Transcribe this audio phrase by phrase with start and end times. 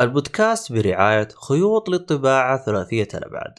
[0.00, 3.58] البودكاست برعاية خيوط للطباعة ثلاثية الأبعاد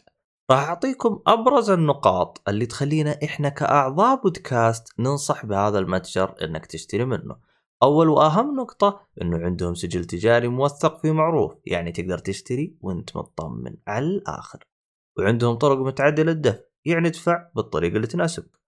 [0.50, 7.36] راح أعطيكم أبرز النقاط اللي تخلينا إحنا كأعضاء بودكاست ننصح بهذا المتجر إنك تشتري منه.
[7.82, 13.76] أول وأهم نقطة إنه عندهم سجل تجاري موثق في معروف يعني تقدر تشتري وأنت مطمن
[13.86, 14.64] على الآخر.
[15.18, 18.60] وعندهم طرق متعددة للدفع يعني ادفع بالطريقة اللي تناسبك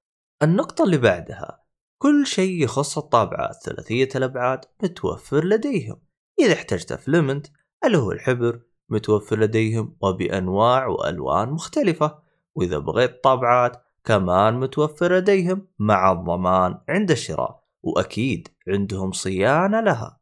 [0.43, 1.65] النقطة اللي بعدها
[2.03, 6.01] كل شيء يخص الطابعات ثلاثية الأبعاد متوفر لديهم.
[6.41, 7.47] إذا احتجت فلمنت
[7.87, 12.19] اللي هو الحبر متوفر لديهم وبأنواع وألوان مختلفة؟
[12.55, 20.21] وإذا بغيت طابعات كمان متوفر لديهم مع الضمان عند الشراء وأكيد عندهم صيانة لها.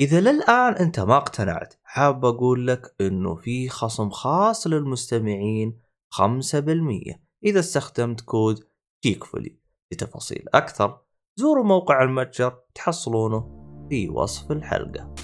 [0.00, 6.18] إذا للآن أنت ما اقتنعت حاب أقول لك أنه في خصم خاص للمستمعين 5%
[7.44, 8.64] إذا استخدمت كود
[9.04, 9.58] جيكفولي
[9.92, 11.00] لتفاصيل أكثر
[11.36, 13.58] زوروا موقع المتجر تحصلونه
[13.90, 15.14] في وصف الحلقة.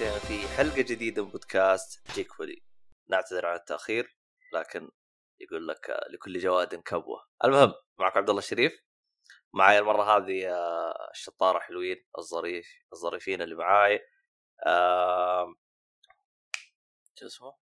[0.00, 2.62] مرحبتين في حلقة جديدة من بودكاست جيك فولي.
[3.10, 4.16] نعتذر عن التأخير
[4.54, 4.90] لكن
[5.40, 7.26] يقول لك لكل جواد كبوة.
[7.44, 8.72] المهم معكم عبد الله الشريف.
[9.54, 14.00] معاي المرة هذه آه، الشطارة حلوين الظريف الظريفين اللي معاي.
[17.14, 17.52] شو اسمه؟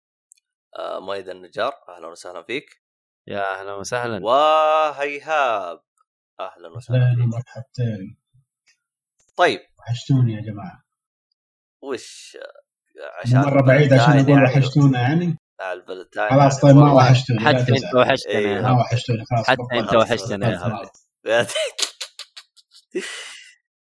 [0.78, 2.82] آه، مؤيد النجار أهلا وسهلا فيك.
[3.26, 5.82] يا أهلا وسهلا وهيهاب
[6.40, 7.26] أهلا وسهلا أهلا.
[7.26, 8.18] مرحبتين
[9.36, 10.87] طيب وحشتوني يا جماعة
[11.82, 12.36] وش
[13.26, 15.38] مو مرة بعيد عشان أقول يعني وحشتونا يعني
[16.30, 17.72] خلاص يعني طيب ما لا حتى.
[17.72, 18.60] انت وحشتنا إيه.
[18.60, 18.76] ما هاب.
[18.76, 19.62] وحشتوني خلاص حتى.
[19.72, 21.46] انت وحشتنا يا.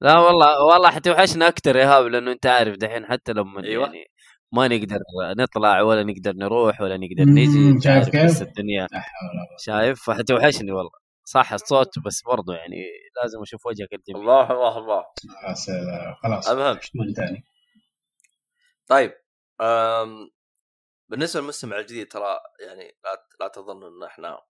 [0.01, 3.85] لا والله والله حتوحشنا أكثر يا هاب لأنه أنت عارف دحين حتى لما أيوة.
[3.87, 4.05] يعني
[4.53, 4.99] ما نقدر
[5.39, 8.87] نطلع ولا نقدر نروح ولا نقدر نجي أنت شايف عارف كيف؟ الدنيا.
[9.59, 10.91] شايف فحتوحشني والله
[11.25, 12.77] صح الصوت بس برضو يعني
[13.23, 15.05] لازم أشوف وجهك الجميل الله الله الله
[15.43, 15.71] خلاص
[16.23, 16.79] خلاص المهم.
[17.17, 17.45] ثاني
[18.89, 19.13] طيب
[19.61, 20.31] أم
[21.11, 24.41] بالنسبة للمستمع الجديد ترى يعني لا لا تظن إن إحنا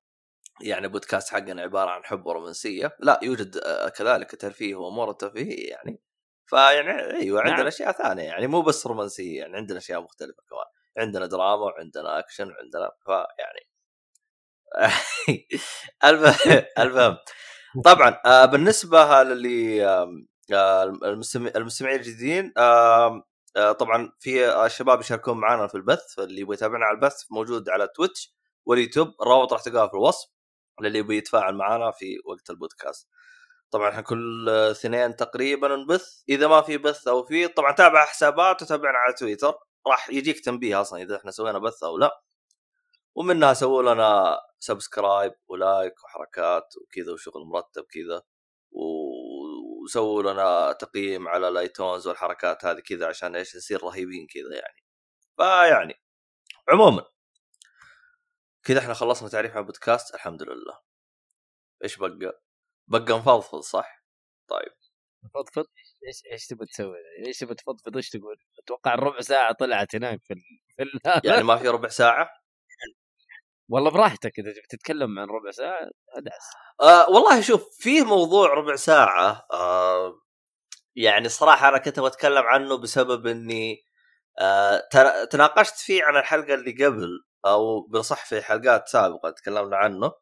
[0.62, 2.96] يعني بودكاست حقنا عبارة عن حب ورومانسية.
[3.00, 6.02] لا يوجد آه، كذلك ترفيه وأمور ترفيهيه يعني.
[6.46, 7.66] فيعني أيوه عندنا نعم.
[7.66, 10.64] أشياء ثانية يعني مو بس رومانسية يعني عندنا أشياء مختلفة كمان.
[11.06, 13.68] عندنا دراما وعندنا أكشن وعندنا فيعني
[16.78, 17.16] المهم
[17.84, 22.52] طبعا آه، بالنسبة للي آه، المستمع- المستمعين الجديدين
[23.54, 28.34] طبعا في الشباب يشاركون معنا في البث اللي يبغى يتابعنا على البث موجود على تويتش
[28.66, 30.28] واليوتيوب الروابط راح تلقاها في الوصف
[30.82, 33.08] للي يبغى يتفاعل معنا في وقت البودكاست.
[33.70, 38.04] طبعا إحنا كل آه، اثنين تقريبا نبث إذا ما في بث أو في طبعا تابع
[38.04, 39.54] حسابات وتابعنا على تويتر
[39.86, 42.22] راح يجيك تنبيه أصلا إذا إحنا سوينا بث أو لا.
[43.14, 48.22] ومنها سووا لنا subscribe و like وحركات وكذا وشغل مرتب كذا.
[49.88, 54.84] وسووا لنا تقييم على ال iTunes والحركات هذه كذا عشان إيش نصير رهيبين كذا يعني.
[55.36, 55.94] فيعني
[56.68, 57.04] عموما
[58.64, 60.80] كذا إحنا خلصنا تعريف عن البودكاست الحمد لله.
[61.84, 62.42] إيش بقى؟
[62.88, 64.04] بقى نفضفض صح؟
[64.48, 64.72] طيب.
[65.34, 65.66] فضفض
[66.06, 70.32] إيش إيش تبي تسوي؟ إيش تبي تفضفض؟ إيش تقول؟ أتوقع الربع ساعة طلعت هناك في
[70.32, 70.42] ال...
[70.76, 71.00] في ال...
[71.24, 72.30] يعني ما في ربع ساعة؟
[73.68, 76.42] والله براحتك إذا تبي تتكلم عن ربع ساعة أدعس.
[76.80, 80.20] آه والله شوف فيه موضوع ربع ساعة آه
[80.96, 83.84] يعني صراحة أنا كنت بتكلم عنه بسبب إني
[84.40, 87.08] آه تنا- تناقشت فيه عن الحلقة اللي قبل
[87.46, 90.12] أو بصح في حلقات سابقة تكلمنا عنه.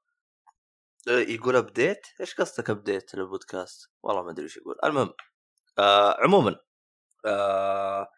[1.09, 4.77] آه، يقول update إيش قصدك update لل podcast؟ والله ما أدري إيش يقول.
[4.85, 5.13] المهم
[5.79, 6.57] آه عموما
[7.27, 8.09] آه،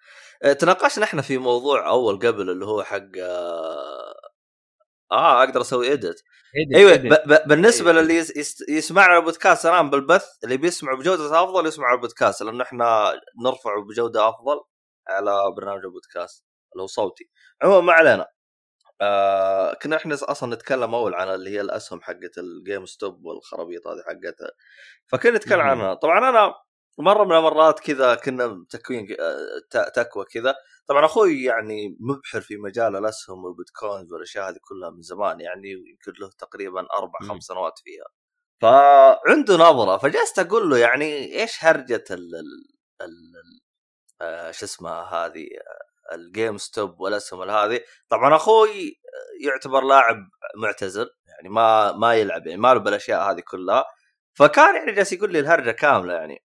[0.60, 4.07] تناقشنا إحنا في موضوع أول قبل اللي هو حق آه,
[5.12, 6.22] آه أقدر أسوي edit
[6.74, 8.02] أيوه ب- ب- بالنسبة أيوة.
[8.02, 10.26] للي يس- يس- يسمعنا البودكاست الان بالبث.
[10.44, 13.12] اللي بيسمعوا بجودة أفضل يسمعوا البودكاست لأنه إحنا
[13.44, 14.60] نرفعه بجودة أفضل
[15.08, 17.30] على برنامج البودكاست اللي هو صوتي.
[17.62, 18.26] عموما ما علينا.
[19.00, 24.02] آه كنا إحنا أصلا نتكلم أول عن اللي هي الأسهم حقت ال GameStop والخرابيط هذه
[24.06, 24.50] حقتها.
[25.06, 25.60] فكنا نتكلم.
[25.60, 25.94] عنها.
[25.94, 26.54] طبعا أنا
[26.98, 30.54] مرة من المرات كذا كنا تكوين آه، تكوى كذا.
[30.86, 36.12] طبعا أخوي يعني مبحر في مجال الأسهم والبيتكوينز والأشياء هذه كلها من زمان يعني يمكن
[36.20, 37.18] له تقريبا أربع.
[37.28, 38.04] خمس سنوات فيها.
[38.62, 42.34] فعنده نظرة فجلست أقول له يعني إيش هرجة ال-
[43.00, 43.60] ال-
[44.20, 45.46] آه، شو اسمه هذه
[46.12, 47.80] آه، ال GameStop والاسهم هذه.
[48.08, 49.00] طبعا أخوي
[49.44, 50.16] يعتبر لاعب
[50.56, 53.84] معتزل يعني ما ما يلعب يعني ما له بالأشياء هذه كلها.
[54.34, 56.38] فكان يعني جالس يقول لي الهرجة كاملة يعني.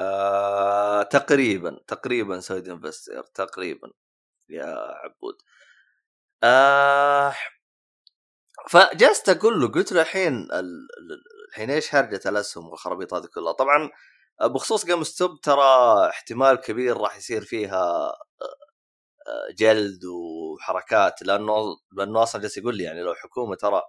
[0.00, 3.90] آه تقريبا تقريبا سويد investor تقريبا.
[4.50, 4.66] يا
[5.04, 5.36] عبود.
[6.44, 7.34] آه
[8.70, 10.48] فجلست أقول له قلت له الحين
[11.50, 13.90] الحين إيش هرجة الأسهم والخرابيط هذه كلها؟ طبعا
[14.42, 15.62] بخصوص GameStop ترى
[16.10, 18.12] احتمال كبير راح يصير فيها
[19.26, 21.54] آه، جلد وحركات لأنه
[21.92, 23.82] لأنه أصلا جالس يقول لي يعني لو حكومة ترى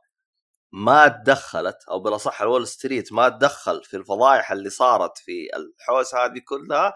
[0.72, 6.42] ما تدخلت أو بالأصح الول ستريت ما تدخل في الفضايح اللي صارت في الحوس هذه
[6.46, 6.94] كلها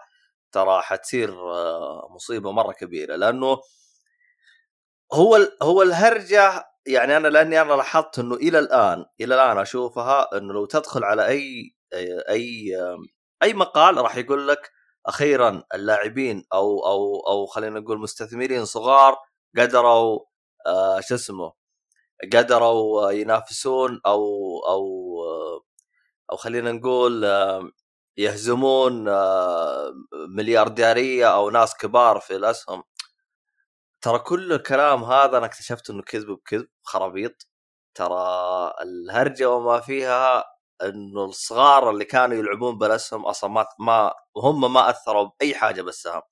[0.52, 3.16] ترى حتصير آه، مصيبة مرة كبيرة.
[3.16, 3.58] لأنه
[5.12, 10.52] هو هو الهرجة يعني أنا لأني أنا لاحظت إنه إلى الآن إلى الآن أشوفها إنه
[10.54, 11.74] لو تدخل على أي
[12.28, 12.76] أي
[13.42, 14.70] أي مقال راح يقول لك
[15.06, 19.16] أخيرا اللاعبين أو أو أو خلينا نقول مستثمرين صغار
[19.58, 20.20] قدروا
[20.66, 21.52] آه شو اسمه
[22.32, 24.24] قدروا ينافسون أو
[24.68, 24.84] أو
[26.32, 27.24] أو خلينا نقول
[28.16, 29.08] يهزمون
[30.36, 32.82] مليارديرية أو ناس كبار في الأسهم.
[34.02, 37.48] ترى كل الكلام هذا أنا اكتشفت إنه كذب بكذب خرابيط.
[37.94, 38.18] ترى
[38.82, 40.44] الهرجة وما فيها
[40.82, 46.22] إنه الصغار اللي كانوا يلعبون بالأسهم أصلا ما ما هم ما أثروا بأي حاجة بالسهم.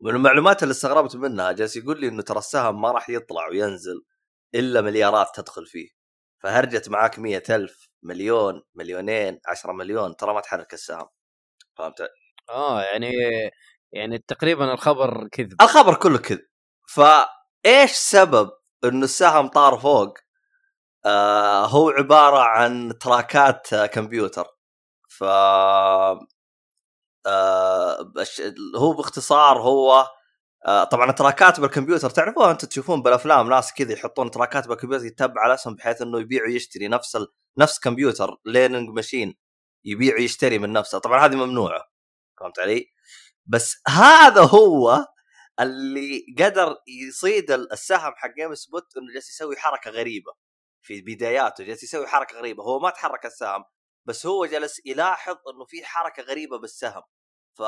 [0.00, 4.02] من المعلومات اللي استغربت منها جالس يقول لي إنه ترى السهم ما راح يطلع وينزل.
[4.54, 5.88] إلا مليارات تدخل فيه.
[6.42, 11.08] فهرجت معاك مية ألف مليون مليونين عشرة مليون ترى ما تحرك السهم.
[11.78, 12.08] فهمت؟
[12.50, 13.12] آه يعني
[13.92, 15.62] يعني تقريبا الخبر كذب.
[15.62, 16.46] الخبر كله كذب.
[16.88, 18.50] فإيش سبب
[18.84, 20.14] انه السهم طار فوق؟
[21.06, 24.46] آه هو عبارة عن تراكات كمبيوتر.
[25.08, 25.24] ف
[27.26, 28.12] آه
[28.76, 30.10] هو باختصار هو آه
[30.66, 35.74] طبعا التراكات بالكمبيوتر تعرفوها أنتم تشوفون بالأفلام ناس كذا يحطون تراكات بالكمبيوتر يتبع على أسهم
[35.74, 37.26] بحيث إنه يبيع ويشتري نفس ال...
[37.58, 39.34] نفس computer learning machine
[39.84, 40.98] يبيع ويشتري من نفسه.
[40.98, 41.84] طبعا هذه ممنوعة
[42.40, 42.92] فهمت علي؟
[43.46, 45.06] بس هذا هو
[45.60, 46.76] اللي قدر
[47.08, 50.32] يصيد السهم حق GameStop إنه جالس يسوي حركة غريبة
[50.82, 52.62] في بداياته جالس يسوي حركة غريبة.
[52.64, 53.64] هو ما تحرك السهم
[54.06, 57.02] بس هو جالس يلاحظ إنه في حركة غريبة بالسهم.
[57.54, 57.60] ف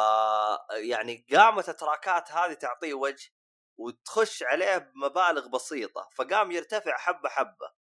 [0.70, 3.31] يعني قامت التراكات هذه تعطيه وجه
[3.78, 7.72] وتخش عليه بمبالغ بسيطة فقام يرتفع حبة حبة.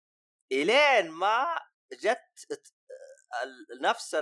[0.52, 1.58] إلين ما
[1.92, 2.60] جت
[3.80, 4.14] نفس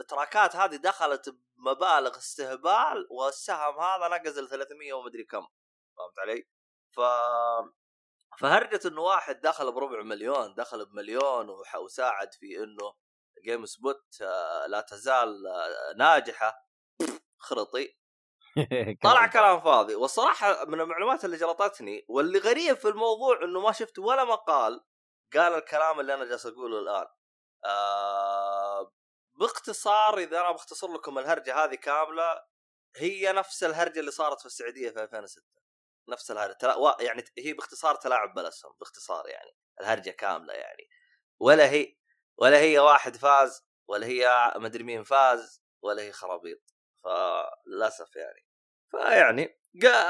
[0.00, 5.46] التراكات هذه دخلت بمبالغ استهبال والسهم هذا نقز ل 300 ومدري كم.
[5.96, 6.48] فهمت علي؟
[6.92, 7.00] ف
[8.38, 11.50] فهرجة إنه واحد دخل بربع مليون دخل بمليون
[11.84, 12.94] وساعد في إنه
[13.44, 16.67] GameStop آه، لا تزال آه، ناجحة.
[17.38, 17.98] خرطي.
[19.04, 19.94] طلع كلام فاضي.
[19.94, 24.84] والصراحة من المعلومات اللي جلطتني واللي غريب في الموضوع إنه ما شفت ولا مقال
[25.34, 27.06] قال الكلام اللي أنا جالس أقوله الآن.
[27.64, 28.92] آه
[29.34, 32.42] باختصار إذا أنا بختصر لكم الهرجة هذه كاملة
[32.96, 35.42] هي نفس الهرجة اللي صارت في السعودية في 2006
[36.08, 36.52] نفس الهرجة.
[36.52, 36.96] تلا...
[37.00, 39.50] يعني هي باختصار تلاعب بالاسهم باختصار يعني
[39.80, 40.88] الهرجة كاملة يعني.
[41.40, 41.96] ولا هي
[42.38, 46.77] ولا هي واحد فاز ولا هي مدري مين فاز ولا هي خرابيط.
[47.08, 48.44] فللأسف يعني.
[48.90, 49.44] فيعني
[49.82, 50.04] قا...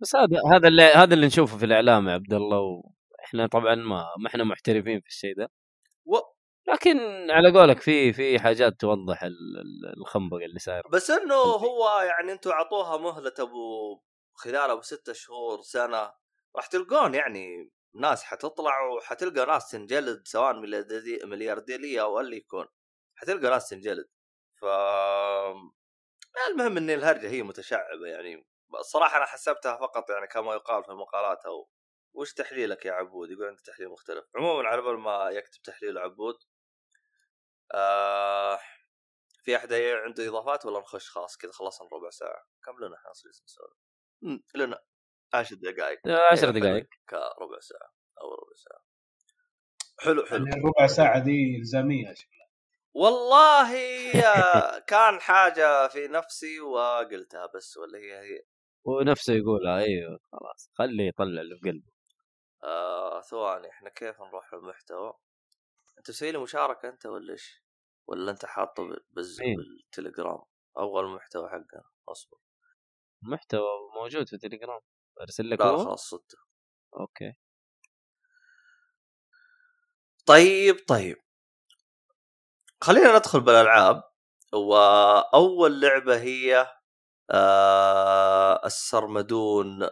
[0.00, 4.06] بس هذا هذا اللي هذا اللي نشوفه في الإعلام يا عبد الله وإحنا طبعا ما
[4.18, 5.50] ما إحنا محترفين في الشيء ده.
[6.04, 6.16] و...
[6.68, 6.98] لكن
[7.30, 9.24] على قولك في في حاجات توضح
[9.96, 10.82] الخنبق اللي صاير.
[10.92, 14.00] بس إنه هو يعني أنتم أعطوها مهلة أبو
[14.34, 16.12] خلال أبو ستة شهور سنة
[16.56, 20.52] راح تلقون يعني ناس حتطلع وحتلقى ناس تنجلد سواء
[21.26, 22.66] مليارديريه أو اللي يكون
[23.16, 24.06] حتلقى ناس تنجلد.
[24.60, 24.64] ف
[26.50, 28.46] المهم إن الهرجة هي متشعبة يعني
[28.78, 31.68] الصراحة أنا حسبتها فقط يعني كما يقال في المقالات أو
[32.14, 34.24] وش تحليلك يا عبود؟ يقول عندك تحليل مختلف.
[34.36, 36.34] عموما على بال ما يكتب تحليل عبود
[37.74, 38.58] آه
[39.44, 42.46] في أحد عنده إضافات ولا نخش؟ خلاص كذا خلصنا ربع ساعة.
[42.64, 43.76] كم لنا إحنا نسولف؟
[44.54, 44.82] لنا
[45.34, 46.00] عشر دقائق
[46.32, 48.84] عشر دقائق كربع ساعة أو ربع ساعة.
[50.00, 50.46] حلو حلو.
[50.46, 52.41] يعني الربع ساعة دي إلزامية شكلها
[52.94, 53.72] والله
[54.90, 58.42] كان حاجة في نفسي وقلتها بس ولا هي هي.
[58.84, 59.78] ونفسه يقولها.
[59.78, 61.92] أيوه خلاص خليه يطلع اللي في قلبه.
[62.64, 65.12] آه ثواني إحنا كيف نروح للمحتوى؟
[65.98, 67.62] أنت مسوي لي مشاركة أنت ولا إيش؟
[68.06, 69.40] ولا أنت حاطه بز...
[69.40, 70.42] إيه؟ بالتليجرام؟
[70.78, 72.38] أول محتوى حقنا أصبر.
[73.22, 73.68] محتوى
[74.00, 74.80] موجود في التليجرام
[75.20, 76.38] أرسل لك لا خلاص صدته.
[77.00, 77.32] أوكي.
[80.26, 81.21] طيب طيب.
[82.82, 84.02] خلينا ندخل بالألعاب.
[84.52, 86.66] وأول لعبة هي
[87.30, 89.88] آه السرمدون.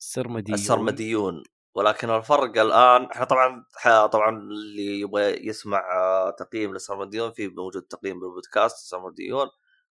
[0.00, 0.54] السرمديون.
[0.54, 1.42] السرمديون.
[1.74, 3.64] ولكن الفرق الآن إحنا طبعا
[4.06, 9.48] طبعا اللي يبغى يسمع آه، تقييم للسرمديون في موجود تقييم بالبودكاست السرمديون.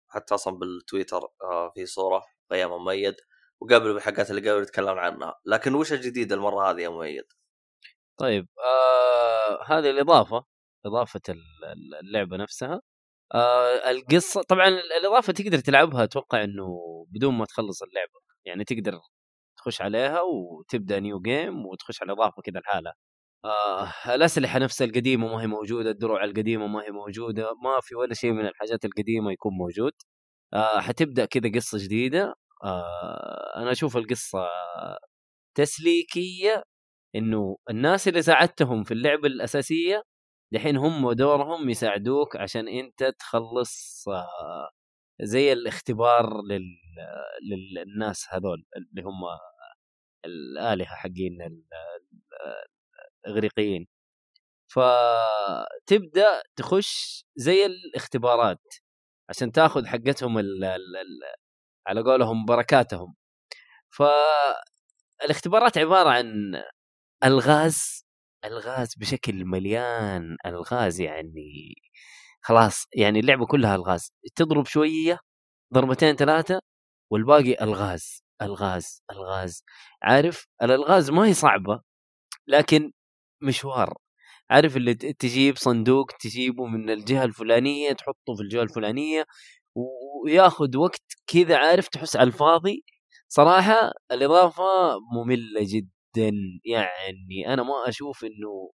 [0.08, 3.14] حتى أصلا بالتويتر آه، في صورة قيام مميز.
[3.60, 5.34] وقبل بالحلقات اللي قبل تكلمنا عنها.
[5.46, 7.24] لكن وش الجديد المرة هذه يا مميز؟
[8.18, 10.57] طيب آه هذه الإضافة.
[10.87, 12.80] إضافة ال- ال- اللعبة نفسها.
[13.35, 16.66] آه القصة طبعا الإضافة تقدر تلعبها أتوقع إنه
[17.11, 18.20] بدون ما تخلص اللعبة.
[18.47, 19.00] يعني تقدر
[19.58, 22.94] تخش عليها وتبدأ نيو جيم وتخش على إضافة كذا لحالها.
[23.44, 28.14] آه الأسلحة نفسها القديمة ما هي موجودة الدروع القديمة ما هي موجودة ما في ولا
[28.14, 29.92] شيء من الحاجات القديمة يكون موجود.
[30.54, 32.35] آه حتبدأ كذا قصة جديدة.
[32.64, 34.49] آه أنا أشوف القصة
[35.56, 36.62] تسليكية
[37.16, 40.02] إنه الناس اللي ساعدتهم في اللعبة الأساسية
[40.52, 44.71] دحين هم دورهم يساعدوك عشان انت تخلص آه،
[45.23, 46.64] زي الاختبار لل...
[47.76, 49.21] للناس هذول اللي هم
[50.25, 51.64] الآلهة حقين ال-
[53.26, 53.87] الإغريقيين
[54.73, 58.62] فتبدأ تخش زي الاختبارات
[59.31, 60.38] عشان تاخذ حقتهم.
[60.38, 60.64] ال...
[60.64, 60.81] ال...
[61.88, 63.14] على قولهم بركاتهم
[63.90, 66.62] فالاختبارات عبارة عن
[67.25, 68.05] ألغاز
[68.45, 71.75] الغاز بشكل مليان ألغاز يعني
[72.42, 74.12] خلاص يعني اللعبة كلها ألغاز.
[74.37, 75.18] تضرب شوية
[75.75, 76.61] ضربتين ثلاثة
[77.12, 79.64] والباقي ألغاز ألغاز ألغاز.
[80.02, 81.80] عارف؟ الألغاز ما هي صعبة
[82.49, 82.92] لكن
[83.42, 83.95] مشوار.
[84.50, 89.26] عارف اللي تجيب صندوق تجيبه من الجهة الفلانية تحطه في الجهة الفلانية
[89.76, 92.85] وياخذ وقت كذا عارف؟ تحس على الفاضي.
[93.28, 94.64] صراحة الإضافة
[95.14, 95.98] مملة جدا.
[96.64, 98.70] يعني أنا ما أشوف إنه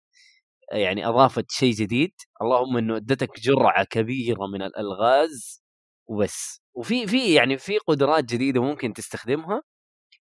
[0.74, 2.13] يعني أضافت شيء جديد.
[2.41, 5.63] اللهم إنه أدتك جرعة كبيرة من الألغاز
[6.08, 6.62] وبس.
[6.75, 9.62] وفي في يعني في قدرات جديدة ممكن تستخدمها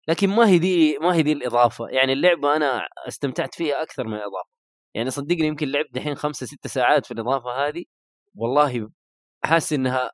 [0.07, 1.87] لكن ما هي دي ما هي دي الإضافة.
[1.89, 4.49] يعني اللعبة أنا استمتعت فيها أكثر من الإضافة.
[4.95, 7.85] يعني صدقني يمكن لعبت دحين خمسة ستة ساعات في الإضافة هذه.
[8.35, 8.89] والله
[9.45, 10.11] حاسس إنها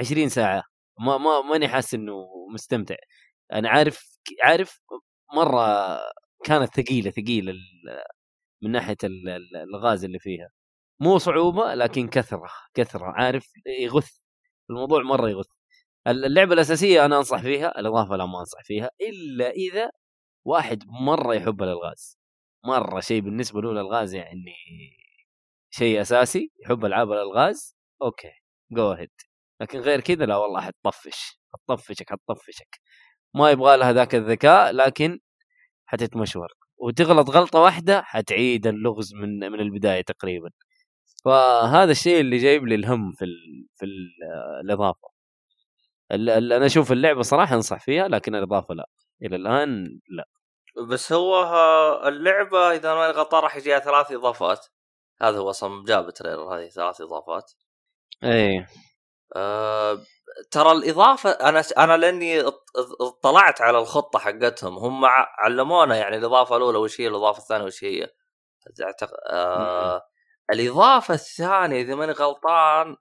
[0.00, 0.62] 20 ساعة.
[1.00, 2.96] ما ما ماني حاسس إنه مستمتع.
[3.52, 4.80] أنا عارف عارف
[5.34, 5.98] مرة
[6.44, 7.52] كانت ثقيلة ثقيلة
[8.62, 10.48] من ناحية ال- ال- الغاز اللي فيها.
[11.00, 13.04] مو صعوبة لكن كثرة كثرة.
[13.06, 14.10] عارف؟ يغث.
[14.70, 15.46] الموضوع مرة يغث.
[16.08, 19.90] اللعبة الأساسية أنا أنصح فيها الإضافة لا ما أنصح فيها إلا إذا
[20.46, 22.18] واحد مرة يحب الألغاز.
[22.66, 24.54] مرة شيء بالنسبة له الالغاز يعني
[25.70, 28.32] شيء أساسي يحب ألعاب الألغاز أوكي
[28.72, 29.10] جو اهيد
[29.60, 31.40] لكن غير كذا لا والله حتطفش.
[31.54, 32.80] حتطفشك حتطفشك.
[33.34, 35.18] ما يبغى لها ذاك الذكاء لكن
[35.86, 40.50] حتتمشور وتغلط غلطة واحدة حتعيد اللغز من من البداية تقريبا.
[41.24, 44.08] فهذا الشيء اللي جايب لي الهم في ال في ال
[44.64, 45.08] الإضافة.
[46.12, 48.88] ال- ال- أنا أشوف اللعبة صراحة أنصح فيها لكن الإضافة لا.
[49.22, 50.28] إلى الآن لا.
[50.88, 51.42] بس هو
[52.08, 54.66] اللعبة إذا ما غلطان راح يجيها ثلاث إضافات.
[55.22, 57.52] هذا هو أصلا جاب تريلر هذه ثلاث إضافات.
[58.24, 58.68] إيه.
[59.36, 59.98] أه
[60.50, 62.64] ترى الإضافة أنا أنا لأني اط-
[63.00, 65.04] اطلعت على الخطة حقتهم هم
[65.38, 68.08] علمونا يعني الإضافة الأولى وش هي الإضافة الثانية وش هي؟
[68.82, 70.02] أعتقد أه
[70.52, 72.96] الإضافة الثانية إذا ماني غلطان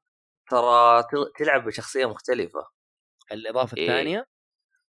[0.50, 1.03] ترى
[1.38, 2.67] تلعب بشخصية مختلفة.
[3.32, 3.89] الإضافة إيه.
[3.89, 4.27] الثانية؟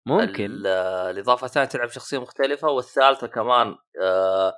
[0.05, 0.45] ممكن.
[0.45, 0.67] ال-
[1.11, 4.53] الإضافة الثانية تلعب شخصيه مختلفة والثالثة كمان آه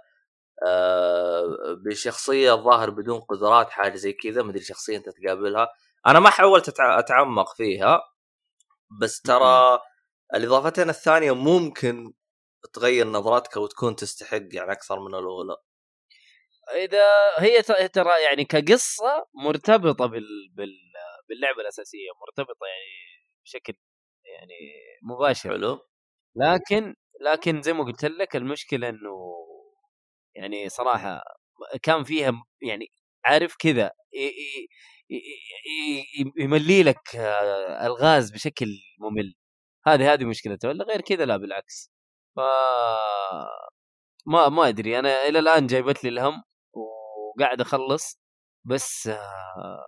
[0.68, 1.48] آه
[1.86, 5.70] بشخصية الظاهر بدون قدرات حاجة زي كذا مدري شخصية أنت تقابلها.
[6.08, 8.02] أنا ما حاولت أتعمق فيها
[9.02, 9.80] بس ترى
[10.36, 12.14] الإضافتين الثانية ممكن
[12.74, 15.56] تغير نظرتك وتكون تستحق يعني أكثر من الأولى.
[16.76, 17.06] إذا
[17.40, 20.50] هي ترى يعني كقصة مرتبطة بال...
[20.54, 20.74] بال...
[21.30, 23.74] باللعبة الأساسية مرتبطة يعني بشكل
[24.26, 24.56] يعني
[25.04, 25.50] مباشر.
[25.50, 25.80] حلو.
[26.36, 29.32] لكن لكن زي ما قلت لك المشكلة إنه
[30.36, 31.24] يعني صراحة
[31.84, 32.88] كان فيها يعني
[33.26, 33.92] عارف كذا
[36.38, 38.68] يملي لك آه، الغاز بشكل
[39.00, 39.36] ممل.
[39.88, 41.92] هذه هذه مشكلته ولا غير كذا لا بالعكس.
[42.36, 42.40] ف
[44.26, 48.20] ما ما أدري أنا إلى الآن جايبت لي الهم وقاعد أخلص
[48.66, 49.86] بس آه،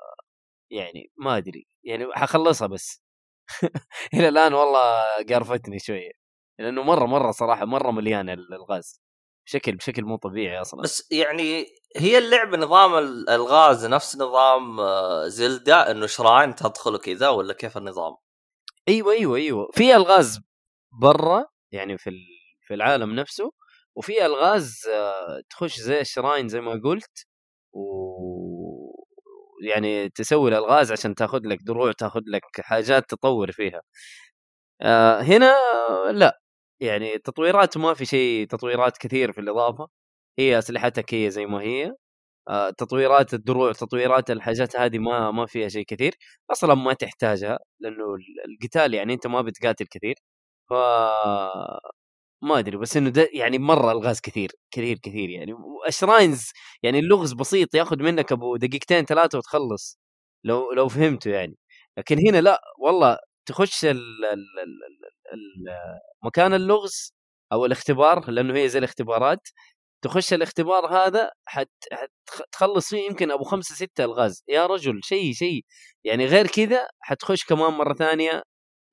[0.72, 3.04] يعني ما أدري يعني حخلصها بس.
[4.16, 6.12] إلى الآن والله قرفتني شوية
[6.60, 9.02] لأنه مرة مرة صراحة مرة مليان الغاز.
[9.46, 10.82] بشكل بشكل مو طبيعي أصلا.
[10.82, 11.66] بس يعني
[11.98, 17.78] هي اللعبة نظام ال- الغاز نفس نظام آه، زلدا إنه شراين تدخل كذا ولا كيف
[17.78, 18.16] النظام؟
[18.90, 19.70] أيوه أيوه أيوه.
[19.74, 20.40] في ألغاز
[21.02, 22.12] برا يعني في
[22.68, 23.52] في العالم نفسه
[23.96, 27.26] وفي ألغاز آه، تخش زي الشراين زي ما قلت
[27.74, 27.84] و
[29.68, 33.82] يعني تسوي الألغاز عشان تاخذ لك دروع تاخذ لك حاجات تطور فيها.
[34.82, 35.56] آه هنا
[36.12, 36.40] لا.
[36.84, 39.88] يعني تطويرات ما في شيء تطويرات كثير في الإضافة.
[40.40, 41.94] هي اسلحتك هي زي ما هي.
[42.50, 46.16] آه تطويرات الدروع تطويرات الحاجات هذه ما ما فيها شيء كثير.
[46.52, 48.06] أصلا ما تحتاجها لأنه
[48.50, 50.16] القتال يعني أنت ما بتقاتل كثير.
[50.70, 50.74] ف
[52.44, 55.54] ما أدري بس إنه يعني مرة ألغاز كثير كثير كثير يعني.
[55.88, 56.52] اشراينز
[56.84, 60.00] يعني اللغز بسيط ياخذ منك أبو دقيقتين ثلاثة وتخلص
[60.46, 61.58] لو لو فهمته يعني.
[61.98, 63.92] لكن هنا لا والله تخش ال
[64.26, 64.70] ال ال
[66.24, 67.14] مكان اللغز
[67.54, 69.48] أو الاختبار لأنه هي زي الاختبارات
[70.04, 74.44] تخش الاختبار هذا حت حتخلص فيه يمكن أبو خمسة ستة ألغاز.
[74.48, 75.66] يا رجل شيء شيء.
[76.04, 78.44] يعني غير كذا حتخش كمان مرة ثانية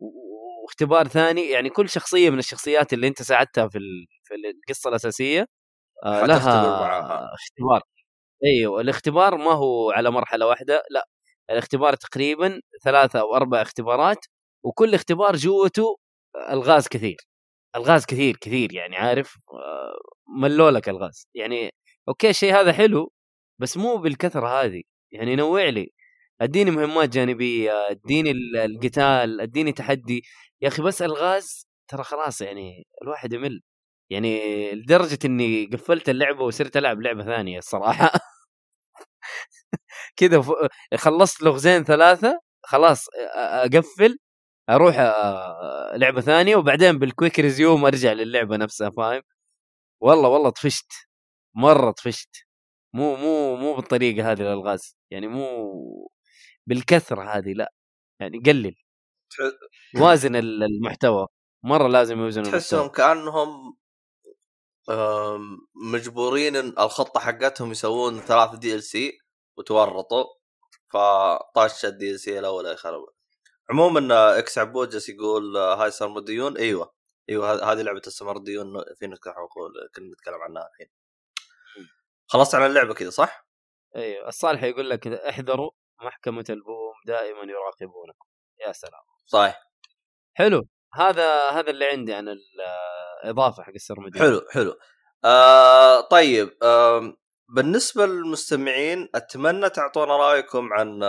[0.00, 1.50] واختبار ثاني.
[1.50, 3.78] يعني كل شخصية من الشخصيات اللي أنت ساعدتها في
[4.24, 5.46] في القصة الأساسية
[6.04, 6.36] آه لها
[7.34, 7.82] اختبار.
[8.44, 11.08] أيوه الاختبار ما هو على مرحلة واحدة لا.
[11.50, 14.18] الاختبار تقريبا ثلاثة أو أربع اختبارات
[14.64, 15.96] وكل اختبار جوته
[16.36, 17.16] الغاز كثير
[17.76, 19.96] الغاز كثير كثير يعني عارف؟ آه،
[20.42, 21.26] ملولك الغاز.
[21.34, 21.70] يعني
[22.08, 23.12] أوكي الشيء هذا حلو
[23.60, 24.82] بس مو بالكثرة هذه.
[25.12, 25.92] يعني نوع لي.
[26.42, 28.30] أديني مهمات جانبية أديني
[28.66, 30.22] القتال أديني تحدي.
[30.62, 33.60] يا أخي بس الغاز ترى خلاص يعني الواحد يمل.
[34.10, 34.40] يعني
[34.74, 38.10] لدرجة إني قفلت اللعبة وصرت ألعب لعبة ثانية الصراحة.
[40.18, 40.44] كذا
[40.96, 43.06] خلصت لغزين ثلاثة خلاص
[43.36, 44.18] أقفل.
[44.70, 44.96] أروح
[45.94, 49.22] لعبة ثانية وبعدين بالكويك ريزيوم ارجع للعبة نفسها فاهم؟
[50.02, 50.92] والله والله طفشت
[51.56, 52.36] مرة طفشت.
[52.94, 56.10] مو مو مو بالطريقة هذه الالغاز يعني مو
[56.66, 57.72] بالكثرة هذه لا
[58.20, 58.74] يعني قلل.
[60.00, 61.26] وازن المحتوى
[61.64, 63.76] مرة لازم يوزن تحسهم كأنهم
[65.92, 69.18] مجبورين الخطة حقتهم يسوون ثلاث DLC
[69.58, 70.24] وتورطوا
[70.92, 73.08] فطاش ال DLC الأول يخرب
[73.70, 76.94] عموما إكس عبود جالس يقول هاي سرمديون إيوه.
[77.28, 79.32] إيوه هذه لعبة السمرديون في نكته
[79.94, 80.88] كنا نتكلم عنها الحين.
[82.26, 83.46] خلصت عن اللعبة كذا صح؟
[83.96, 84.28] إيوه.
[84.28, 85.70] الصالح يقول لك احذروا
[86.02, 88.26] محكمة البوم دائما يراقبونكم.
[88.66, 89.02] يا سلام.
[89.26, 89.62] صحيح.
[90.34, 90.68] حلو.
[90.94, 92.28] هذا هذا اللي عندي عن
[93.24, 94.78] الاضافه حق السرمديون حلو حلو.
[95.24, 97.16] آه طيب آه
[97.48, 101.02] بالنسبة للمستمعين أتمنى تعطونا رأيكم عن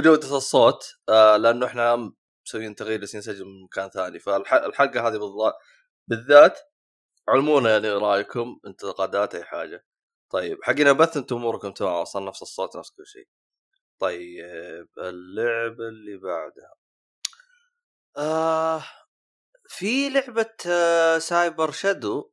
[0.00, 2.12] جودة الصوت آه لأنه إحنا
[2.46, 4.18] مسويين تغيير بس نسجل من مكان ثاني.
[4.18, 5.18] فالحلقه هذه
[6.08, 6.58] بالذات
[7.28, 9.84] علمونا يعني رأيكم انتقادات أي حاجة.
[10.30, 13.28] طيب حقنا بث أنتم أموركم تمام أصلا نفس الصوت نفس كل شيء.
[14.00, 16.74] طيب اللعبه اللي بعدها.
[18.18, 18.84] آه
[19.68, 22.32] في لعبة آه سايبر شادو.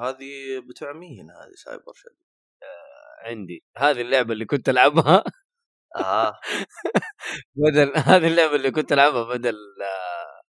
[0.00, 2.16] هذه بتوع مين هذه Cyber Shadow؟
[2.62, 3.64] آه عندي.
[3.76, 5.24] هذه اللعبة اللي كنت ألعبها.
[5.98, 6.34] آه.
[7.56, 10.42] بدل هذه اللعبة اللي كنت ألعبها بدل آه,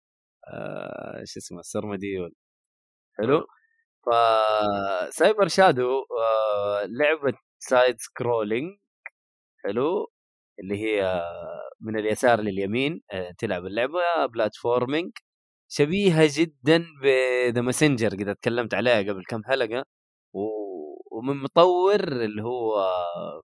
[1.22, 2.32] آه، شو اسمه السرمديون
[3.20, 3.48] حلو؟
[4.06, 4.10] ف
[5.12, 8.78] Cyber Shadow آه لعبة side scrolling
[9.66, 10.12] حلو؟
[10.60, 11.24] اللي هي
[11.82, 14.00] من اليسار لليمين آه تلعب اللعبة
[14.34, 15.12] platforming
[15.70, 19.86] شبيهة جدا ب The Messenger قد تكلمت عليها قبل كم حلقة
[21.12, 23.42] ومن مطور اللي هو آه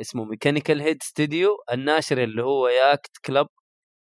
[0.00, 3.46] اسمه Mechanical Head Studio الناشر اللي هو Yacht Club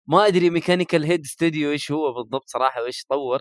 [0.09, 3.41] ما أدري Mechanical Head Studio إيش هو بالضبط صراحة وإيش طور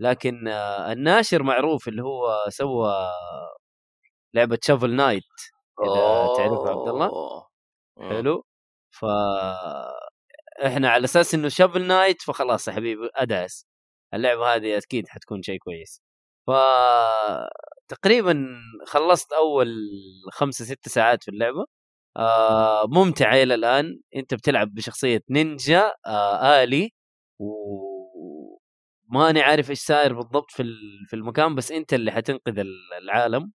[0.00, 3.08] لكن آه الناشر معروف اللي هو سوى
[4.34, 5.22] لعبة Shovel Knight
[5.84, 7.46] إذا تعرفها عبد الله
[8.10, 8.44] حلو.
[8.90, 9.04] ف
[10.66, 13.66] إحنا على أساس إنه Shovel Knight فخلاص يا حبيبي أدعس.
[14.14, 16.02] اللعبة هذه أكيد حتكون شيء كويس.
[16.46, 16.50] ف
[17.88, 18.46] تقريبا
[18.86, 19.68] خلصت أول
[20.32, 21.64] خمسة ستة ساعات في اللعبة.
[22.16, 24.00] آه ممتعة إلى الآن.
[24.16, 26.90] أنت بتلعب بشخصية نينجا آه آلي
[29.10, 30.64] وماني عارف إيش صاير بالضبط في
[31.08, 32.58] في المكان بس أنت اللي حتنقذ
[33.02, 33.52] العالم.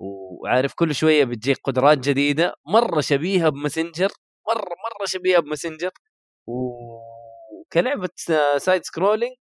[0.00, 2.54] وعارف كل شوية بتجيك قدرات جديدة.
[2.66, 4.08] مرة شبيهة ب Messenger
[4.48, 5.90] مرة مرة شبيهة ب Messenger.
[6.46, 8.08] وكلعبة
[8.58, 9.36] side scrolling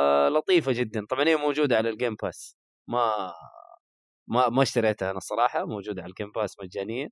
[0.00, 1.06] آه لطيفة جدا.
[1.10, 2.56] طبعا هي موجودة على ال Game Pass
[2.88, 3.32] ما
[4.28, 7.08] ما ما اشتريتها أنا الصراحة موجودة على ال Game Pass مجانية.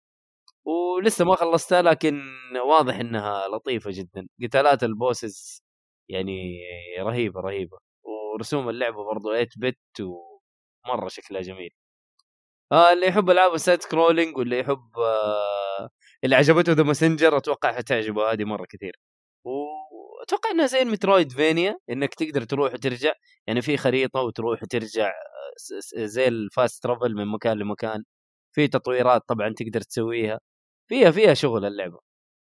[0.64, 2.22] ولسه ما خلصتها لكن
[2.66, 4.28] واضح إنها لطيفة جدا.
[4.44, 5.62] قتالات ال bosses
[6.08, 6.60] يعني
[7.00, 7.78] رهيبة رهيبة.
[8.04, 9.78] ورسوم اللعبة برضو 8 bit
[10.86, 11.70] ومرة شكلها جميل.
[12.72, 15.88] آه اللي يحب ألعاب ال side scrolling واللي يحب آه
[16.24, 18.96] اللي عجبته The Messenger أتوقع حتعجبه هذه مرة كثير.
[19.44, 23.12] وأتوقع إنها زي ال metroidvania إنك تقدر تروح وترجع.
[23.46, 25.12] يعني في خريطة وتروح وترجع
[25.96, 28.04] زي ال fast travel من مكان لمكان.
[28.54, 30.40] في تطويرات طبعا تقدر تسويها.
[30.88, 31.98] فيها فيها شغل اللعبة.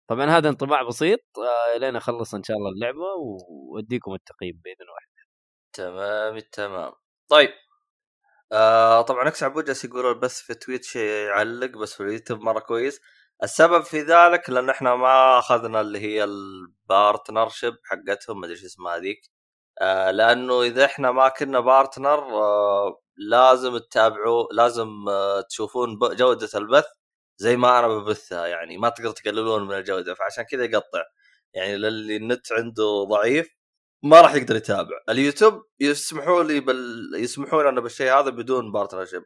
[0.10, 3.06] طبعا هذا انطباع بسيط آه لين اخلص إن شاء الله اللعبة
[3.50, 4.98] وأديكم التقييم بإذن الله
[5.74, 6.94] تمام التمام
[7.30, 7.50] طيب.
[8.52, 13.02] آه طبعا أكس عبود جالس يقولون بس في تويتش يعلق بس في اليوتيوب مرة كويس.
[13.44, 18.66] السبب في ذلك لأن إحنا ما أخذنا اللي هي ال partnership حقتهم ما أدري إيش
[18.66, 19.22] اسمها هذيك.
[20.12, 26.86] لأنه إذا إحنا ما كنا partner آه لازم تتابعوا لازم آه تشوفون جودة البث
[27.38, 31.04] زي ما أنا ببثها يعني ما تقدر تقللون من الجودة فعشان كذا يقطع.
[31.54, 33.50] يعني للي النت عنده ضعيف
[34.04, 34.98] ما راح يقدر يتابع.
[35.10, 37.12] اليوتيوب يسمحوا لي بال...
[37.16, 39.24] يسمحوا لنا بالشيء هذا بدون partnership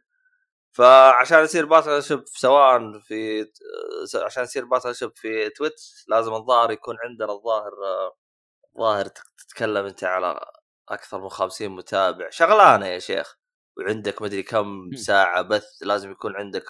[0.72, 3.46] فعشان يصير partnership سواء في
[4.14, 7.72] عشان يصير partnership في تويتش لازم الظاهر يكون عندنا الظاهر
[8.78, 9.06] ظاهر
[9.52, 10.40] تتكلم أنت على
[10.88, 12.30] أكثر من 50 متابع.
[12.30, 13.38] شغلانة يا شيخ.
[13.78, 16.64] وعندك مدري كم ساعة بث لازم يكون عندك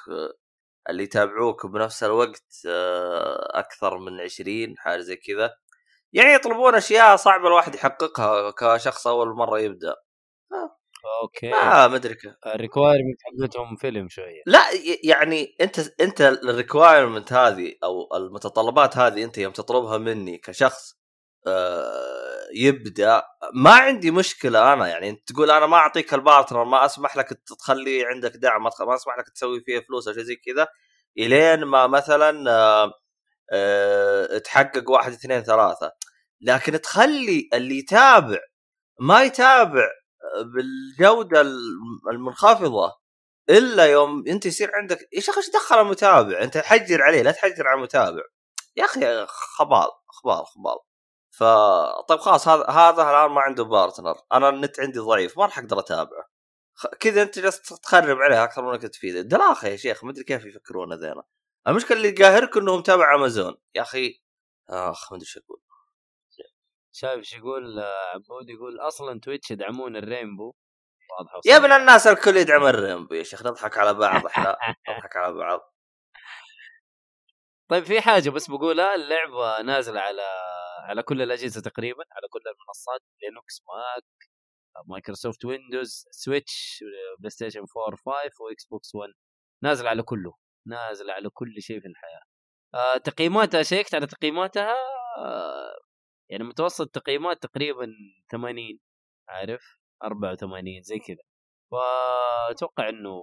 [0.91, 2.67] اللي يتابعوك بنفس الوقت
[3.55, 5.55] أكثر من 20 حاجة زي كذا.
[6.13, 9.97] يعني يطلبون أشياء صعبة الواحد يحققها كشخص أول مرة يبدأ.
[11.23, 11.51] okay.
[11.51, 14.43] ما كيف ال requirement حقتهم فيلم شوية.
[14.47, 14.61] لا
[15.05, 21.03] يعني أنت أنت ال requirement هذه أو المتطلبات هذه أنت يوم تطلبها مني كشخص
[21.47, 23.23] آه يبدأ.
[23.55, 27.29] ما عندي مشكلة أنا يعني أنت تقول أنا ما أعطيك ال partner ما أسمح لك
[27.59, 30.69] تخلي عندك دعم ما أسمح لك تسوي فيه فلوس أو شيء زي كذا
[31.19, 32.93] إلين ما مثلا آه
[33.53, 35.93] آه تحقق واحد اثنين ثلاثة.
[36.41, 38.39] لكن تخلي اللي يتابع
[39.01, 39.89] ما يتابع
[40.55, 41.41] بالجودة
[42.13, 42.93] المنخفضة
[43.51, 47.69] إلا يوم أنت يصير عندك يا شيخ إيش دخل المتابع؟ أنت حجر عليه لا تحجر
[47.69, 48.23] على المتابع.
[48.77, 50.92] يا أخي خبال خبال خبال.
[51.33, 51.45] ف
[52.09, 55.79] طيب خلاص هذا هذا الآن ما عنده بارتنر أنا النت عندي ضعيف ما راح أقدر
[55.79, 56.29] أتابعه.
[57.01, 59.21] كذا أنت جالس تخرب عليه أكثر من أنك تفيده.
[59.21, 61.23] دلاخه يا شيخ ما أدري كيف يفكرون ذينا.
[61.69, 64.23] المشكلة اللي قاهرك إنه متابع امازون يا أخي
[64.71, 65.61] آخ ما أدري إيش أقول.
[66.93, 67.81] شايف إيش يقول؟
[68.15, 70.55] عبود يقول أصلا تويتش يدعمون ال rainbow.
[71.19, 73.47] واضحه يا ابن الناس الكل يدعم ال rainbow يا شيخ.
[73.47, 74.57] نضحك على بعض إحنا.
[74.89, 75.75] نضحك على بعض.
[77.69, 78.95] طيب في حاجة بس بقولها.
[78.95, 80.23] اللعبة نازلة على
[80.83, 84.05] على كل الأجهزة تقريبا على كل المنصات لينوكس ماك
[84.87, 86.85] مايكروسوفت ويندوز سويتش
[87.19, 89.13] بلاي ستيشن 4 5 وإكس بوكس 1
[89.65, 90.35] نازل على كله
[90.67, 92.23] نازل على كل شيء في الحياة.
[92.75, 94.75] آه تقييماتها شيكت على تقييماتها
[95.19, 95.79] آه
[96.31, 97.93] يعني متوسط تقييمات تقريبا
[98.31, 98.79] 80
[99.29, 101.23] عارف؟ 84 زي كذا.
[101.71, 103.23] فأتوقع إنه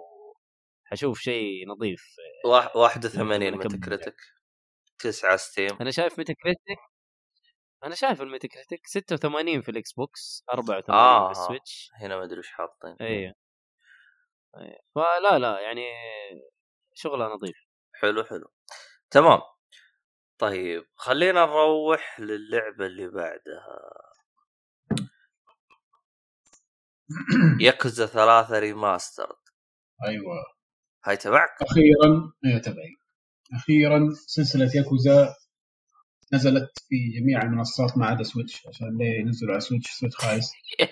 [0.85, 2.15] حشوف شيء نظيف.
[2.75, 4.15] 81 ميتا كريتك
[4.99, 5.77] 9 ستيم.
[5.81, 6.81] أنا شايف ميتا كريتك
[7.83, 11.91] أنا شايف الميتا كريتك 86 في الاكس بوكس 84 آه في السويتش.
[11.93, 12.95] هنا ما أدري إيش حاطين.
[13.01, 13.33] أيوه
[14.95, 15.85] فلا لا يعني
[16.93, 17.57] شغلة نظيف
[17.93, 18.51] حلو حلو.
[19.11, 19.39] تمام.
[20.37, 23.79] طيب خلينا نروح للعبة اللي بعدها.
[27.61, 29.35] ياكوزا ثلاثة remastered
[30.07, 30.35] أيوه.
[31.05, 32.95] هاي تبعك؟ أخيرا أيوه تبعي.
[33.53, 35.35] أخيرا سلسلة ياكوزا
[36.33, 40.51] نزلت في جميع المنصات ما عدا سويتش عشان ليه ينزلوا على سويتش سويتش خايس.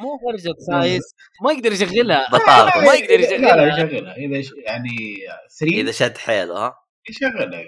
[0.00, 1.02] مو فرجة خايس.
[1.44, 2.28] ما يقدر يشغلها.
[2.32, 2.80] بطاطا.
[2.86, 4.16] ما يقدر يشغلها لا لا يشغلها.
[4.16, 5.16] إذا يعني
[5.60, 6.74] 3 إذا شد حيله ها؟
[7.10, 7.64] يشغلها.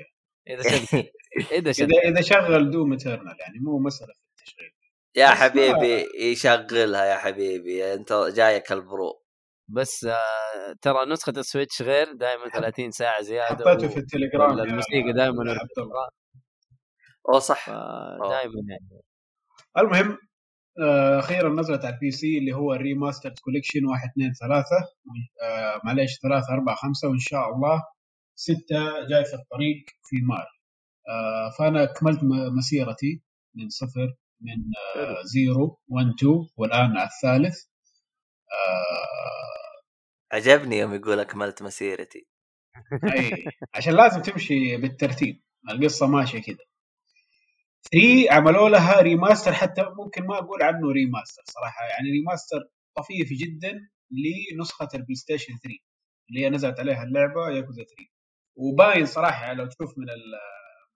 [0.48, 1.04] إذا شغل
[1.52, 4.70] إذا شغل اذا إذا شغل دوم اترنال يعني مو مسألة في التشغيل.
[5.16, 7.94] يا حبيبي يشغلها يا حبيبي.
[7.94, 9.23] أنت جايك ال pro.
[9.68, 15.44] بس آه ترى نسخة السويتش غير دائما 30 ساعة زيادة حطيته في التليجرام الموسيقى دائما
[17.28, 17.70] أو صح.
[18.28, 19.02] دائما يعني.
[19.78, 20.18] المهم
[20.82, 24.64] آه أخيرا نزلت على البي سي اللي هو الريماسترد كوليكشن 1 2 3
[25.42, 27.82] آه معليش 3 4 5 وإن شاء الله
[28.34, 28.56] 6
[29.10, 30.46] جاي في الطريق في مارس.
[31.08, 32.20] آه فأنا كملت
[32.58, 33.22] مسيرتي
[33.54, 34.56] من صفر من
[34.96, 37.56] آه zero 1 2 والآن على الثالث.
[38.54, 42.26] آه عجبني يوم يقول أكملت مسيرتي.
[43.16, 45.42] أي عشان لازم تمشي بالترتيب.
[45.70, 46.56] القصة ماشية كذا
[47.92, 51.84] 3 عملوا لها remaster حتى ممكن ما أقول عنه remaster صراحة.
[51.84, 52.58] يعني remaster
[52.96, 55.78] طفيف جدا لنسخة البلاي ستيشن 3
[56.30, 57.94] اللي هي نزلت عليها اللعبة ياكوزا 3
[58.56, 60.04] وباين صراحة لو تشوف من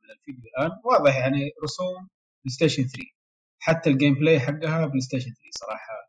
[0.02, 2.08] من الفيديو الآن واضح يعني رسوم
[2.44, 3.04] بلاي ستيشن 3
[3.58, 6.07] حتى ال gameplay حقها بلاي ستيشن 3 صراحة.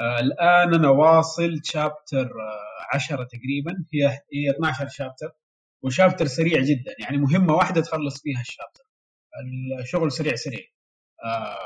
[0.00, 3.84] آه الآن أنا واصل chapter آه 10 تقريبا.
[3.94, 5.30] هي هي 12 chapter
[5.82, 6.94] و chapter سريع جدا.
[6.98, 8.84] يعني مهمة واحدة تخلص فيها ال chapter
[9.82, 10.60] الشغل سريع سريع.
[11.24, 11.58] آه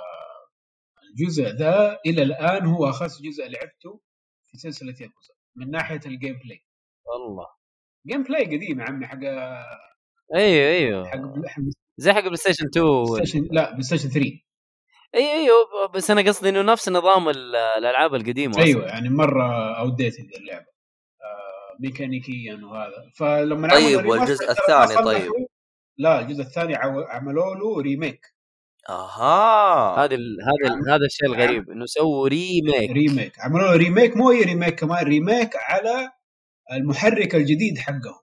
[1.10, 4.00] الجزء ذا إلى الآن هو اخس جزء لعبته
[4.46, 6.64] في سلسلة ياكوزا من ناحية ال gameplay
[7.06, 7.46] والله
[8.06, 9.18] gameplay قديم يا عمي حق
[10.34, 11.08] أيوه أيوه.
[11.08, 11.62] حق حق
[11.96, 14.40] زي حق بلاي ستيشن 2 وال- ستيشن لا بلاي ستيشن 3
[15.14, 18.64] أيوه أيوه بس أنا قصدي إنه نفس نظام ال- الألعاب القديمة أصلاً.
[18.64, 20.66] أيوه يعني مرة outdated اللعبة.
[21.22, 23.10] آه ميكانيكيا وهذا.
[23.16, 25.32] فلما طيب، والجزء الثاني طيب؟
[25.98, 28.20] لا الجزء الثاني عو- عملوا له ريميك
[28.88, 30.04] أها.
[30.04, 34.30] هذا ال- هذا ال- هذا الشيء الغريب إنه سووا ريميك ريميك عملوا له remake مو
[34.30, 36.10] أي remake كمان remake على
[36.72, 38.20] المحرك الجديد حقهم.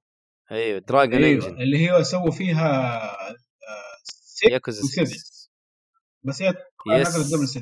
[0.51, 3.35] أيوه Dragon أيوه Engine اللي هي سووا فيها آه،
[4.51, 5.05] ياكوزا وسبع.
[5.05, 5.49] 6
[6.23, 6.53] بس هي
[6.87, 7.59] yes.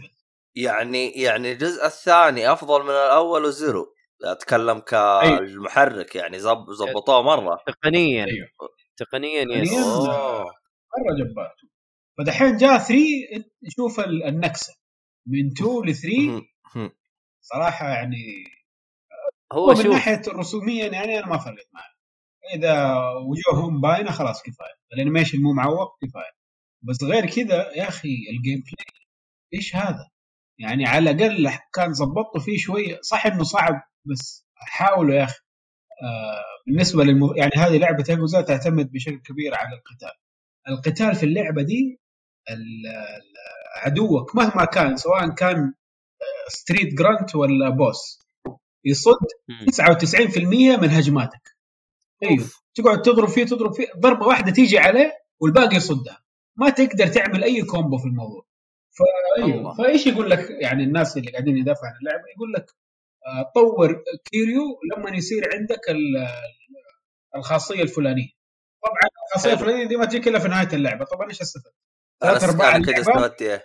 [0.55, 3.93] يعني يعني الجزء الثاني أفضل من الأول وزيرو.
[4.23, 5.37] أتكلم أيوه.
[5.39, 7.59] كالمحرك يعني زب زبطوه مرة.
[7.67, 8.25] تقنيا.
[8.25, 8.47] أيوه.
[8.97, 9.71] تقنيا yes.
[9.73, 11.55] مرة جبار.
[12.17, 12.95] فدحين جاء 3
[13.75, 14.73] شوف ال- النكسة.
[15.27, 16.41] من 2 ل 3 مهم.
[16.75, 16.91] مهم.
[17.41, 18.43] صراحة يعني
[19.53, 21.93] هو ومن شوف ناحية رسوميا يعني أنا ما فرقت معي
[22.55, 22.95] إذا
[23.27, 24.75] وجوههم باينة خلاص كفاية.
[24.93, 26.31] ال animation مو معوق كفاية.
[26.81, 29.02] بس غير كذا يا أخي ال gameplay
[29.53, 30.09] إيش هذا؟
[30.59, 35.39] يعني على الأقل كان ظبطوا فيه شوية صح إنه صعب بس حاولوا يا أخي.
[36.03, 37.35] آه بالنسبة للم...
[37.35, 40.17] يعني هذه لعبة ياكوزا تعتمد بشكل كبير على القتال.
[40.69, 41.99] القتال في اللعبة دي
[43.75, 45.57] عدوك مهما كان سواء كان
[46.21, 48.19] آه، street جرانت ولا boss
[48.85, 49.65] يصد مم.
[50.77, 51.57] 99% من هجماتك.
[52.23, 52.45] أيوه.
[52.75, 55.11] تقعد تضرب فيه تضرب فيه ضربة واحدة تيجي عليه
[55.41, 56.23] والباقي يصدها.
[56.57, 58.45] ما تقدر تعمل أي combo في الموضوع.
[58.97, 59.73] فأيوه.
[59.77, 62.65] فإيش يقول لك يعني الناس اللي قاعدين يدافعوا عن اللعبه يقول لك
[63.27, 66.27] آه، طور كيريو لما يصير عندك ال-
[67.35, 68.29] الخاصية الفلانية.
[68.83, 69.59] طبعا الخاصية حلو.
[69.59, 71.05] الفلانية دي ما تجيك إلا في نهاية اللعبة.
[71.05, 71.73] طبعا إيش استفدت؟
[72.23, 73.35] أنا ثلاث أرباع اللعبة.
[73.41, 73.63] إيه؟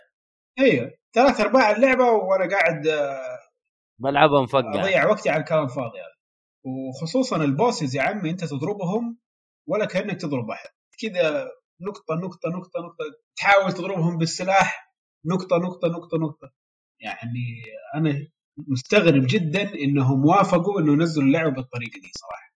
[0.58, 3.38] أيوه ثلاث أرباع اللعبة وأنا قاعد آه،
[4.00, 6.18] بلعبها مفقع أضيع وقتي على الكلام الفاضي هذا.
[6.64, 9.18] وخصوصا البوسز يا عمي أنت تضربهم
[9.68, 10.68] ولا كأنك تضرب أحد.
[11.00, 13.04] كذا نقطة نقطة نقطة نقطة
[13.36, 14.87] تحاول تضربهم بالسلاح
[15.24, 16.52] نقطة نقطة نقطة نقطة
[17.00, 17.62] يعني
[17.94, 18.26] أنا
[18.56, 22.52] مستغرب جدا إنهم وافقوا إنه ينزلوا اللعبة بالطريقة دي صراحة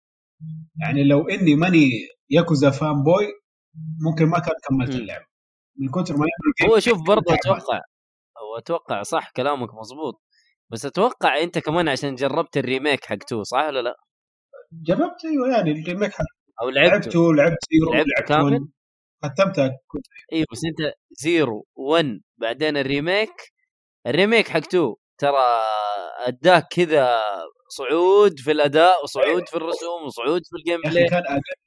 [0.82, 1.90] يعني لو إني ماني
[2.30, 3.28] ياكوزا فان بوي
[4.02, 4.96] ممكن ما كان كملت.
[4.96, 5.26] اللعبة
[5.78, 6.26] من كثر ما
[6.70, 7.34] هو شوف برضه.
[7.34, 7.82] أتوقع
[8.38, 10.22] هو أتوقع صح كلامك مزبوط
[10.72, 13.96] بس أتوقع أنت كمان عشان جربت ال remake حق two صح ولا لا؟
[14.72, 16.26] جربت أيوه يعني ال remake حق-
[16.62, 18.68] أو لعبته لعبته لعبت Zero لعبته لعبت كامل؟
[19.24, 19.80] ختمتها
[20.34, 23.54] أيوه بس أنت Zero 1 بعدين ال remake
[24.08, 25.64] ال remake حق two ترى
[26.28, 27.22] أداك كذا
[27.70, 31.08] صعود في الأداء وصعود في الرسوم وصعود في ال gameplay.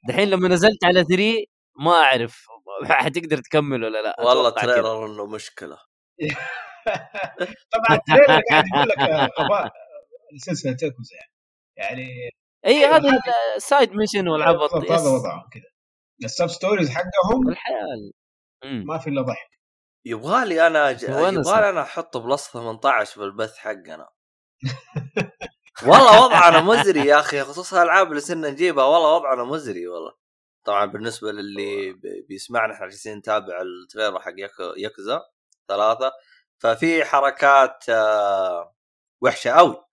[0.09, 1.45] دحين لما نزلت على 3
[1.79, 2.45] ما أعرف
[2.85, 4.49] حتقدر تكمل ولا لا والله.
[4.49, 5.77] trailer إنه مشكلة
[7.73, 8.99] طبعا ال trailer قاعد يقول لك
[9.39, 9.71] غباء
[10.37, 11.15] سلسله ياكوزا
[11.77, 12.29] يعني يعني
[12.65, 13.19] إي هذا
[13.55, 15.09] ال side mission والعبط هذا.
[15.09, 15.63] وضعهم كذا
[16.23, 18.11] ال substories حقهم الحياة
[18.65, 18.83] مم.
[18.87, 19.49] ما في إلا ضحك
[20.05, 24.09] يبغالي أنا أنا يبغالي أنا أحط plus 18 بالبث حقنا.
[25.87, 30.13] والله وضعنا مزري يا أخي خصوصا الالعاب اللي صرنا نجيبها والله وضعنا مزري والله.
[30.65, 31.93] طبعا بالنسبة للي
[32.29, 34.33] بيسمعنا إحنا جالسين نتابع التريلر حق
[34.77, 35.21] ياكوزا
[35.67, 36.11] ثلاثة.
[36.59, 38.75] ففي حركات آه،
[39.21, 39.85] وحشة قوي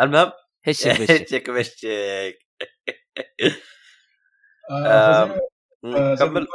[0.00, 0.32] المهم؟
[0.66, 2.34] هش بش شك مشك آه،
[5.84, 6.46] آه، كمل.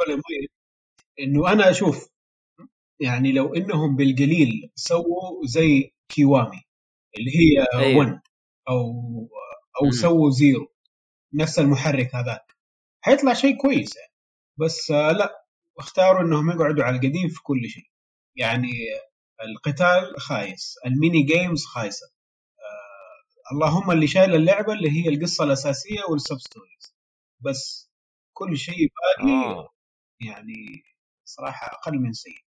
[1.20, 2.08] إنه أنا أشوف
[3.00, 6.62] يعني لو إنهم بالقليل سووا زي كيوامي
[7.18, 7.98] اللي هي أيوه.
[7.98, 8.20] 1
[8.68, 8.92] أو
[9.82, 9.90] أو.
[9.90, 10.72] سووا Zero
[11.34, 12.56] نفس المحرك هذاك
[13.00, 14.12] حيطلع شيء كويس يعني
[14.56, 15.46] بس آه، لا
[15.78, 17.90] اختاروا إنهم يقعدوا على القديم في كل شيء
[18.36, 18.72] يعني
[19.42, 22.06] القتال خايس ال mini games خايسة
[22.58, 26.96] آه اللهم اللي شايل اللعبة اللي هي القصة الأساسية وال substories
[27.40, 27.90] بس
[28.32, 29.68] كل شيء باقي آه.
[30.20, 30.84] يعني
[31.24, 32.45] صراحة أقل من سيء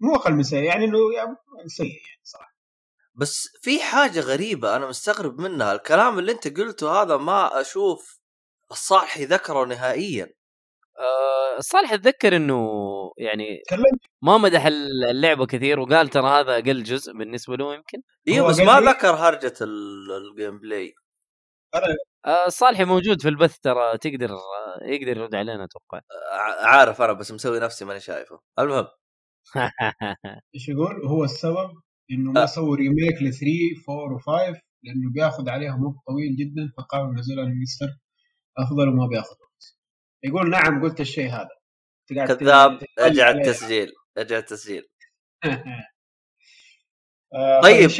[0.00, 1.36] مو أقل من سيء يعني إنه يعني
[1.68, 2.54] سيء يعني صراحة.
[3.14, 5.72] بس في حاجة غريبة أنا مستغرب منها.
[5.72, 8.20] الكلام اللي أنت قلته هذا ما أشوف
[8.70, 10.34] الصالحي ذكره نهائيا.
[10.98, 12.70] آه، صالح اتذكر إنه
[13.18, 13.62] يعني
[14.22, 17.98] ما مدح اللعبة كثير وقال ترى هذا أقل جزء بالنسبة له يمكن.
[18.28, 20.94] أيوه بس ما لي- ذكر هرجة ال- ال gameplay.
[22.26, 26.00] آه، صالحي موجود في البث ترى تقدر آه، يقدر يرد علينا أتوقع.
[26.32, 28.40] ع- عارف أنا بس مسوي نفسي ماني شايفه.
[28.58, 28.86] المهم.
[30.54, 31.70] إيش يقول هو السبب
[32.10, 32.46] إنه ما آه.
[32.46, 33.46] سووا remake ل 3
[33.88, 37.88] 4 و5 لأنه بياخذ عليهم وقت طويل جدا فقالوا نزلها remaster
[38.58, 39.76] أفضل وما بياخذ وقت
[40.24, 41.48] يقول نعم قلت الشيء هذا
[42.08, 43.30] كذاب ارجع.
[43.30, 44.82] التسجيل ارجع التسجيل
[47.34, 47.90] آه، طيب.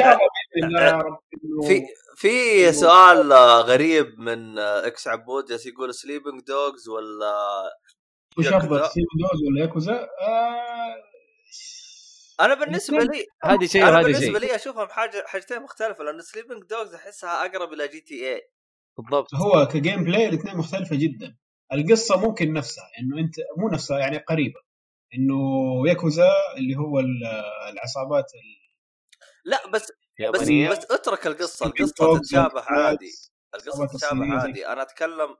[0.56, 1.02] إنه
[1.68, 7.34] في في سؤال آه، غريب من آه، X عبود جالس يقول Sleeping Dogs ولا
[8.38, 8.46] وش.
[8.46, 11.09] أفضل Sleeping Dogs ولا ياكوزا؟ آه...
[12.40, 16.20] أنا بالنسبة لي هذه شيء أنا وهذه بالنسبة شيء لي أشوفهم حاجة حاجتين مختلفة لأن
[16.20, 18.42] Sleeping Dogs أحسها أقرب إلى GTA
[18.98, 19.34] بالضبط.
[19.34, 21.36] هو ك gameplay الاثنين مختلفة جدا.
[21.72, 24.60] القصة ممكن نفسها إنه أنت مو نفسها يعني قريبة.
[25.14, 25.38] إنه
[25.88, 27.24] ياكوزا اللي هو ال-
[27.72, 28.24] العصابات
[29.44, 29.92] لا بس
[30.34, 32.62] بس بس اترك القصة القصة تتشابه.
[32.66, 33.10] عادي.
[33.54, 34.66] القصة تتشابه عادي.
[34.66, 35.36] أنا أتكلم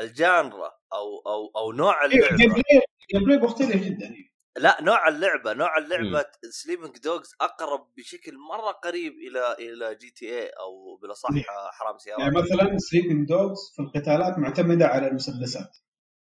[0.00, 2.52] ال genre أو أو أو نوع إيه، ال game اللعبة.
[2.52, 2.82] play
[3.14, 4.14] ال gameplay مختلف جدا.
[4.56, 10.96] لا نوع اللعبة نوع اللعبة Sleeping Dogs أقرب بشكل مرة قريب إلى إلى GTA أو
[11.02, 11.42] بالأصح إيه.
[11.72, 15.76] حرام سيارات يعني مثلا Sleeping Dogs في القتالات معتمدة على المسدسات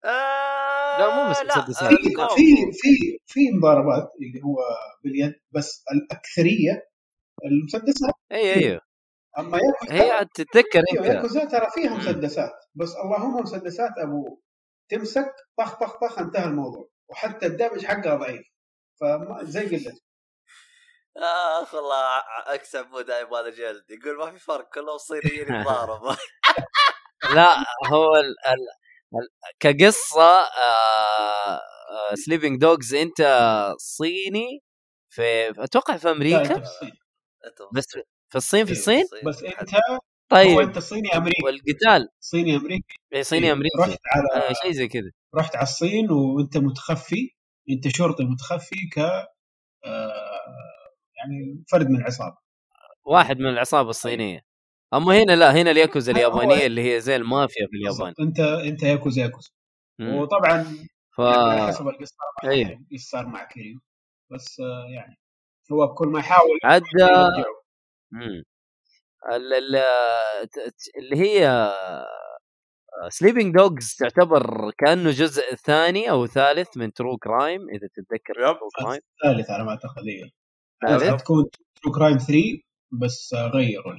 [0.05, 1.88] آه لا، مو بس مسدسات.
[1.88, 2.35] في ال combo.
[2.35, 4.57] في في في مضاربات اللي هو
[5.05, 6.88] باليد بس الأكثرية
[7.45, 8.81] المسدسات اي أيوه
[9.38, 11.97] أما ياكوزا هي تتذكر أنت ياكوزا ترى فيها مم.
[11.99, 14.41] مسدسات بس اللهم مسدسات أبو
[14.91, 18.47] تمسك طخ طخ طخ انتهى الموضوع وحتى الدمج حقها ضعيف.
[19.01, 20.03] فزي قلت.
[21.16, 23.90] آخ والله أكسب مو دايم هذا جلد.
[23.90, 26.12] يقول ما في فرق كلهم صينيين يتضاربوا.
[27.35, 28.68] لا هو ال ال
[29.14, 29.29] ال
[29.61, 30.49] كقصة
[32.14, 33.23] Sleeping Dogs أنت
[33.79, 34.62] صيني
[35.11, 36.92] في أتوقع في لا أمريكا أنت في الصين.
[37.47, 37.85] أنتم بس
[38.31, 39.71] في الصين في إيه، الصين؟ بس أنت
[40.33, 41.45] هو طيب انت صيني أمريكي.
[41.45, 42.09] والقتال.
[42.21, 42.97] صيني أمريكي.
[43.12, 43.79] إيه، صيني أمريكي.
[43.81, 45.11] رحت على آه، شيء زي كذا.
[45.35, 47.31] رحت على الصين وأنت متخفي.
[47.71, 49.27] أنت شرطي متخفي ك آه،
[51.17, 52.37] يعني فرد من العصابة.
[53.05, 54.41] واحد من العصابة الصينية.
[54.95, 58.14] أما هنا لا هنا الياكوزا هو- اليابانية اللي هي زي المافيا في اليابان.
[58.21, 59.51] أنت أنت ياكوزا ياكوزا.
[60.01, 60.62] وطبعا
[61.17, 62.17] ف يعني حسب القصة
[62.93, 63.81] إيش صار مع كريم
[64.33, 65.17] بس آه، يعني
[65.73, 66.83] هو بكل ما يحاول عاد
[69.37, 71.73] اللي هي
[73.09, 78.57] Sleeping Dogs تعتبر كأنه جزء ثاني أو ثالث من True Crime إذا تتذكر yep.
[78.59, 80.31] True Crime ثالث على ما أعتقد أيوه
[80.99, 81.23] ثالث.
[81.23, 81.45] تكون
[81.83, 82.35] True Crime 3
[83.03, 83.93] بس آه، غيروا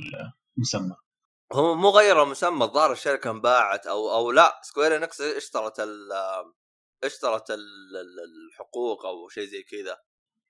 [0.58, 0.96] المسمى.
[1.54, 6.10] هم مو غيروا مسمى الظاهر الشركة انباعت أو أو لا سكوير انكس اشترت ال
[7.04, 7.58] اشترت ال-
[7.98, 9.98] ال- الحقوق أو شيء زي كذا.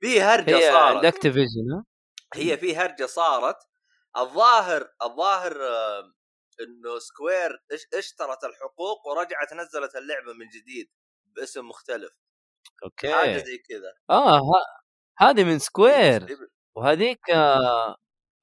[0.02, 1.06] في هرجة هي صارت.
[1.06, 1.84] Activision
[2.36, 3.56] هي في هرجة صارت
[4.18, 5.54] الظاهر الظاهر
[6.62, 10.92] إنه سكوير إش- إشترت الحقوق ورجعت نزلت اللعبة من جديد
[11.26, 12.12] باسم مختلف.
[12.82, 13.94] حاجة أوكي زي كذا.
[14.10, 14.80] آه ه-
[15.20, 16.38] هذه من سكوير.
[16.76, 17.96] وهذيك آه،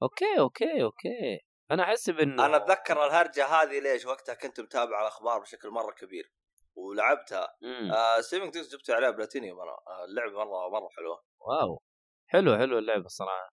[0.03, 1.39] أوكي أوكي أوكي.
[1.71, 6.31] أنا احسب انه أنا أتذكر الهرجة هذه ليش؟ وقتها كنت متابع الأخبار بشكل مرة كبير
[6.75, 7.55] ولعبتها.
[7.61, 7.91] مم.
[7.91, 9.71] آه سليبنج دوجز جبت عليها بلاتينيوم أنا.
[9.71, 11.23] آه اللعبة مرة مرة حلوة.
[11.39, 11.81] واو.
[12.27, 13.49] حلو حلو اللعبة الصراحه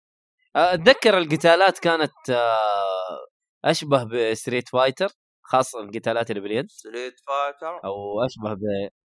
[0.57, 3.27] أتذكر القتالات كانت آه،
[3.65, 5.09] أشبه بستريت فايتر
[5.43, 6.71] خاصة القتالات اللي باليد.
[6.71, 8.61] ستريت فايتر أو أشبه ب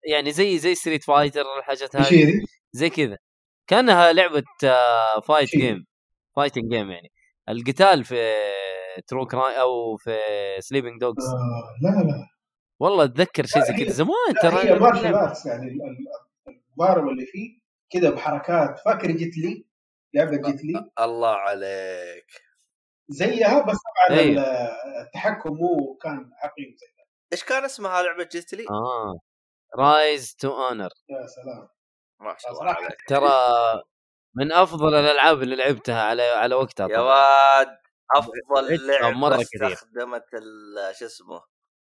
[0.10, 2.34] يعني زي زي ستريت فايتر الحاجات هذه؟
[2.72, 3.18] زي كذا.
[3.68, 4.44] كأنها لعبة
[5.28, 5.50] fight.
[5.50, 5.86] game
[6.36, 7.12] fighting game يعني.
[7.50, 8.34] القتال في
[9.08, 10.20] ترو كراي أو في
[10.60, 12.28] سليبنج دوجز آه، لا لا.
[12.80, 13.90] والله أتذكر شيء زي كذا.
[13.94, 15.16] زمان ترى هي martial.
[15.16, 18.80] arts يعني ال- ال- المضاربه اللي فيه كذا بحركات.
[18.86, 19.66] فاكر جيت لي؟
[20.14, 20.90] لعبة جيت لي.
[21.00, 22.42] الله عليك.
[23.10, 24.44] زيها بس طبعا أيوه.
[24.44, 27.06] ال- التحكم مو كان عقيم زي ده.
[27.34, 29.20] إيش كان اسمها لعبة جيت لي؟ آه.
[29.78, 31.68] Rise to Honor يا سلام.
[32.20, 32.98] ما شاء الله عليك.
[33.08, 33.30] ترى
[34.36, 37.78] من أفضل الألعاب اللي لعبتها على على وقتها يا واد
[38.16, 39.68] أفضل لعبة مرة كثير.
[39.74, 41.42] استخدمت ال- شو اسمه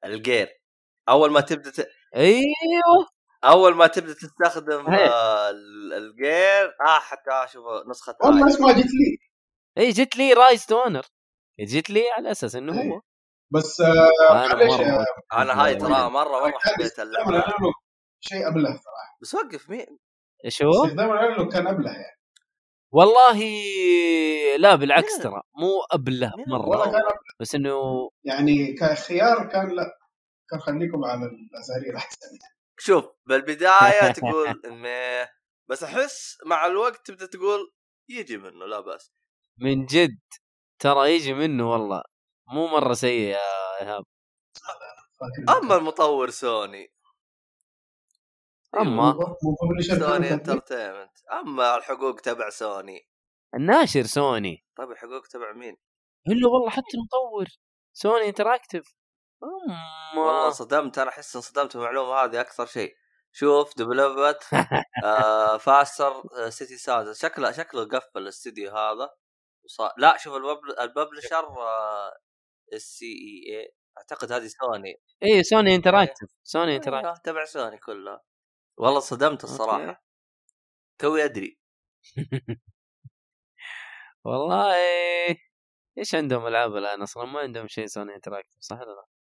[0.04, 0.60] ال gear.
[1.08, 1.88] أول ما تبدأ ت...
[2.16, 3.08] أيوه.
[3.44, 5.04] أول ما تبدأ تستخدم هي.
[5.08, 8.46] آه ال- ال gear آه حتى أشوف نسخة والله.
[8.48, 9.18] اسمها جيت لي
[9.78, 11.02] اي جت لي Rise to Honor
[11.60, 12.90] جت لي على أساس إنه أي.
[12.90, 13.00] هو
[13.54, 14.46] بس آه،
[15.32, 17.44] أنا هاي ترى مرة مره حبيت اللعبه
[18.20, 19.86] شيء ابله صراحة بس وقف مين
[20.44, 22.18] إيش هو؟ استخدام الانالوج كان ابله يعني
[22.92, 23.38] والله
[24.58, 27.18] لا بالعكس؟ ترى مو ابله مرة والله كان أبله.
[27.40, 29.98] بس إنه يعني كخيار كان لا
[30.50, 32.38] كان خليكم على الازارير احسن
[32.78, 35.30] شوف بالبداية تقول ميه
[35.70, 37.72] بس أحس مع الوقت تبدأ تقول
[38.10, 39.12] يجي منه لا بأس.
[39.58, 40.18] من جد
[40.78, 42.02] ترى يجي منه والله.
[42.52, 43.38] مو مرة سيء يا
[43.80, 44.04] إيهاب.
[45.48, 46.92] أما المطور سوني.
[48.74, 49.14] أما؟
[49.98, 53.08] سوني Entertainment أما الحقوق تبع سوني.
[53.54, 54.64] الناشر سوني.
[54.76, 55.76] طيب الحقوق تبع مين؟
[56.28, 57.46] إلا والله حتى المطور.
[57.92, 58.94] سوني Interactive
[59.40, 59.76] والله
[60.14, 62.96] اما انصدمت أنا أحس انصدمت بالمعلومه هذه أكثر شيء.
[63.32, 64.44] شوف developed
[65.04, 69.10] آه فاستر سيتي ساوند شكله شكله قفل الاستديو هذا.
[69.64, 70.78] وصار لا شوف ال pub...
[70.80, 71.46] ال publisher ال
[72.72, 75.00] CEI أعتقد هذه سوني.
[75.22, 78.22] اي سوني Interactive سوني Interactive أيوة، تبع سوني كلها.
[78.78, 80.02] والله صدمت الصراحة.
[80.98, 81.58] توي أدري.
[84.24, 84.74] والله
[85.98, 89.17] إيش عندهم ألعاب الآن أصلا؟ ما عندهم شيء سوني Interactive صح ولا لا؟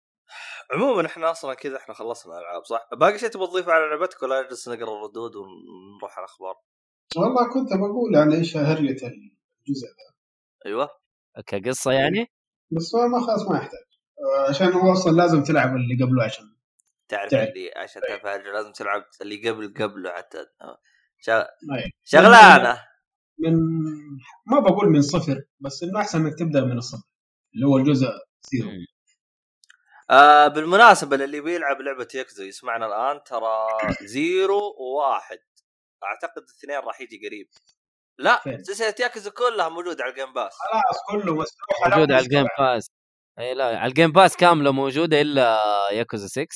[0.72, 4.42] عموما إحنا أصلا كذا إحنا خلصنا الالعاب صح؟ باقي شيء تبغى تضيفه على لعبتك ولا
[4.42, 6.56] نجلس نقرأ الردود ونروح على الأخبار؟
[7.18, 10.14] والله كنت بقول يعني إيش هرجة الجزء ذا
[10.66, 10.90] أيوه
[11.48, 12.28] كقصه يعني؟
[12.72, 13.80] بس ما خلاص ما يحتاج
[14.20, 16.46] آه، عشان هو أصلا لازم تلعب اللي قبله عشان
[17.10, 17.50] تعرف تعرف.
[17.50, 20.38] اللي عشان تعرف لازم تلعب اللي قبل قبله حتى
[21.22, 21.40] شغ...
[21.42, 21.92] أي.
[22.04, 22.84] شغلانة
[23.40, 23.54] من
[24.48, 27.08] ما بقول من صفر بس إنه أحسن إنك تبدأ من الصفر
[27.56, 28.08] اللي هو الجزء
[28.52, 28.86] زيرو مم.
[30.12, 33.68] آه بالمناسبة للي بيلعب لعبة ياكوزا يسمعنا الآن ترى
[34.02, 35.40] زيرو وواحد.
[36.04, 37.50] أعتقد الاثنين راح يجي قريب.
[38.20, 41.88] لا؟ سلسلة ياكوزا كلها موجودة على ال Game Pass خلاص كله مفتوح.
[41.88, 42.88] موجودة على الجيم باس
[43.40, 45.60] إي لا على ال Game Pass كاملة موجودة إلا
[45.92, 46.48] ياكوزا 6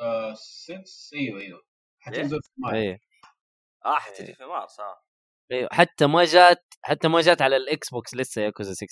[0.00, 0.74] آه 6
[1.14, 1.58] أيوه أيوه.
[1.58, 1.64] إيه؟
[2.00, 2.98] حتنزل في مارس.
[3.86, 5.00] آه حتجي في مارس آه.
[5.52, 8.86] أيوه حتى ما جات حتى ما جات على الاكس بوكس لسه ياكوزا 6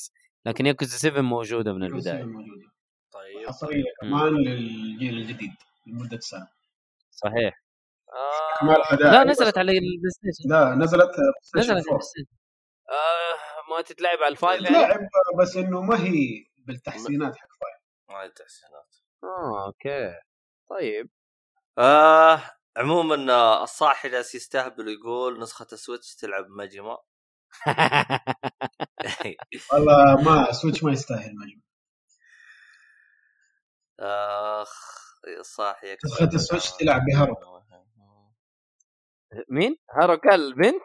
[0.47, 2.23] لكن ياكوزا 7 موجودة من البداية.
[2.25, 2.74] موجودة.
[3.15, 3.49] طيب.
[3.49, 5.53] حصرية كمان للجيل الجديد
[5.87, 6.49] لمدة سنة.
[7.11, 7.62] صحيح.
[8.12, 8.97] آه.
[9.01, 10.49] لا نزلت على البلاي ستيشن.
[10.51, 11.11] لا نزلت
[11.57, 11.79] نزلت على PlayStation 4.
[11.79, 12.27] البلاي ستيشن.
[12.91, 15.09] آه ما تتلعب على ال five يعني؟ تلعب
[15.41, 17.77] بس إنه ما هي بالتحسينات حق five.
[18.09, 20.15] ما هي تحسينات آه أوكي.
[20.71, 21.11] طيب.
[21.79, 22.41] آه
[22.77, 26.99] عموما آه، الصاحي جالس يستهبل ويقول نسخة السويتش تلعب ماجونج
[29.73, 31.64] والله ما سويتش ما يستاهل مجموع
[34.01, 34.70] أخ
[35.84, 36.09] يكسر.
[36.09, 37.34] نسخة السويتش تلعب بهارو.
[39.49, 40.82] مين؟ هارو قال البنت؟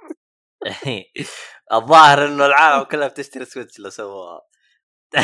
[1.74, 4.41] الظاهر إنه العالم كلها بتشتري سويتش لو سووها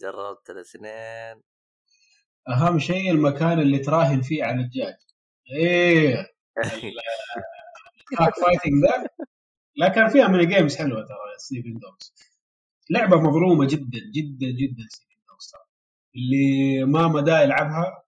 [0.00, 1.42] جربت الاثنين
[2.48, 4.96] أهم شيء المكان اللي تراهن فيه على الدجاج
[5.52, 6.26] إيه
[8.18, 9.08] كراك fighting ذا
[9.76, 12.14] لا كان فيها mini games حلوة ترى سليبنج دوجز
[12.90, 14.88] لعبة مظلومة جدا جدا جدا
[16.16, 18.02] اللي ما مدى يلعبها.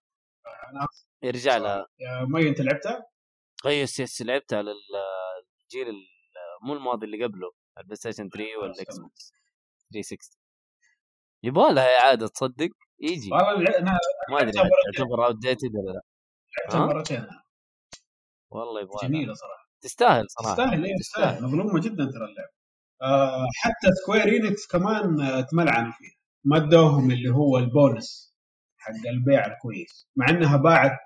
[0.70, 0.86] أنا
[1.22, 1.86] يرجع لها.
[2.28, 3.06] مي انت لعبتها؟
[3.66, 6.08] yes yes لعبت على الجيل ال-
[6.62, 9.32] مو الماضي اللي قبله البلاي ستيشن 3 والاكس بوكس
[9.92, 10.38] 360
[11.42, 12.68] يبغى لها اعاده تصدق؟
[13.00, 13.30] يجي.
[13.32, 13.98] والله أنا
[14.30, 14.70] ما أدري لعبتها.
[14.96, 16.00] تعتبر outdated ولا لا.
[16.60, 17.26] لعبتها ها؟ مرتين.
[18.50, 19.08] والله يبغى.
[19.08, 19.68] جميلة صراحة.
[19.80, 20.50] تستاهل صراحة.
[20.54, 21.42] تستاهل إيه تستاهل.
[21.44, 22.50] مظلومة جدا ترى اللعبة.
[23.02, 26.17] آه حتى سكوير انكس كمان آه، تملعنوا فيها.
[26.50, 28.34] ما ادوهم اللي هو البونس
[28.76, 30.98] حق البيع الكويس مع إنها باعت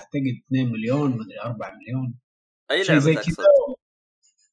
[0.00, 2.18] أعتقد 2 مليون مدري 4 مليون.
[2.70, 3.44] أي شيء زي لعبه كذا.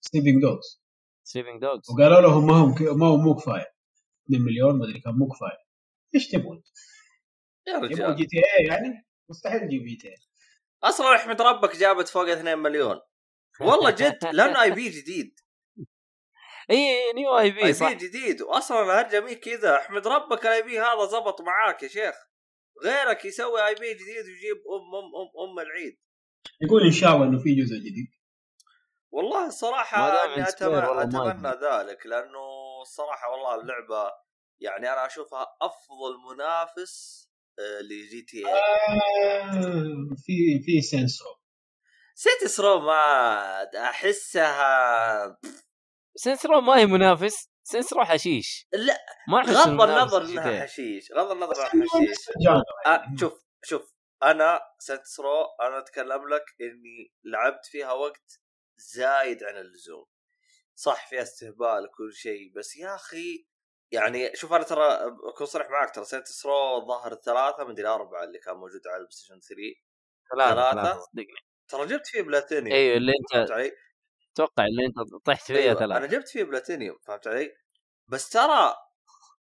[0.02, 0.82] سليبنج دوجز
[1.24, 2.76] سليبنج دوجز وقالوا لهم ما هم.
[3.00, 3.74] ما هو مو كفاية.
[4.26, 5.66] 2 مليون مدري كم مو كفاية.
[6.16, 6.64] إيش تبغون؟
[7.68, 8.16] يا رجال.
[8.16, 10.16] GTA يعني؟ مستحيل تجيب جي تي اي
[10.84, 13.00] أصلا احمد ربك جابت فوق 2 مليون.
[13.60, 15.40] والله جد لأنه أي بي جديد.
[16.72, 17.90] اي new IP صح.
[17.90, 18.42] بي جديد.
[18.42, 19.76] واصلا الهرجه مي كذا.
[19.76, 22.16] أحمد ربك ال IP هذا زبط معاك يا شيخ.
[22.84, 26.00] غيرك يسوي IP جديد ويجيب أم أم أم أم العيد.
[26.62, 28.16] يقول إن شاء الله إنه في جزء جديد.
[29.12, 32.46] والله الصراحة أني أتمنى, ما أتمنى ذلك لأنه
[32.82, 34.12] الصراحة والله اللعبة
[34.60, 37.26] يعني أنا أشوفها أفضل منافس
[37.60, 41.26] آه، ل GTA آه في في Saints Row
[42.16, 45.40] Saints Row ما أحسها
[46.16, 48.98] Saints Row ما هي منافس Saints Row حشيش لا
[49.28, 50.64] ما غض النظر إنها.
[50.64, 53.18] حشيش غض النظر إنها حشيش آه يعني.
[53.18, 53.94] شوف شوف
[54.24, 58.40] أنا Saints Row أنا أتكلم لك إني لعبت فيها وقت
[58.78, 60.06] زايد عن اللزوم
[60.76, 63.48] صح فيها استهبال وكل شيء بس يا أخي
[63.92, 65.00] يعني شوف أنا ترى
[65.30, 69.12] أكون صريح معك ترى Saints Row الظاهر الثلاثه مدري اربعه اللي كان موجود على ال
[69.12, 69.56] PlayStation 3
[70.32, 71.36] ثلاثة ثلاثة؟ ثلاثة صدقني
[71.68, 73.72] ترى جبت فيه بلاتينيوم أيوه اللي فهمت انت علي؟
[74.36, 75.86] أتوقع اللي أنت طحت فيها أيوة.
[75.98, 77.56] أنا جبت فيه بلاتينيوم فهمت علي؟
[78.08, 78.74] بس ترى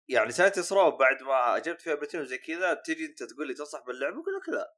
[0.09, 3.85] يعني Saints Row بعد ما جبت فيها بلاتينيوم زي كذا تجي أنت تقول لي تنصح
[3.85, 4.73] باللعبة؟ أقول لك لا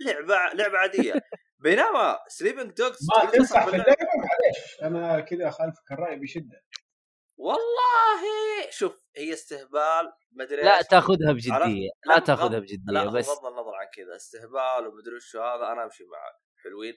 [0.00, 1.12] لعبة لعبة عادية.
[1.58, 6.62] بينما Sleeping Dogs ما تنصح في اللعبه معليش أنا كذا أخالفك الرأي بشدة.
[7.36, 8.22] والله
[8.70, 10.82] شوف هي استهبال مدري لا.
[10.82, 15.72] تاخذها بجدية لا، تاخذها بجدية لا بس بغض النظر عن كذا استهبال ومدري وش هذا
[15.72, 16.34] أنا أمشي معك.
[16.64, 16.94] حلوين.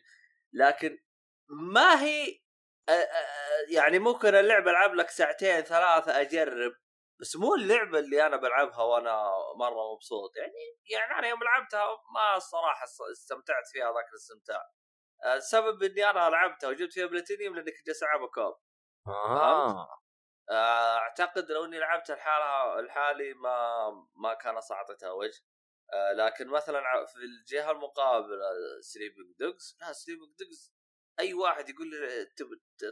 [0.53, 0.97] لكن
[1.49, 2.42] ما هي
[3.69, 6.73] يعني ممكن اللعبة ألعب لك ساعتين ثلاثة أجرب
[7.19, 10.37] بس مو اللعبة اللي أنا بلعبها وأنا مرة مبسوط.
[10.37, 10.53] يعني
[10.91, 14.61] يعني أنا يوم لعبتها ما الصراحة است- استمتعت فيها ذاك الاستمتاع.
[15.35, 18.55] السبب إني أنا لعبتها وجبت فيها بلاتينيوم لاني كنت جالس العبها كوب.
[20.51, 25.41] آه، أعتقد لو إني لعبت الحالة الحالي ما ما كان اعطيتها وجه.
[26.17, 28.45] لكن مثلا في الجهة المقابلة
[28.81, 30.72] Sleeping Dogs لا Sleeping Dogs
[31.19, 32.25] أي واحد يقول لي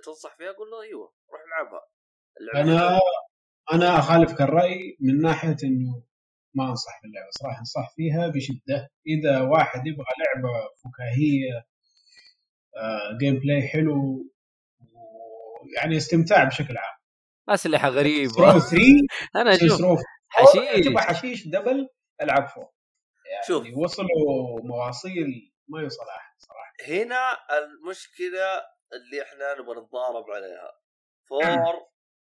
[0.06, 1.82] تنصح فيها؟ أقول له أيوه روح العبها.
[2.64, 3.00] أنا
[3.74, 6.04] أنا أخالفك الرأي من ناحية إنه
[6.56, 7.28] ما أنصح باللعبة.
[7.32, 8.90] صراحة أنصح فيها بشدة.
[9.08, 10.50] إذا واحد يبغى لعبة
[10.84, 11.66] فكاهية
[12.78, 14.26] آه، gameplay حلو
[14.82, 16.98] ويعني استمتاع بشكل عام.
[17.50, 18.34] أسلحة غريبة.
[18.34, 18.78] 3
[19.36, 20.00] أنا أشوف
[20.30, 20.86] حشيش.
[20.86, 21.89] تبغى حشيش double
[22.22, 22.74] ألعب four
[23.32, 23.68] يعني شوف.
[23.78, 26.74] وصلوا مواصيل ما يوصل احد صراحة.
[26.88, 30.72] هنا المشكلة اللي إحنا نبغى نتضارب عليها.
[31.30, 31.88] four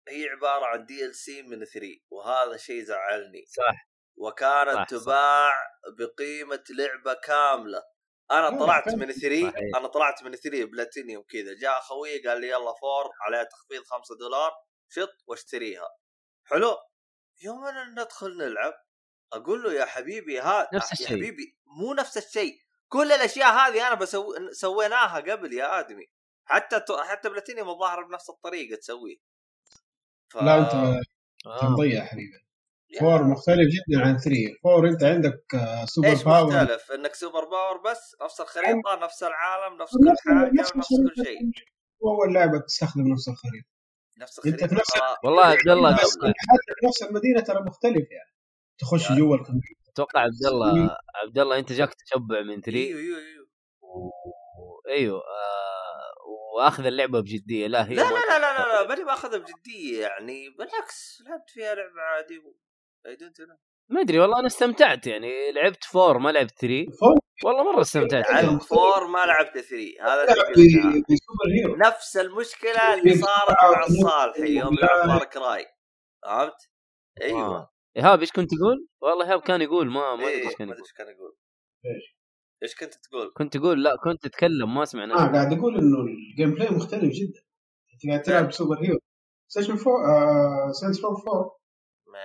[0.07, 3.45] هي عبارة عن DLC من 3 وهذا شيء زعلني.
[3.45, 3.89] صح.
[4.17, 4.85] وكانت صح، صح.
[4.85, 5.53] تباع
[5.99, 7.83] بقيمة لعبة كاملة.
[8.31, 8.95] أنا طلعت.
[8.95, 9.77] من 3 صحيح.
[9.77, 11.53] أنا طلعت من 3 بلاتينيوم كذا.
[11.61, 14.51] جاء أخوي قال لي يلا four عليها تخفيض 5 دولار
[14.89, 15.89] شط واشتريها.
[16.45, 16.77] حلو.
[17.41, 18.73] يوم أنا ندخل نلعب
[19.33, 21.07] أقول له يا حبيبي ها نفس يا الشيء.
[21.07, 22.59] حبيبي مو نفس الشيء.
[22.89, 26.05] كل الأشياء هذه أنا بسوي سويناها قبل يا آدمي.
[26.45, 26.91] حتى ت...
[26.91, 29.15] حتى بلاتينيوم الظاهر بنفس الطريقة تسويه.
[30.29, 30.35] ف...
[30.37, 31.59] لا أنت آه.
[31.61, 32.39] تنضيع حبيبي.
[32.89, 36.47] يا- four مختلف جدا عن 3 four أنت عندك آه، سوبر إيش power.
[36.53, 40.87] مختلف؟ إنك super power بس نفس الخريطة نفس العالم نفس كل نفس- حاجة نفس نفس
[40.89, 41.37] كل شيء.
[42.03, 43.67] أول لعبه تستخدم نفس الخريطة.
[44.19, 44.75] نفس أنت في الخريطة.
[44.81, 45.95] نفس ترى- والله عبد الله.
[45.95, 48.31] حتى نفس المدينة ترى مختلف يعني.
[48.79, 49.19] تخش يعني.
[49.21, 49.78] جوا الكمبيوتر.
[49.93, 53.47] أتوقع عبد الله عبد الله أنت جاك تشبع من 3 إيوه إيوه إيوه.
[53.81, 56.13] و- أيوه آه
[56.57, 57.67] وأخذ اللعبة بجدية.
[57.67, 60.49] لا هي لا لا لا لا لا, لا ماني باخذها بجدية يعني.
[60.49, 62.55] بالعكس لعبت فيها لعبة عادي و...
[63.07, 63.57] Don't know.
[63.89, 65.51] ما أدري والله أنا استمتعت يعني.
[65.51, 68.29] لعبت four ما لعبت 3 four؟ والله مرة استمتعت.
[68.29, 70.35] يعني على four ما لعبت 3 هذا
[71.55, 75.65] hero نفس المشكلة اللي صارت مع الصالحي يوم لعب Far Cry
[76.23, 76.69] فهمت؟
[77.21, 77.41] أيوه.
[77.57, 77.73] آه.
[77.97, 80.73] إيهاب إيش كنت تقول؟ والله إيهاب كان يقول ما ما أدري إيه إيش كان ما
[80.73, 80.87] يقول.
[80.97, 81.35] كان يقول.
[81.85, 82.17] إيش؟
[82.63, 85.13] إيش كنت تقول؟ كنت تقول لا كنت تتكلم ما سمعنا.
[85.13, 87.41] آه قاعد أقول إنه الجيم بلاي مختلف جدا.
[87.93, 88.99] أنت قاعد تلعب ب superhero
[89.47, 91.59] session 4 آه Saints Row 4
[92.07, 92.19] ما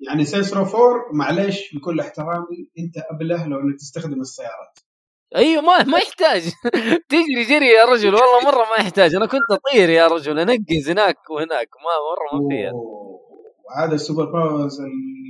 [0.00, 4.78] يعني Saints Row 4 معلش بكل احترامي أنت أبله لو إنك تستخدم السيارات.
[5.36, 6.42] أيوه ما ما يحتاج.
[7.10, 9.14] تجري جري يا رجل والله مرة ما يحتاج.
[9.14, 11.68] أنا كنت أطير يا رجل أنقز هناك وهناك.
[11.76, 12.72] ما مرة ما فيها.
[13.66, 14.80] و- وهذا ال super powers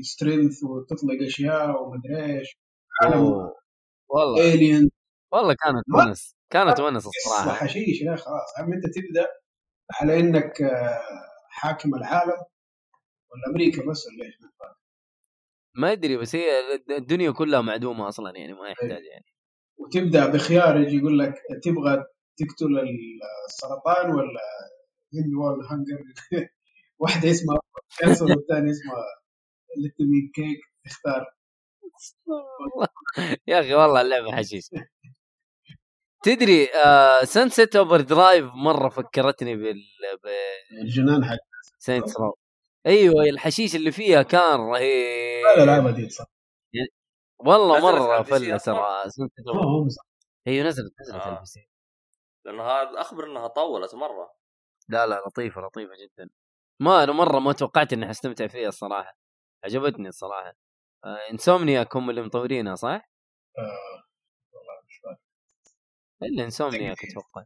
[0.01, 2.59] ال strength وتطلق أشياء ومدري إيش.
[3.03, 3.51] عالم.
[4.09, 4.55] والله.
[4.55, 4.91] الين
[5.32, 6.34] والله كانت ونس.
[6.51, 7.51] كانت ونس الصراحة.
[7.55, 8.59] حشيش يا خلاص.
[8.59, 9.26] عم أنت تبدأ
[10.01, 11.01] على إنك آه،
[11.51, 12.30] حاكم العالم
[13.30, 14.34] ولا أمريكا بس ولا إيش؟
[15.74, 16.51] ما أدري بس هي
[16.91, 19.24] الدنيا كلها معدومة أصلا يعني ما يحتاج يعني.
[19.78, 21.34] وتبدأ بخيار يجي يقول لك
[21.64, 22.05] تبغى
[22.39, 22.78] تقتل
[23.49, 24.41] السرطان ولا
[25.14, 26.05] end world hunger
[26.99, 27.59] واحدة اسمها
[27.99, 29.05] cancer والثانيه اسمها
[29.77, 31.27] let 'em eat cake اختار.
[33.47, 34.70] يا أخي والله اللعبة حشيش.
[36.22, 39.83] تدري آه Sunset Overdrive مرة فكرتني بال
[40.83, 41.37] الجنان حق
[41.81, 42.39] ب Saints Row
[42.87, 45.47] أيوه الحشيش اللي فيها كان رهيب.
[45.47, 46.24] الالعاب دي صح؟
[47.39, 49.05] والله مرة فلة؟ ترى
[49.87, 50.03] مزح.
[50.47, 51.45] أيوه نزلت نزلت آه.
[52.45, 54.35] لأنه هذا أخبر إنها طولت مرة.
[54.89, 56.31] لا لا لطيفة لطيفة جدا.
[56.81, 59.16] ما أنا مرة ما توقعت إني حستمتع فيها الصراحة.
[59.64, 60.55] عجبتني الصراحة.
[61.05, 63.11] آه Insomniac هم اللي مطورينها صح؟
[63.59, 64.05] آه،
[64.53, 65.16] والله مش فاهم.
[66.22, 67.45] إلا Insomniac أتوقع.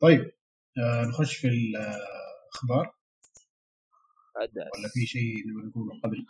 [0.00, 0.32] طيب
[0.78, 2.94] آه نخش في الأخبار.
[4.36, 6.26] ولا في شيء نبغى نقوله قبل؟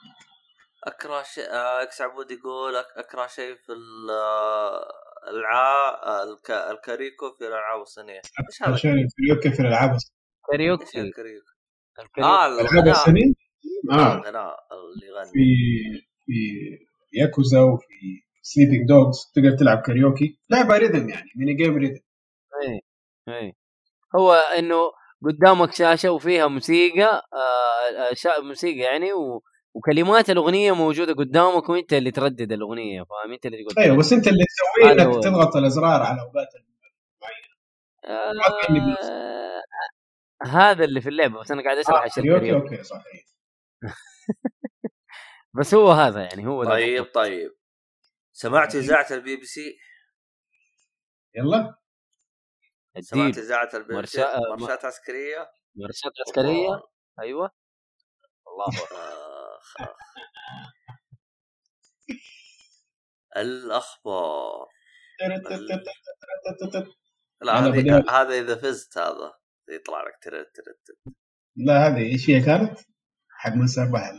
[0.84, 4.92] أكره شيء آه، أكس عبود يقول أك- أكره شيء في ال- آه،
[5.30, 6.50] العا الك...
[6.50, 8.20] الكاريكو في الألعاب الصينية.
[8.48, 10.02] إيش هذا؟ عشان الكاريوكي في الألعاب إيش
[10.50, 11.46] كاريوكي؟ الكاريوكي.
[12.18, 12.96] آه الغناء.
[13.90, 14.14] آه.
[14.14, 15.30] الغناء اللي يغني.
[15.32, 15.44] في
[16.26, 16.32] في
[17.12, 17.86] ياكوزا وفي
[18.42, 20.38] Sleeping Dogs تقدر تلعب كاريوكي.
[20.50, 22.00] لعبة rhythm يعني mini game rhythm.
[22.62, 22.80] إي
[23.28, 23.52] إي.
[24.16, 24.92] هو إنه
[25.24, 29.42] قدامك شاشة وفيها موسيقى آه شا موسيقى يعني و...
[29.74, 33.84] وكلمات الأغنية موجودة قدامك وأنت اللي تردد الأغنية فاهم؟ أنت اللي تقول.
[33.84, 34.44] أيوه بس أنت اللي
[34.84, 34.90] هو.
[34.90, 36.48] انك تضغط الأزرار على أوقات.
[38.04, 38.32] آه...
[40.46, 43.24] هذا اللي في اللعبه بس أنا قاعد اشرح آه كاريوكي الكاريوكي okay صحيح
[45.54, 47.04] بس هو هذا يعني هو طيب.
[47.14, 47.54] طيب
[48.32, 49.78] سمعت اذاعه البي بي سي؟
[51.34, 51.76] يلا
[53.00, 56.82] سمعت اذاعه البي بي سي؟ مرشا- مرشات عسكريه؟ مرشات عسكريه الله.
[57.20, 57.50] أيوه
[58.48, 59.74] الله آخ.
[63.36, 64.66] الاخبار
[67.42, 67.54] لا.
[68.10, 69.32] هذا اذا فزت هذا
[69.72, 71.14] يطلع لك ترد ترد ترد.
[71.56, 72.78] لا هذه إيش هي كانت؟
[73.30, 74.12] حق من سبح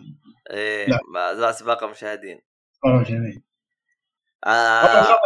[0.49, 1.51] إيه لا.
[1.51, 2.41] سباق المشاهدين
[2.83, 3.43] والله جميل
[4.45, 5.17] آه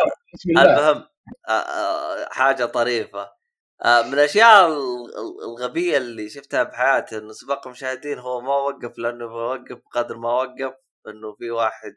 [0.48, 1.08] المهم
[1.50, 3.32] آه آه حاجة طريفة.
[3.86, 4.74] آه من الأشياء ال-
[5.18, 10.30] ال- الغبية اللي شفتها بحياتي إنه سباق المشاهدين هو ما وقف لأنه بيوقف قدر ما
[10.30, 10.74] وقف
[11.08, 11.96] إنه في واحد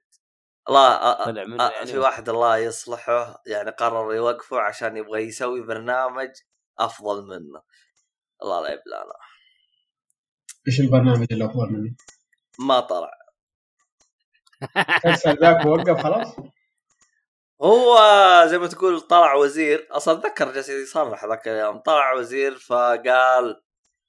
[0.69, 1.29] الله آه آه
[1.61, 1.87] آه يعني.
[1.87, 6.31] في واحد الله يصلحه يعني قرر يوقفه عشان يبغى يسوي برنامج
[6.79, 7.63] أفضل منه.
[8.43, 9.15] الله لا يبلانا
[10.69, 11.97] إيش البرنامج اللي افضل مني؟
[12.59, 13.11] ما طلع.
[15.05, 16.37] مسلسل ذاك وقف خلاص؟
[17.63, 17.99] هو
[18.47, 19.89] زي ما تقول طلع وزير.
[19.91, 21.79] أصلا اتذكر جالس يصرح ذاك اليوم.
[21.79, 23.63] طلع وزير فقال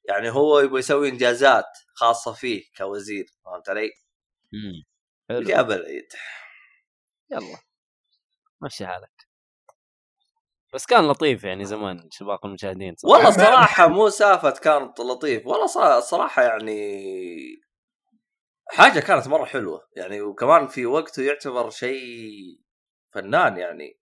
[0.10, 3.26] يعني هو يبغى يسوي إنجازات خاصة فيه كوزير.
[3.46, 3.92] فهمت علي؟
[4.54, 4.84] مم.
[5.30, 5.42] حلو.
[5.42, 6.08] جاب العيد
[7.32, 7.58] يلا.
[8.62, 9.31] مشي حالك.
[10.74, 13.16] بس كان لطيف يعني زمان سباق المشاهدين صراحة.
[13.16, 17.02] والله صراحة مو سافه كانت لطيف والله ص- صراحة يعني
[18.70, 22.60] حاجة كانت مرة حلوة يعني وكمان في وقته يعتبر شيء
[23.14, 24.00] فنان يعني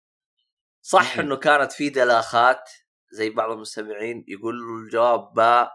[0.82, 1.20] صح.
[1.20, 2.70] إنه كانت في دلاخات
[3.12, 5.72] زي بعض المستمعين يقول له الجواب باء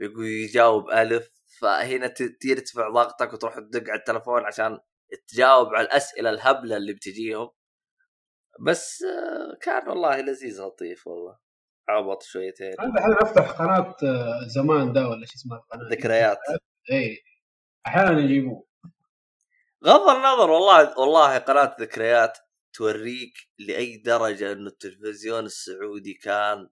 [0.00, 1.28] يقول يجاوب ألف
[1.60, 4.78] فهنا ت- ترتفع ضغطك وتروح تدق على التلفون عشان
[5.28, 7.50] تجاوب على الأسئلة الهبلة اللي بتجيهم
[8.60, 11.38] بس آه، كان والله لذيذ لطيف والله.
[11.88, 12.74] عبط شويتين.
[12.80, 16.38] أنا الحين أفتح قناة آه، زمان ده ولا شو اسمها القناة؟ ذكريات.
[16.92, 17.18] اي
[17.86, 18.66] أحيانا يجيبوه
[19.86, 22.38] غض النظر والله والله قناة ذكريات
[22.72, 26.68] توريك لأي درجة انه التلفزيون السعودي كان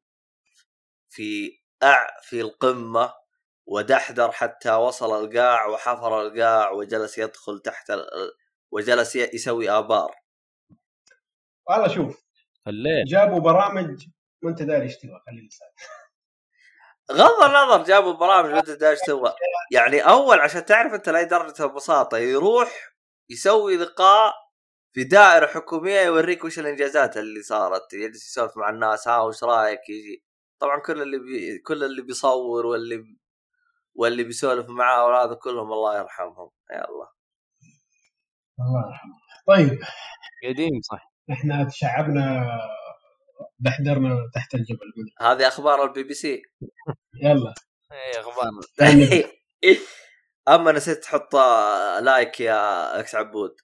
[1.09, 3.15] في أع في القمة
[3.67, 8.07] ودحدر حتى وصل القاع وحفر القاع وجلس يدخل تحت ال...
[8.71, 10.15] وجلس يسوي آبار.
[11.69, 12.25] والله شوف
[12.69, 14.07] الليل جابوا برامج
[14.43, 15.69] ما انت داري إيش تبغى خليني اسال
[17.13, 19.35] غض النظر جابوا برامج ما تدري إيش سوى
[19.73, 22.93] يعني أول عشان تعرف أنت لأي درجة البساطة يروح
[23.31, 24.35] يسوي لقاء
[24.93, 29.81] في دائرة حكومية يوريك وش الإنجازات اللي صارت يجلس يسولف مع الناس ها وش رأيك
[29.89, 30.25] يجي.
[30.61, 31.59] طبعا كل اللي بي...
[31.59, 33.17] كل اللي بيصور واللي
[33.95, 36.51] واللي بيسولف معاه وهذا كلهم الله يرحمهم.
[36.73, 37.09] يلا.
[38.61, 39.15] الله يرحمه.
[39.49, 39.79] طيب.
[40.45, 41.08] قديم صح.
[41.33, 42.59] إحنا تشعبنا
[43.59, 44.93] دحدرنا تحت الجبل.
[45.21, 46.43] هذه أخبار البي بي سي.
[47.23, 47.55] يلا.
[47.93, 48.51] اي أخبار.
[50.49, 51.35] أما نسيت تحط
[52.03, 53.57] like يا إكس عبود.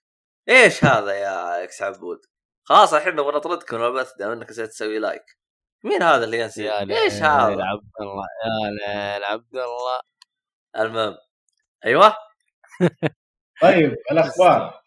[0.48, 2.18] إيش هذا يا إكس عبود؟
[2.64, 5.24] خلاص الحين نبغى نطردكم من البث دام إنك نسيت تسوي like.
[5.84, 10.00] مين هذا اللي ينسي يا إيش ليل هذا؟ عبد الله يا ليل عبد الله.
[10.76, 11.16] المهم.
[11.86, 12.16] أيوه.
[13.62, 14.80] طيب الأخبار.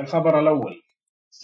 [0.00, 0.82] الخبر الأول.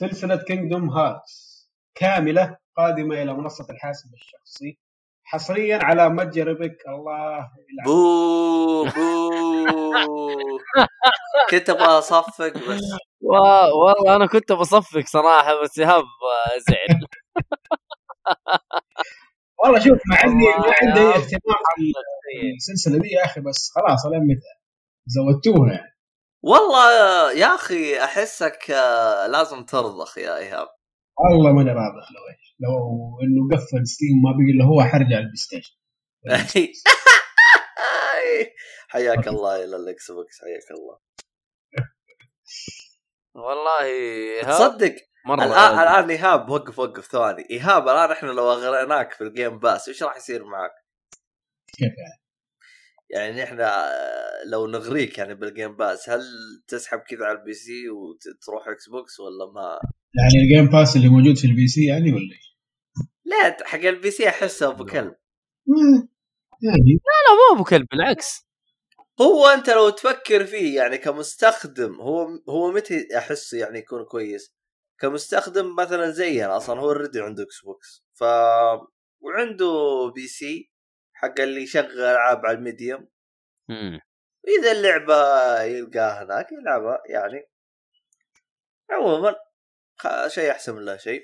[0.00, 4.78] سلسلة Kingdom Hearts كاملة قادمة إلى منصة الحاسب الشخصي
[5.24, 7.84] حصريا على متجر Epic الله يلعن.
[7.86, 10.58] boo boo.
[11.50, 12.80] كنت أبغى أصفق بس.
[13.20, 16.04] وا- والله أنا كنت بصفق صراحة بس ايهاب
[16.68, 16.98] زعل.
[19.64, 21.92] والله شوف مع اني ما عندي اهتمام في
[22.56, 24.52] السلسلة دي يا أخي بس خلاص الين متى؟
[25.06, 25.95] زودتوها يعني.
[26.46, 30.68] والله يا أخي أحسك آه، لازم ترضخ يا إيهاب.
[31.18, 32.72] والله ماني راضي لو إيش لو
[33.22, 35.76] إنه قفل Steam ما بقي الا هو حرجع ال PlayStation.
[38.88, 40.98] حياك الله إلى ال Xbox حياك الله.
[43.34, 44.94] والله تصدق؟
[45.26, 47.46] مرة الان الآن إيهاب وقف وقف ثواني.
[47.50, 50.72] إيهاب الآن إحنا لو اغريناك في ال Game Pass إيش راح يصير معك؟
[51.72, 52.25] كيف يعني؟
[53.10, 53.90] يعني إحنا
[54.46, 56.22] لو نغريك يعني بال Game Pass هل
[56.68, 59.78] تسحب كذا على ال PC وتروح Xbox ولا ما؟
[60.14, 62.56] يعني ال Game Pass اللي موجود في ال PC يعني ولا إيش؟
[63.24, 65.14] لا حق ال PC أحسه أبو كلب.
[66.62, 67.00] يعني.
[67.26, 68.46] لا مو أبو كلب بالعكس.
[69.20, 74.54] هو أنت لو تفكر فيه يعني كمستخدم هو هو متى أحسه يعني يكون كويس؟
[75.00, 78.24] كمستخدم مثلا زي أنا أصلا هو already عنده Xbox ف
[79.20, 79.66] وعنده
[80.14, 80.70] PC
[81.16, 83.08] حق اللي يشغل ألعاب على ال medium
[83.68, 84.00] مم.
[84.60, 85.14] إذا اللعبة
[85.62, 87.48] يلقاها هناك يلعبها يعني
[88.90, 89.34] عموما
[90.00, 91.22] خ- شيء أحسن من لا شيء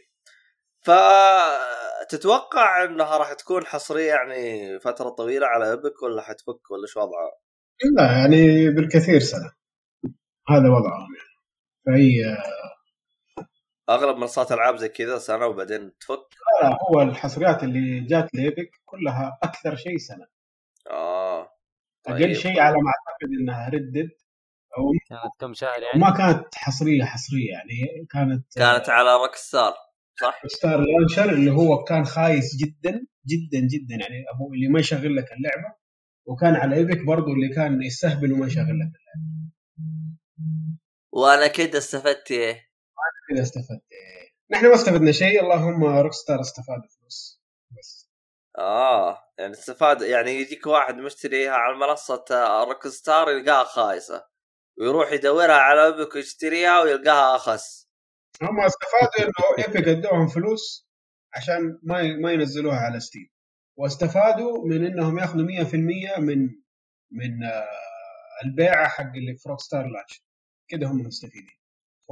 [2.03, 7.32] فتتوقع إنها راح تكون حصرية يعني فترة طويلة على إيبك ولا حتفك ولا شو وضعها؟
[7.97, 9.53] لا يعني بالكثير سنة
[10.49, 11.32] هذا وضعهم يعني
[11.86, 12.36] فهي
[13.95, 16.26] أغلب منصات ألعاب زي كذا سنة وبعدين تفك
[16.62, 20.26] لا، هو الحصريات اللي جات ليبك كلها أكثر شيء سنة
[20.90, 21.40] آه
[22.07, 22.32] أقل طيب.
[22.32, 24.11] شيء على ما أعتقد إنها ردد
[24.78, 29.74] أو كانت كم شهر يعني ما كانت حصرية حصرية يعني كانت كانت على روك ستار
[30.20, 35.16] صح؟ Star launcher اللي هو كان خايس جدا جدا جدا يعني أبو اللي ما يشغل
[35.16, 35.74] لك اللعبة
[36.26, 39.53] وكان على Epic برضو اللي كان يستهبل وما يشغل لك اللعبة
[41.12, 42.71] وأنا كده استفدت إيه؟
[43.35, 43.83] كذا استفدت.
[44.51, 47.43] نحن ما استفدنا شيء اللهم Rockstar استفادوا فلوس.
[47.78, 48.11] بس.
[48.59, 52.24] آه يعني استفاد يعني يجيك واحد مشتريها على منصة
[52.68, 54.24] Rockstar يلقاها خايسة.
[54.78, 57.89] ويروح يدورها على Epic ويشتريها ويلقاها أخس.
[58.43, 60.89] هم استفادوا إنه Epic ادوهم فلوس
[61.35, 63.28] عشان ما ما ينزلوها على Steam
[63.78, 66.49] واستفادوا من إنهم ياخذوا 100% من
[67.12, 67.68] من آه،
[68.45, 70.22] البيعة حق اللي في Rockstar launch
[70.68, 71.61] كده هم مستفيدين.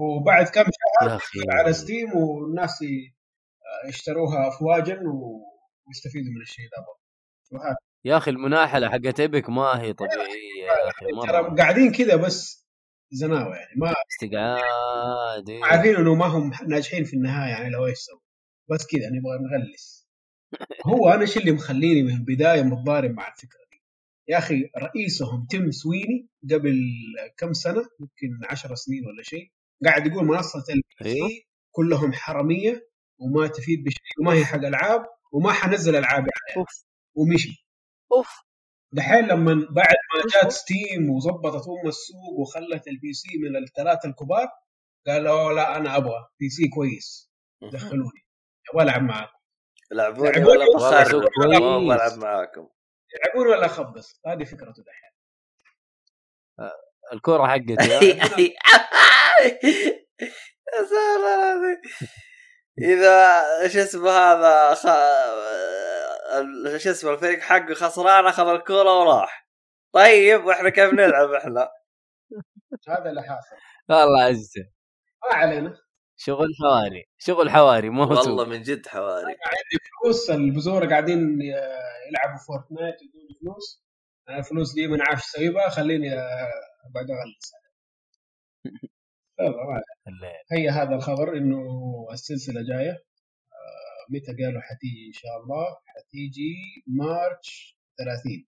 [0.01, 2.85] وبعد كم شهر على Steam والناس
[3.89, 7.77] يشتروها افواجا ويستفيدوا من الشيء ذا برضه.
[8.05, 11.55] يا أخي المناحلة حقت Epic ما هي طبيعية يا أخي ترى مرة.
[11.55, 12.67] قاعدين كذا بس
[13.11, 15.65] زناوة يعني ما استقعاد إيه.
[15.65, 18.21] عارفين إنه ما هم ناجحين في النهاية يعني لو إيش سووا
[18.71, 20.09] بس كذا نبغى نغلس.
[20.87, 23.83] هو أنا إيش اللي مخليني من البداية متضارب مع الفكرة دي؟
[24.29, 26.75] يا أخي رئيسهم Tim Sweeney قبل
[27.37, 29.51] كم سنة؟ يمكن عشر سنين ولا شيء.
[29.85, 31.29] قاعد يقول منصة ال P أيوه.
[31.29, 36.85] C كلهم حرامية وما تفيد بشيء وما هي حق ألعاب وما حنزل ألعاب عليها أوف.
[37.15, 37.67] ومشي.
[38.13, 38.29] أوف.
[38.93, 44.49] دحين لما بعد ما جات؟ Steam وظبطت ام السوق وخلت ال PC من الثلاثة الكبار
[45.07, 47.31] قال أوه لا أنا أبغى PC كويس
[47.73, 48.27] دخلوني.
[48.73, 49.33] أبغى ألعب معاكم.
[49.93, 51.23] لعبوني ولا بخرب.
[51.87, 52.69] بلعب معاكم.
[53.15, 55.11] يلعبوني ولا اخبص هذه فكرته دحين.
[57.13, 58.19] الكورة حقتي؟
[59.43, 61.81] يا ساتر العظيم.
[62.79, 64.87] إذا شو اسمه هذا خ...
[66.77, 69.49] شو اسمه الفريق حقه خسران أخذ الكورة وراح.
[69.93, 71.69] طيب وإحنا كيف نلعب إحنا؟
[72.89, 73.57] هذا اللي حاصل.
[73.89, 74.61] والله عزته
[75.31, 75.77] ما علينا.
[76.17, 77.05] شغل حواري.
[77.19, 79.27] شغل حواري مو والله من جد حواري.
[79.27, 81.39] عندي فلوس البزوره قاعدين
[82.09, 83.85] يلعبوا فورتنايت يدوني فلوس.
[84.29, 86.09] أنا الفلوس دي ما عارف أسوي بها خليني
[86.95, 87.53] بعد أغلس
[88.65, 88.69] يلا ما علينا.
[88.69, 88.91] الليل.
[90.53, 91.63] هي هذا الخبر إنه
[92.13, 92.91] السلسلة جاية.
[93.53, 96.55] آه، متى قالوا حتيجي إن شاء الله؟ حتيجي
[96.87, 98.47] March 30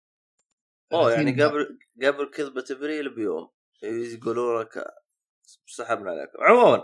[0.93, 3.49] أوه يعني 30 قبل قبل كذبة إبريل بيوم.
[3.83, 4.85] يقولوا لك
[5.65, 6.83] سحبنا عليكم عموما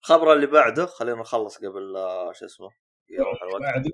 [0.00, 2.70] الخبر اللي بعده خلينا نخلص قبل آه، شو اسمه
[3.10, 3.62] يروح الوقت.
[3.62, 3.90] بعد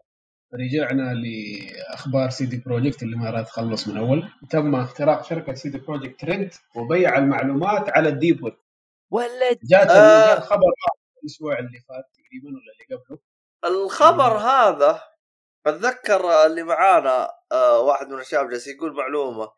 [0.55, 4.29] رجعنا لأخبار CD Projekt اللي ما راح تخلص من أول.
[4.51, 8.55] تم اختراق شركة CD Projekt Red وبيع المعلومات على ال deep web.
[9.11, 10.35] ولد جات آه.
[10.35, 10.63] جات خبر
[11.23, 13.19] الأسبوع اللي فات تقريبا ولا اللي قبله.
[13.65, 15.03] الخبر هذا
[15.67, 19.49] اتذكر اللي معانا آه واحد من الشباب جالس يقول معلومة.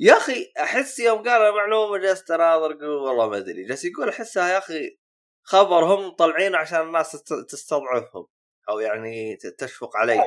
[0.00, 3.64] يا أخي أحس يوم قال المعلومه جالس اناظر أقول والله ما أدري.
[3.66, 4.98] جالس يقول أحسها يا أخي
[5.42, 8.26] خبر هم طالعينه عشان الناس تست- تستضعفهم
[8.70, 10.24] أو يعني تشفق عليهم.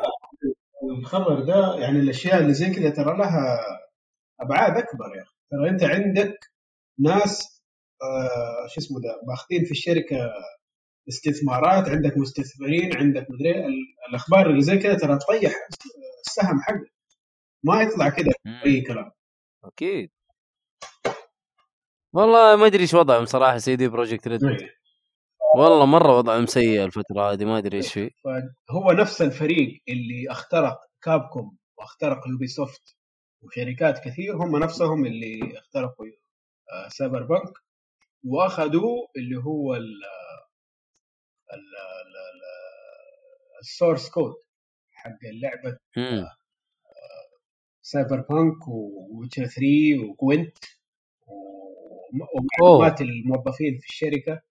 [0.99, 3.59] الخبر ده يعني الأشياء اللي زي كذا ترى لها
[4.41, 5.31] أبعاد أكبر يا أخي.
[5.51, 6.39] ترى أنت عندك
[6.99, 7.60] ناس آه
[8.67, 10.31] شو اسمه ده باخذين في الشركة
[11.09, 15.51] استثمارات عندك مستثمرين عندك مدري ال- الأخبار اللي زي كذا ترى تطيح
[16.27, 16.93] السهم حقك
[17.63, 18.31] ما يطلع كذا
[18.65, 19.11] أي كلام.
[19.63, 20.11] أكيد.
[22.13, 24.43] والله ما أدري إيش وضعهم صراحة CD Projekt Red.
[24.43, 24.69] إيه.
[25.55, 28.09] والله مرة وضعهم سيء الفترة هذه ما أدري إيش فيه.
[28.69, 32.95] فهو نفس الفريق اللي اخترق Capcom واخترق Ubisoft
[33.41, 36.05] وشركات كثير هم نفسهم اللي اخترقوا
[36.71, 37.53] آه، Cyberpunk.
[38.23, 39.81] واخذوا اللي هو ال
[41.53, 44.33] ال- ال- ال- ال source code
[44.91, 46.25] حق اللعبة مم.
[47.81, 50.57] Cyberpunk و Witcher 3 و Gwent
[51.27, 52.27] وم-
[52.61, 54.41] ومعلومات الموظفين في الشركة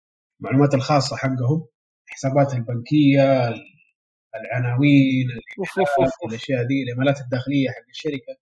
[0.40, 1.66] المعلومات الخاصة حقهم
[2.08, 3.48] الحسابات البنكية
[4.34, 5.26] العناوين.
[6.28, 8.36] الأشياء دي الإيميلات الداخلية حق الشركة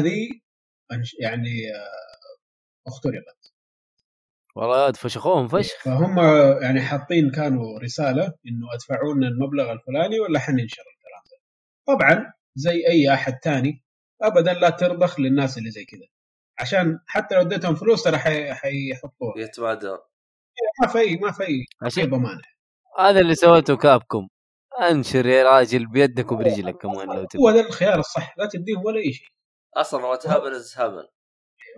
[0.00, 0.42] دي
[0.92, 3.51] أنش- يعني آه، اخترقت
[4.56, 6.18] والله فشخوهم فشخ فهم
[6.62, 11.38] يعني حاطين كانوا رسالة إنه ادفعوا لنا المبلغ الفلاني ولا حننشر الكلام ده.
[11.94, 13.82] طبعا زي أي أحد تاني
[14.22, 16.06] ابدا لا ترضخ للناس اللي زي كذا
[16.58, 19.38] عشان حتى لو اديتهم فلوس ترى حي- حيحطوها.
[19.38, 19.98] يتمادون
[20.82, 22.42] ما في ما في عشان ضمانه
[22.98, 24.28] هذا اللي سويته Capcom.
[24.90, 28.98] أنشر يا راجل بيدك وبرجلك كمان لو هو تبغى ده الخيار الصح لا تديهم ولا
[29.00, 29.26] أي شيء.
[29.76, 31.04] أصلا what happen is happen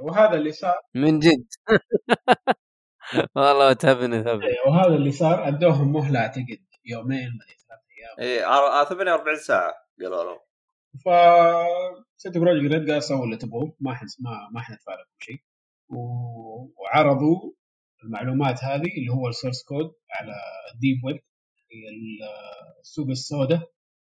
[0.03, 0.81] وهذا اللي صار.
[0.95, 1.45] من جد.
[3.37, 7.29] والله تهبن تهبن وهذا اللي صار أدوهم مهلة أعتقد يومين
[7.69, 7.81] ثلاث
[8.21, 8.29] أيام.
[8.31, 10.39] اي ع- 48 ساعة قالوا لهم.
[11.05, 11.09] ف
[12.17, 15.39] CD Projekt Red قال سووا اللي تبغوه ما حن ما ما حندفع لكم شيء
[15.89, 17.53] و- وعرضوا
[18.05, 20.33] المعلومات هذه اللي هو ال source code على
[20.75, 21.21] ال deep web
[22.83, 23.71] السوق السوداء.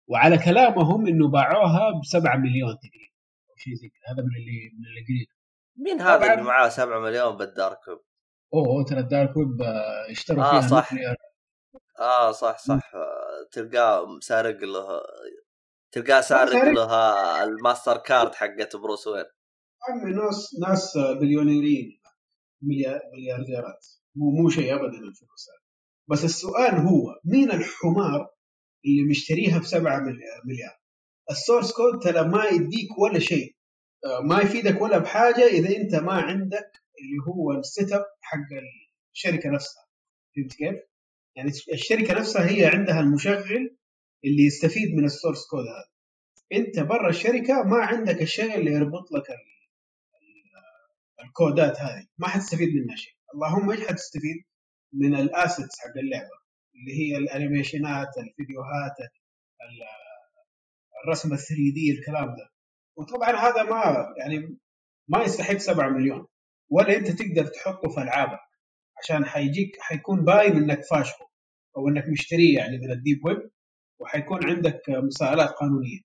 [0.08, 3.12] وعلى كلامهم إنه باعوها ب 7 مليون تقريبا
[3.50, 4.14] أو شيء زي كذا.
[4.14, 5.34] هذا من اللي من اللي قريته.
[5.76, 6.32] مين هذا.
[6.32, 7.98] اللي معاه 7 مليون بال dark web؟
[8.54, 10.92] أوه ترى ال dark web آه، اشتروا آه، فيها صح.
[10.92, 11.16] nuclear.
[12.00, 12.94] آه صح صح.
[12.94, 15.02] آه، تلقاه سارق له
[15.92, 16.64] تلقاه سارق.
[16.64, 19.24] له الماستر كارد حقت Bruce Wayne.
[19.88, 22.00] عمي ناس ناس بليونيريين
[22.62, 23.86] مليار مليارديرات.
[24.16, 25.48] مو مو شيء ابدا الفلوس
[26.10, 28.30] بس السؤال هو مين الحمار
[28.86, 29.98] اللي مشتريها ب 7
[30.44, 30.78] مليار؟
[31.30, 33.56] ال source code ترى ما يديك ولا شيء.
[34.04, 38.38] آه، ما يفيدك ولا بحاجة إذا أنت ما عندك اللي هو ال setup حق
[39.14, 39.84] الشركة نفسها.
[40.36, 40.74] فهمت كيف؟
[41.36, 43.76] يعني الشركة نفسها هي عندها المشغل
[44.24, 45.92] اللي يستفيد من ال source code هذا.
[46.52, 49.34] أنت برا الشركة ما عندك الشيء اللي يربط لك ال-
[50.22, 52.06] ال- الكودات هذه.
[52.18, 53.14] ما حتستفيد منها شيء.
[53.34, 54.44] اللهم إيش حتستفيد؟
[54.92, 56.42] من ال assets حق اللعبة.
[56.74, 60.02] اللي هي الأنيميشنات الفيديوهات ال-
[61.04, 62.50] الرسم ال 3D الكلام ده.
[62.96, 64.58] وطبعا هذا ما يعني
[65.08, 66.26] ما يستحق 7 مليون.
[66.70, 68.40] ولا أنت تقدر تحطه في ألعابك
[68.98, 71.26] عشان حيجيك حيكون باين إنك فاشله
[71.76, 73.50] أو إنك مشتريه يعني من ال deep web
[74.00, 76.00] وحيكون عندك مساءلات قانونية.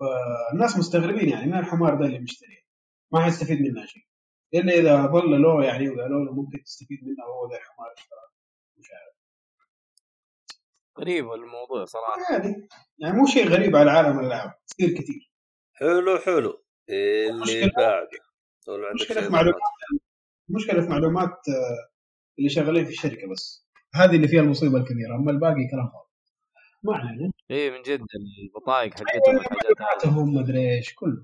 [0.00, 2.60] فالناس مستغربين يعني مين الحمار ده اللي مشتريه
[3.12, 4.02] ما حيستفيد منها شيء.
[4.54, 7.94] الا إذا ظل له يعني وقالوا له ممكن تستفيد منها وهو ذا الحمار
[8.78, 9.14] مش عارف.
[10.98, 12.32] غريب الموضوع صراحة.
[12.32, 15.30] يعني يعني مو شيء غريب على عالم الالعاب تصير كثير
[15.74, 16.64] حلو حلو.
[16.88, 18.08] اللي مشكلة- بعده
[18.68, 19.60] عندك مشكلة معلومات.
[20.50, 21.90] ضبط؟ مشكلة في معلومات آه،
[22.38, 23.66] اللي شغالين في الشركة بس.
[23.94, 26.10] هذه اللي فيها المصيبة الكبيرة أما الباقي كلام فاضي
[26.82, 27.32] ما علينا.
[27.50, 28.00] اي من جد
[28.44, 31.22] البطايق حقتهم والحاجات هذه هم مدري إيش كله.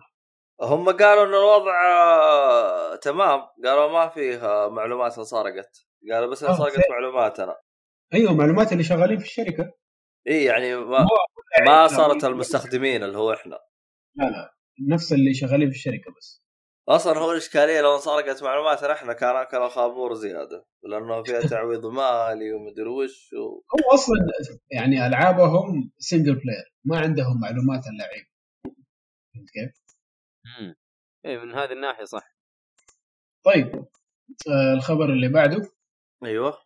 [0.62, 3.40] هم قالوا إن الوضع آه، تمام.
[3.64, 6.82] قالوا ما فيه آه، معلومات انسرقت قالوا بس آه، انسرقت زين.
[6.90, 7.56] معلوماتنا
[8.14, 9.72] أيوه معلومات اللي شغالين في الشركة.
[10.28, 11.06] اي يعني ما,
[11.66, 13.58] ما صارت المستخدمين اللي هو إحنا.
[14.16, 14.54] لا لا.
[14.88, 16.45] نفس اللي شغالين في الشركة بس.
[16.88, 22.52] أصلا هو الإشكالية لو انسرقت معلوماتنا إحنا كان أكل خابور زيادة لأنه فيها تعويض مالي
[22.52, 23.62] ومدري وش و...
[23.74, 24.16] هو أصلا
[24.70, 28.26] يعني ألعابهم single player ما عندهم معلومات اللعيب
[29.34, 29.72] فهمت كيف؟
[30.58, 30.74] امم
[31.26, 32.36] اي من هذه الناحية صح.
[33.44, 33.86] طيب
[34.48, 35.70] آه الخبر اللي بعده.
[36.24, 36.58] أيوه.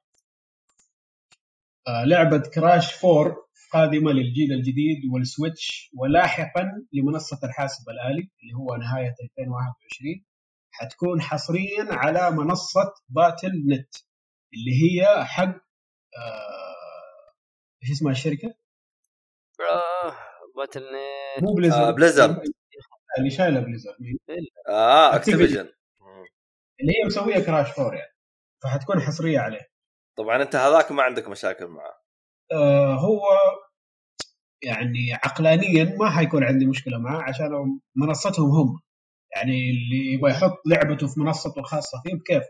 [1.89, 8.77] آه لعبة Crash 4 قادمة للجيل الجديد وال Switch ولاحقا لمنصة الحاسب الآلي اللي هو
[8.77, 10.25] نهاية 2021
[10.71, 13.95] حتكون حصريا على منصة Battle.net
[14.55, 15.57] اللي هي حق
[16.17, 17.35] آه
[17.83, 18.55] إيش اسمها الشركة؟
[19.61, 20.15] آه
[20.57, 22.43] Battle.net مو Blizzard آه، Blizzard.
[23.19, 24.19] اللي شايلة Blizzard مين؟
[24.69, 25.17] آه.
[25.17, 25.69] Activision
[26.81, 28.15] اللي هي مسوية Crash 4 يعني
[28.63, 29.71] فحتكون حصرية عليه
[30.17, 32.00] طبعا أنت هذاك ما عندك مشاكل معه آه
[32.99, 33.21] هو
[34.63, 38.81] يعني عقلانيا ما حيكون عندي مشكلة معاه عشان هم- منصتهم هم
[39.37, 42.45] يعني اللي يبغى يحط لعبته في منصته الخاصة فيه بكيف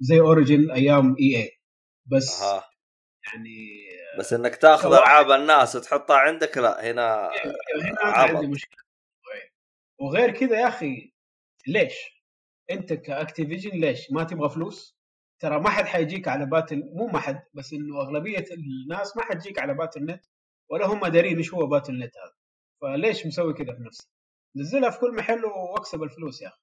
[0.00, 1.50] زي Origin أيام EA
[2.06, 2.64] بس أها
[3.26, 3.66] يعني
[4.18, 7.30] بس إنك تاخذ ألعاب الناس وتحطها عندك لا هنا
[7.82, 8.30] هنا عبط.
[8.36, 8.82] عندي مشكلة
[10.00, 11.12] وغير كذا يا أخي
[11.66, 11.94] ليش؟
[12.70, 14.95] أنت ك Activision ليش ما تبغى فلوس؟
[15.40, 19.58] ترى ما حد حيجيك على Battle مو ما حد بس إنه أغلبية الناس ما حتجيك
[19.58, 20.24] على Battle.net
[20.70, 22.34] ولا هم دارين إيش هو Battle.net هذا.
[22.82, 24.08] فليش مسوي كذا في نفسه؟
[24.56, 26.58] نزلها في كل محل وأكسب الفلوس يا أخي.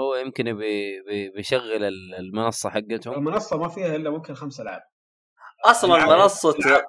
[0.00, 3.14] هو يمكن بي بي بيشغل ال- المنصة حقتهم.
[3.14, 4.82] المنصة ما فيها إلا ممكن خمس ألعاب.
[5.64, 6.84] أصلا منصه ألعاب-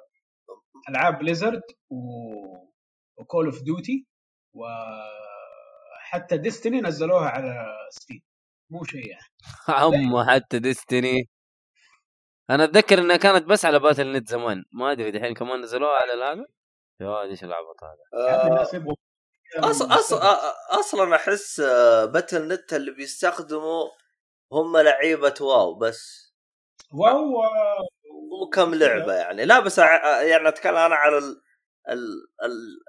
[0.88, 1.96] ألعاب Blizzard و...
[3.18, 4.06] و Call of Duty
[4.54, 8.20] وحتى Destiny نزلوها على Steam
[8.70, 9.24] مو شيء يعني.
[9.68, 11.28] هم حتى Destiny.
[12.50, 14.64] أنا أتذكر إنها كانت بس على Battle.net زمان.
[14.72, 16.46] ما أدري دحين كمان نزلوها على هذا
[17.00, 18.96] يا واد إيش العبط هذا؟ يعني آه،.
[19.58, 23.84] آه، أصلا أحس آه، Battle.net اللي بيستخدموا
[24.52, 26.32] هم لعيبة WoW بس.
[26.92, 27.42] WoW
[28.42, 29.44] وكم لعبة يعني.
[29.44, 31.42] لا بس يعني أتكلم أنا على ال...
[31.88, 32.26] ال...
[32.44, 32.80] ال...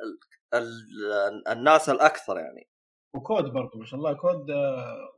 [0.53, 0.59] ال...
[0.59, 1.47] ال...
[1.47, 2.69] الناس الأكثر يعني.
[3.15, 5.16] و COD برضو ما شاء الله COD آه،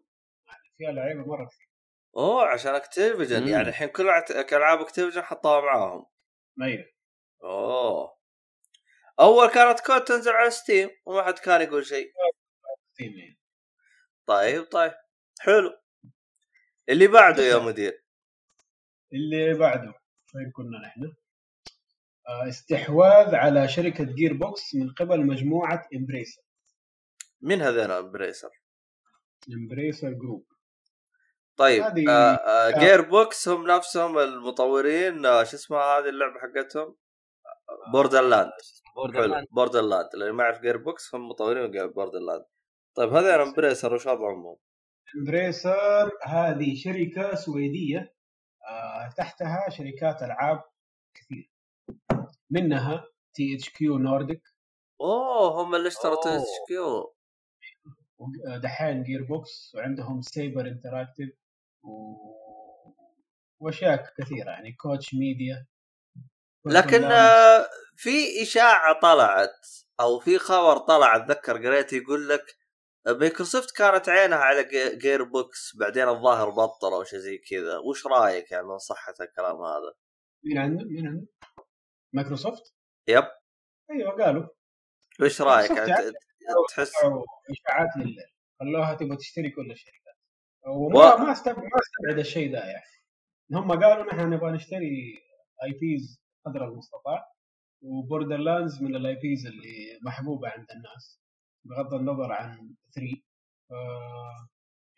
[0.80, 1.70] فيها لعيبة مرة كثير.
[2.18, 3.42] أوه عشان Activision.
[3.42, 3.48] مم.
[3.48, 4.10] يعني الحين كل
[4.52, 6.06] ألعاب Activision حطوها معاهم.
[6.62, 6.86] أيوه
[7.44, 8.18] أوه.
[9.20, 12.12] أول كانت Call of Duty تنزل على Steam وما حد كان يقول شيء.
[13.00, 13.40] يعني.
[14.26, 14.94] طيب طيب.
[15.40, 15.80] حلو.
[16.90, 18.04] اللي بعده يا مدير.
[19.14, 19.94] اللي بعده.
[20.28, 21.14] فين كنا نحن؟
[22.28, 26.42] آه، استحواذ على شركة Gearbox من قبل مجموعة Embracer
[27.42, 28.50] مين هذي Embracer
[29.54, 30.46] Embracer Group
[31.60, 36.96] طيب هذه- آه آه Gearbox هم نفسهم المطورين آه شو اسمها هذه اللعبة حقتهم؟
[37.94, 38.52] Borderlands
[38.96, 42.46] Borderlands Borderlands اللي ما يعرف Gearbox هم مطورين Borderlands
[42.98, 44.56] طيب هذا Embracer وش وضعهم؟
[45.16, 48.14] Embracer هذه شركة سويدية
[48.70, 50.64] آه تحتها شركات ألعاب
[51.18, 51.52] كثير.
[52.50, 54.42] منها THQ Nordic
[55.02, 56.24] أوه هم اللي اشتروا.
[56.24, 57.16] THQ
[58.64, 61.30] دحين Gearbox وعندهم Saber Interactive.
[63.60, 65.66] وأشياء كثيرة يعني Koch Media.
[66.66, 69.68] لكن آه، في إشاعة طلعت
[70.00, 72.46] أو في خبر طلع أتذكر قريت يقول لك
[73.08, 77.78] مايكروسوفت كانت عينها على جي- Gearbox بعدين الظاهر بطلوا أو شيء زي كذا.
[77.78, 79.94] وش رأيك يعني من صحة الكلام هذا؟
[80.46, 81.28] مين عنده؟ مين عنده؟
[82.14, 82.74] مايكروسوفت؟
[83.08, 83.24] Yep.
[83.92, 84.48] أيوه قالوا.
[85.22, 86.14] وش رأيك؟ يعني يعني
[86.70, 86.92] تحس
[87.52, 88.26] إشاعات لله
[88.60, 90.16] خلوها تبغى تشتري كل الشركات
[90.68, 92.84] وما و- ما استبعد ما استبعد الشيء ده يعني.
[93.54, 95.18] هم قالوا نحن نبغى نشتري
[95.64, 97.32] IPs قدر المستطاع
[97.82, 101.20] و Borderlands من ال IPs اللي محبوبة عند الناس
[101.66, 103.16] بغض النظر عن 3
[103.70, 103.72] ف...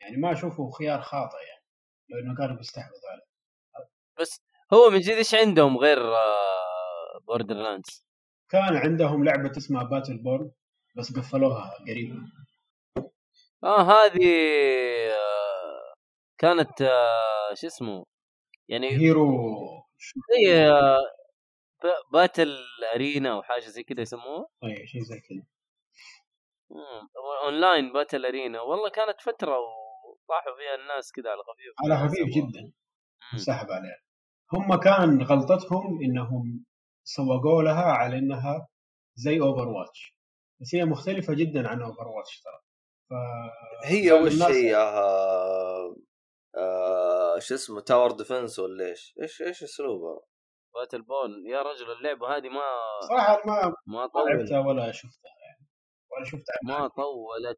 [0.02, 1.64] يعني ما أشوفه خيار خاطئ يعني
[2.10, 4.28] لو انه كانوا بيستحوذوا عليه
[4.74, 6.00] هو من جد إيش عندهم غير
[7.28, 8.06] بوردر لاندز
[8.50, 10.52] كان عندهم لعبة اسمها Battleborn
[10.98, 12.16] بس قفلوها قريب.
[13.64, 14.26] آه هذه
[15.12, 15.41] آه،
[16.42, 18.06] كانت آه، شو اسمه؟
[18.70, 19.28] يعني hero
[20.34, 21.02] زي آه،
[22.14, 22.58] battle
[22.96, 24.48] arena أو حاجة زي كذا يسموها.
[24.64, 25.48] اي شيء زي كذا.
[27.46, 28.62] أونلاين باتل أرينا.
[28.62, 32.50] والله كانت فترة وطاحوا فيها الناس كذا على خفيف على خفيف سووها.
[32.50, 32.72] جدا.
[33.34, 34.02] انسحب عليها.
[34.54, 36.66] هم كان غلطتهم إنهم
[37.04, 38.68] سوقوا لها على إنها
[39.16, 40.16] زي Overwatch
[40.62, 42.62] بس هي مختلفة جدا عن Overwatch ترى.
[43.10, 43.14] ف
[43.86, 44.76] هي وش هي؟
[46.58, 47.40] آه...
[47.40, 50.20] شو اسمه tower defense ولا إيش؟ إيش إيش اسلوبها؟
[50.76, 52.62] Battleborn يا رجل اللعبة هذه ما
[53.10, 54.30] صراحة ما ما ما طولت.
[54.30, 55.68] لعبتها ولا شفتها يعني.
[56.12, 56.56] ولا شفتها.
[56.64, 57.58] ما طولت.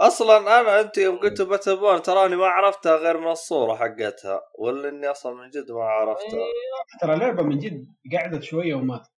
[0.00, 5.10] أصلا أنا أنت يوم قلت Battleborn تراني ما عرفتها غير من الصورة حقتها ولا إني
[5.10, 6.38] أصلا من جد ما عرفتها.
[6.38, 9.10] إيه، ترى لعبة من جد قعدت شوية وماتت.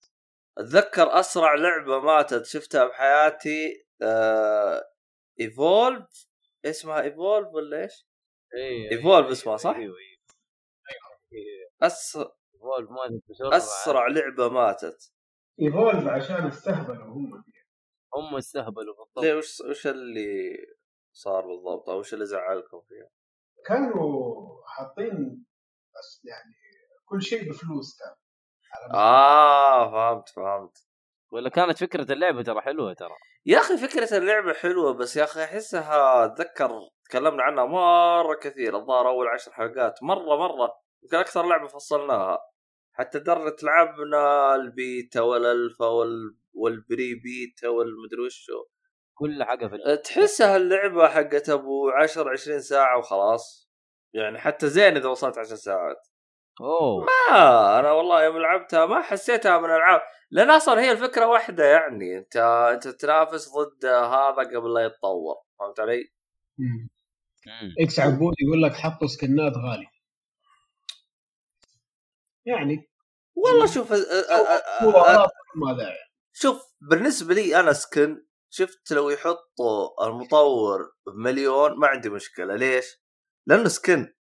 [0.59, 4.85] أتذكر أسرع لعبة ماتت شفتها بحياتي آه...
[5.41, 6.29] Evolve
[6.65, 8.10] اسمها Evolve ولا إيش؟
[8.93, 10.21] Evolve اسمها صح؟ أيوه أيوه.
[12.55, 15.13] Evolve ماتت بسرعة أسرع لعبة ماتت.
[15.61, 17.45] Evolve عشان استهبلوا هم
[18.15, 19.25] هم استهبلوا بالضبط.
[19.25, 20.57] ليه وش وش اللي
[21.13, 23.11] صار بالضبط؟ أو وش اللي زعلكم فيها؟
[23.67, 25.45] كانوا حاطين
[25.99, 26.55] بس يعني
[27.05, 28.15] كل شيء بفلوس كان.
[28.95, 30.90] آه فهمت فهمت.
[31.31, 33.15] ولا كانت فكرة اللعبة ترى حلوة ترى.
[33.47, 36.71] يا أخي فكرة اللعبة حلوة بس يا أخي أحسها اتذكر
[37.05, 40.73] تكلمنا عنها مرة كثير الظاهر أول عشر حلقات مرة مرة
[41.03, 42.39] يمكن أكثر لعبة فصلناها.
[42.93, 46.37] حتى درة لعبنا ال beta وال alpha وال...
[46.55, 48.65] وال pre beta والمدري وشو.
[49.15, 49.95] كل حاجة في اللعبة.
[49.95, 53.71] تحسها اللعبة حقت أبو 10 20 ساعة وخلاص.
[54.15, 56.09] يعني حتى زين إذا وصلت 10 ساعات.
[56.61, 57.07] أوه.
[57.33, 60.01] آه أنا والله يوم لعبتها ما حسيتها من العاب
[60.31, 62.37] لأن أصلا هي الفكرة واحدة يعني انت
[62.75, 66.13] أنت تنافس ضد هذا قبل لا يتطور فهمت علي؟
[67.81, 69.87] إكس عبود يقول لك حطوا سكنات غالي.
[72.47, 72.91] يعني
[73.35, 73.93] والله شوف
[75.55, 75.99] ما داعي.
[76.33, 82.85] شوف بالنسبة لي أنا سكن شفت لو يحطوا المطور بمليون ما عندي مشكلة ليش؟
[83.47, 84.15] لأنه سكن.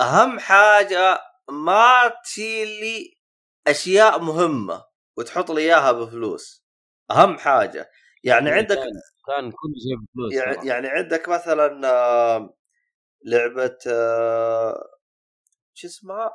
[0.00, 1.20] أهم حاجة
[1.50, 3.18] ما تشيل لي
[3.66, 4.84] أشياء مهمة
[5.18, 6.64] وتحط لي إياها بفلوس.
[7.10, 7.90] أهم حاجة.
[8.24, 8.76] يعني عندك
[9.26, 10.68] كان, كل شيء بفلوس يعني.
[10.68, 12.54] يعني عندك مثلا آه،
[13.26, 14.90] لعبة آه،
[15.74, 16.30] شو اسمها؟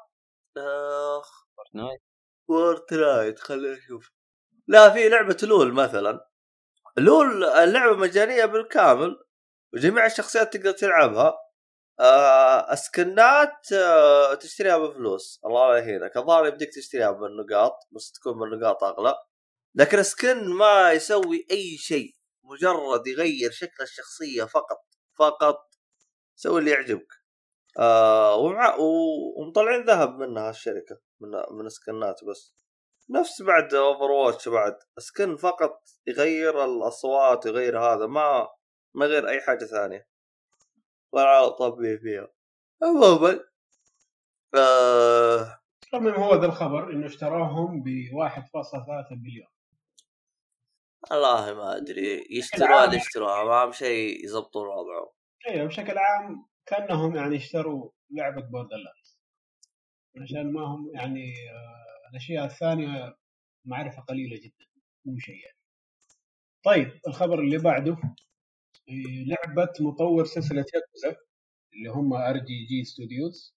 [1.20, 2.02] اخ Fortnite.
[2.48, 4.12] Fortnite خليني أشوف
[4.68, 6.28] لا في لعبة LoL مثلا.
[6.98, 9.18] LoL اللعبة مجانية بالكامل
[9.74, 11.34] وجميع الشخصيات تقدر تلعبها.
[12.00, 15.42] آه skinات آه تشتريها بفلوس.
[15.46, 16.18] الله لا يهينك.
[16.18, 19.16] الظاهر يبديك تشتريها بالنقاط بس تكون بالنقاط أغلى.
[19.76, 22.16] لكن skin ما يسوي أي شيء.
[22.44, 24.86] مجرد يغير شكل الشخصية فقط
[25.20, 25.60] فقط
[26.36, 27.08] سوي اللي يعجبك.
[27.80, 28.76] آه ومع
[29.38, 32.56] ومطلعين ذهب منها الشركة من من skinات بس.
[33.10, 34.78] نفس بعد Overwatch بعد.
[35.00, 38.48] skin فقط يغير الأصوات يغير هذا ما
[38.94, 40.15] ما غير أي حاجة ثانية.
[41.16, 42.28] ولا طبيعي فيها.
[42.84, 43.40] عموما
[44.56, 45.60] آه
[45.94, 49.48] المهم هو ذا الخبر إنه اشتراهم ب 1.3 بليون
[51.12, 52.28] والله ما أدري.
[52.32, 55.10] يشتروها اللي يشتروها ما اهم شيء يضبطون وضعهم.
[55.50, 59.20] أيوه بشكل عام كأنهم يعني اشتروا لعبة Borderlands
[60.22, 63.16] عشان ما هم يعني آه، الأشياء الثانية
[63.66, 64.66] معرفة قليلة جدا
[65.06, 65.58] مو شيء يعني.
[66.66, 67.98] طيب الخبر اللي بعده.
[69.28, 71.16] لعبة مطور سلسلة ياكوزا
[71.74, 73.56] اللي هم RGG Studios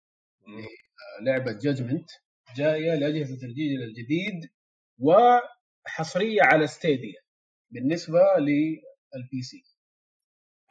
[1.22, 2.10] لعبة Judgment
[2.56, 4.50] جاية لأجهزة الجيل الجديد
[4.98, 7.20] وحصريه على Stadia
[7.70, 9.64] بالنسبة لل PC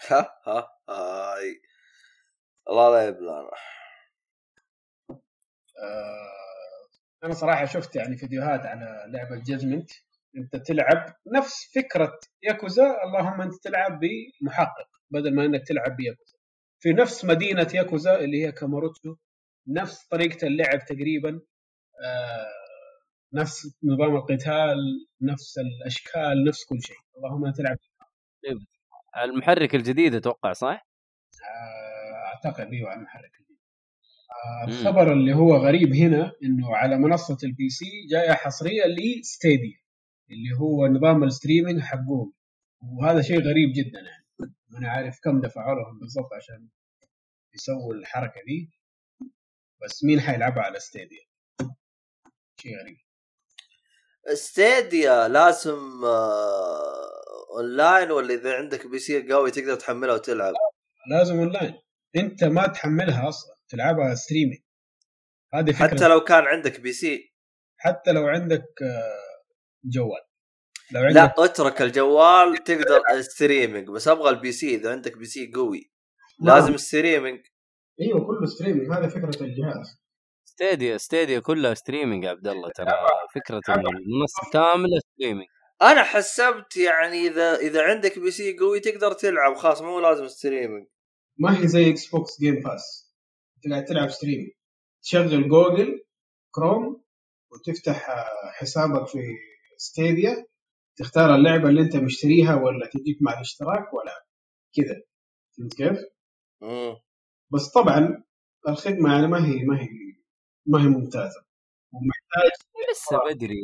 [0.10, 1.62] ها ها هاي.
[2.70, 3.52] الله لا يبلانا
[5.80, 6.32] آه،
[7.24, 9.92] أنا صراحة شفت يعني فيديوهات على لعبة Judgment
[10.38, 16.38] أنت تلعب نفس فكرة ياكوزا اللهم أنت تلعب بمحقق بدل ما إنك تلعب بياكوزا.
[16.80, 19.16] في نفس مدينة ياكوزا اللي هي Kamurocho
[19.68, 21.42] نفس طريقة اللعب تقريبا
[22.04, 22.48] آه،
[23.34, 24.78] نفس نظام القتال
[25.22, 26.98] نفس الأشكال نفس كل شيء.
[27.18, 27.78] اللهم تلعب
[29.24, 30.88] المحرك الجديد أتوقع صح؟
[31.44, 33.58] آه، أعتقد إيوه المحرك الجديد.
[34.32, 34.68] آه،.
[34.68, 39.87] الخبر اللي هو غريب هنا إنه على منصة ال PC جاية حصرية ل Stadia.
[40.30, 42.34] اللي هو نظام ال streaming حقهم.
[42.82, 44.00] وهذا شيء غريب جدا.
[44.00, 46.70] يعني أنا عارف كم دفعوا لهم بالضبط عشان
[47.56, 48.72] يسووا الحركة دي.
[49.84, 51.26] بس مين حيلعبها على Stadia؟
[52.60, 52.98] شيء غريب.
[54.34, 60.54] Stadia لازم آه، اونلاين ولا إذا عندك PC قوي تقدر تحملها وتلعب.
[61.12, 61.74] لازم اونلاين
[62.16, 64.62] أنت ما تحملها أصلا تلعبها streaming
[65.54, 65.88] هذه فكرة.
[65.88, 67.34] حتى لو كان عندك PC.
[67.78, 69.27] حتى لو عندك آه،
[69.94, 70.22] جوال.
[70.92, 74.76] لو عندك لا اترك الجوال تقدر streaming بس أبغى ال PC.
[74.76, 75.92] إذا عندك PC قوي
[76.40, 77.40] لازم streaming
[78.02, 79.98] إيوه كله streaming هذا فكرة الجهاز.
[80.46, 82.88] Stadia Stadia كلها streaming يا عبد الله ترى.
[83.36, 85.48] فكرة المنصه كامله streaming
[85.82, 89.56] أنا حسبت يعني إذا إذا عندك PC قوي تقدر تلعب.
[89.56, 90.88] خلاص مو لازم streaming
[91.40, 93.14] ما هي زي Xbox Game Pass
[93.64, 94.50] تلعب تلعب streaming
[95.04, 96.06] تشغل Google
[96.52, 97.04] Chrome
[97.52, 99.20] وتفتح آه، حسابك في
[99.78, 100.46] Stadia
[100.98, 104.26] تختار اللعبة اللي أنت مشتريها ولا تجيك مع الاشتراك ولا
[104.76, 105.02] كذا.
[105.58, 105.98] فهمت كيف؟
[107.54, 108.24] بس طبعا
[108.68, 109.88] الخدمة يعني ما هي ما هي
[110.66, 111.46] ما هي ممتازة.
[111.94, 112.52] ومحتاج
[112.92, 113.56] لسه بدري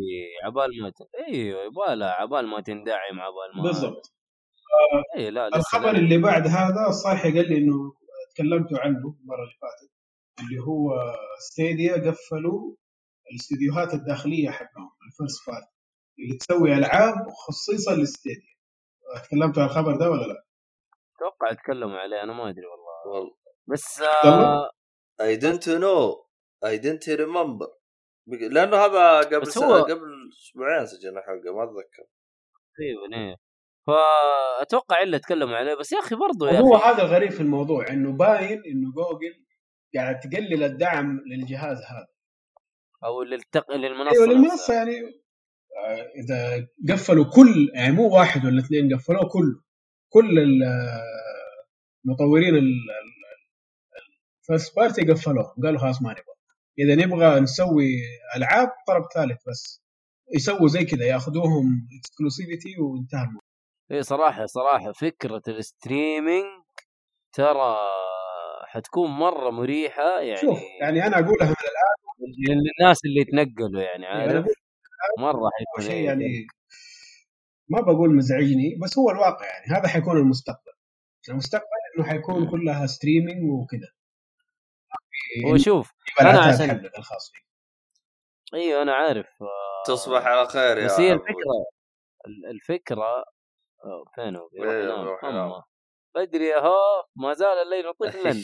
[0.43, 0.93] عبال ما ت...
[1.27, 4.13] إيوه يبغى عبال ما تندعم عبال ما بالضبط.
[5.17, 5.99] اي لا الخبر لا.
[5.99, 7.93] اللي بعد هذا صاحي قال لي إنه
[8.35, 9.91] تكلمتوا عنه المرة اللي فاتت
[10.39, 10.91] اللي هو
[11.39, 12.75] Stadia قفلوا
[13.31, 15.72] الاستديوهات الداخلية حقهم ال first party
[16.19, 17.15] اللي تسوي ألعاب
[17.47, 18.53] خصيصا لل Stadia
[19.25, 20.45] تكلمتوا عن الخبر ده ولا لا؟
[21.17, 23.15] أتوقع اتكلموا عليه أنا ما أدري والله.
[23.17, 23.35] والله.
[23.67, 24.03] بس
[25.21, 26.25] I don't no
[26.65, 27.67] I don't remember
[28.27, 32.03] لأنه هذا قبل سنة هو- قبل أسبوعين سجلنا حلقه ما أتذكر.
[32.75, 33.35] تقريبا إيه.
[33.87, 35.73] فأتوقع إلا تكلموا عليه.
[35.75, 39.45] بس يا أخي برضو يا أخي هذا الغريب في الموضوع إنه باين إنه جوجل
[39.95, 42.07] قاعد تقلل الدعم للجهاز هذا.
[43.03, 43.71] أو للتق...
[43.71, 44.33] للمنصة أيوه نفسها.
[44.33, 45.22] للمنصه يعني
[46.15, 49.61] إذا قفلوا كل يعني مو واحد ولا اثنين قفلوه كله
[50.09, 50.39] كل
[52.05, 52.55] المطورين
[54.41, 55.55] ال first party قفلوه.
[55.63, 56.23] قالوا خلاص ما نبغى.
[56.79, 57.95] إذا نبغى نسوي
[58.35, 59.83] ألعاب طرف ثالث بس.
[60.35, 63.41] يسووا زي كذا ياخذوهم exclusivity وانتهى الموضوع.
[63.91, 66.45] إيه صراحة صراحة فكرة ال streaming
[67.33, 67.77] ترى
[68.67, 71.93] حتكون مرة مريحة يعني شوف يعني أنا أقولها من الآن.
[72.39, 74.45] للناس اللي يتنقلوا يعني يعني عارف؟
[75.19, 76.47] مرة حيكون شيء يعني
[77.69, 79.65] ما بقول مزعجني بس هو الواقع يعني.
[79.79, 80.71] هذا حيكون المستقبل.
[81.29, 83.87] المستقبل إنه حيكون كلها streaming وكذا.
[85.47, 87.31] هو شوف يبقى أنا العتاد عشان- الخاص
[88.53, 89.27] إيوه أنا عارف.
[89.85, 91.11] تصبح على خير يا بس هي.
[91.13, 91.65] الفكرة
[92.27, 93.25] ال- الفكرة
[94.15, 95.61] فين هو؟ يروح إيه، ينام.
[96.15, 96.75] بدري اهو
[97.15, 98.31] ما زال الليل طفلا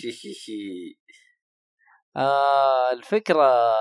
[2.17, 3.75] آه الفكرة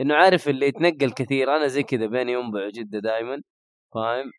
[0.00, 1.56] إنه عارف اللي يتنقل كثير.
[1.56, 3.42] أنا زي كذا بين ينبع وجده دائما
[3.94, 4.30] فاهم؟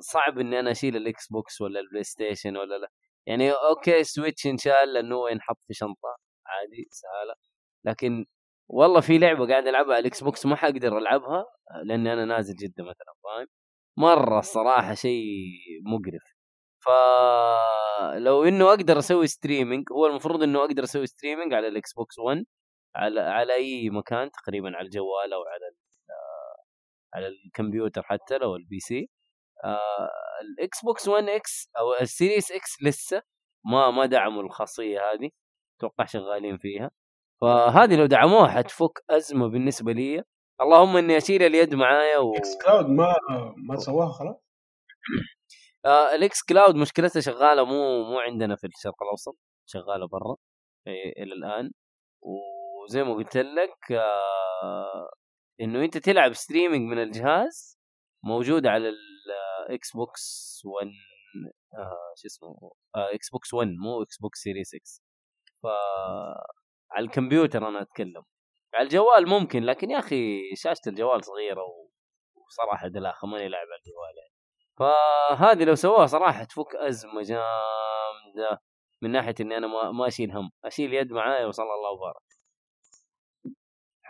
[0.00, 2.88] صعب إني أنا أشيل ال Xbox ولا ال PlayStation ولا لا.
[3.26, 6.16] يعني okay Switch انشال لأنه هو ينحط في شنطة
[6.46, 7.34] عادي سهاله
[7.84, 8.26] لكن
[8.68, 11.44] والله في لعبة قاعد ألعبها على ال Xbox ما حقدر ألعبها
[11.84, 13.46] لأني أنا نازل جدة مثلا فاهم؟
[13.98, 15.24] مرة الصراحة شيء
[15.86, 16.22] مقرف.
[16.86, 22.44] فلو إنه أقدر أسوي streaming هو المفروض إنه أقدر أسوي streaming على ال Xbox 1
[22.96, 25.80] على على أي مكان تقريبا على الجوال أو على ال-
[27.14, 29.10] على الكمبيوتر حتى لو ال PC
[29.64, 30.08] آه،
[30.42, 33.22] ال Xbox 1 X أو ال Series X لسه
[33.66, 35.30] ما ما دعموا الخاصية هذه
[35.78, 36.90] أتوقع شغالين فيها.
[37.40, 40.22] فهذه لو دعموها حتفك أزمة بالنسبة لي.
[40.60, 42.34] اللهم إني أشيل اليد معايا و...
[42.36, 43.14] xCloud ما
[43.68, 44.36] ما سواها خلاص؟
[45.84, 49.36] آه ال xCloud مشكلتها شغالة مو مو عندنا في الشرق الأوسط
[49.66, 50.36] شغالة برا
[51.18, 51.70] إلى الآن.
[52.84, 55.10] وزي ما قلت لك آه
[55.60, 57.78] إنه أنت تلعب streaming من الجهاز
[58.24, 58.92] موجوده على
[59.68, 60.86] ال Xbox 1
[61.74, 64.78] آه شو اسمه Xbox 1 مو Xbox Series X
[65.62, 65.66] ف
[66.92, 68.22] على الكمبيوتر أنا أتكلم.
[68.74, 71.62] على الجوال ممكن لكن يا أخي شاشة الجوال صغيرة.
[72.46, 74.34] وصراحة دلاخة ماني لاعب على الجوال يعني.
[74.78, 78.62] فهذه لو سووها صراحة تفك أزمة جامدة.
[79.02, 82.29] من ناحية إني أنا ما, ما أشيل هم أشيل يد معايا وصلى الله وبارك.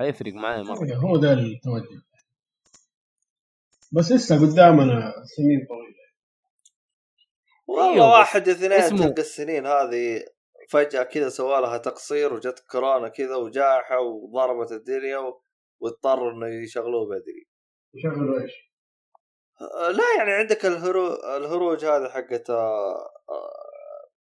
[0.01, 0.85] حيفرق معايا مرة.
[0.85, 2.03] إيه، هو ده التوجه.
[3.93, 6.01] بس لسه قدامنا سنين طويلة.
[7.67, 10.25] والله أيوة واحد اثنين تلقى السنين هذه
[10.69, 15.43] فجأة كذا سوى لها تقصير وجت كورونا كذا وجائحة وضربت الدنيا و...
[15.81, 17.47] واضطروا إنه يشغلوه بدري.
[17.95, 18.53] يشغلوا إيش؟
[19.61, 21.15] آه، لا يعني عندك الهرو...
[21.37, 23.11] الهروج هذه حقت آه،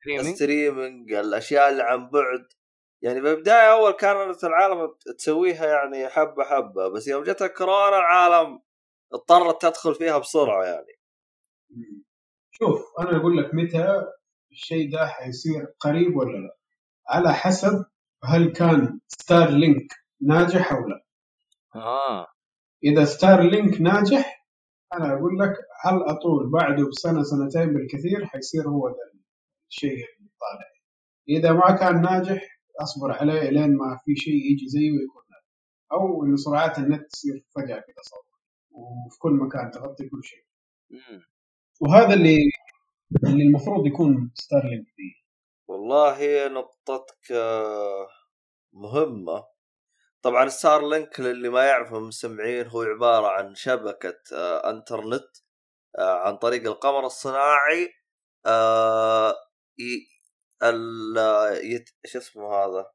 [0.01, 2.58] streaming ال streaming الأشياء اللي عن بعد.
[3.01, 8.61] يعني بالبدايه أول كانت العالم تسويها يعني حبة حبة بس يوم جت الكورونا العالم
[9.13, 10.99] اضطرت تدخل فيها بسرعة يعني.
[12.51, 14.05] شوف أنا أقول لك متى
[14.51, 16.57] الشيء ده حيصير قريب ولا لا.
[17.09, 17.85] على حسب
[18.23, 21.05] هل كان ستار لينك ناجح أو لا.
[21.75, 22.27] آه.
[22.83, 24.45] إذا ستار لينك ناجح
[24.93, 25.53] أنا أقول لك
[25.85, 29.13] على طول بعده بسنة سنتين بالكثير حيصير هو ده
[29.69, 30.69] الشيء اللي طالع.
[31.29, 35.45] إذا ما كان ناجح أصبر عليه لين ما في شيء يجي زيه ويكون ناجح
[35.91, 38.25] أو انه سرعات النت تصير فجأة كذا صوت
[38.71, 40.43] وفي كل مكان تغطي كل شيء.
[41.81, 42.37] وهذا اللي
[43.23, 45.13] اللي المفروض يكون ستار لينك فيه.
[45.67, 48.07] والله نقطتك آه،
[48.73, 49.45] مهمة.
[50.21, 55.29] طبعا ستار لينك للي ما يعرف من المستمعين هو عبارة عن شبكة آه، إنترنت
[55.99, 57.89] آه، عن طريق القمر الصناعي
[60.63, 61.17] ال
[61.63, 61.89] يت...
[62.05, 62.91] شو اسمه هذا؟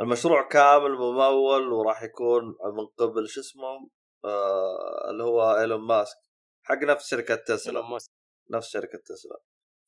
[0.00, 3.88] المشروع كامل ممول وراح يكون من قبل شو اسمه؟
[4.24, 6.16] آه اللي هو إيلون ماسك.
[6.62, 7.98] حق نفس شركة تسلا.
[8.50, 9.40] نفس شركة تسلا.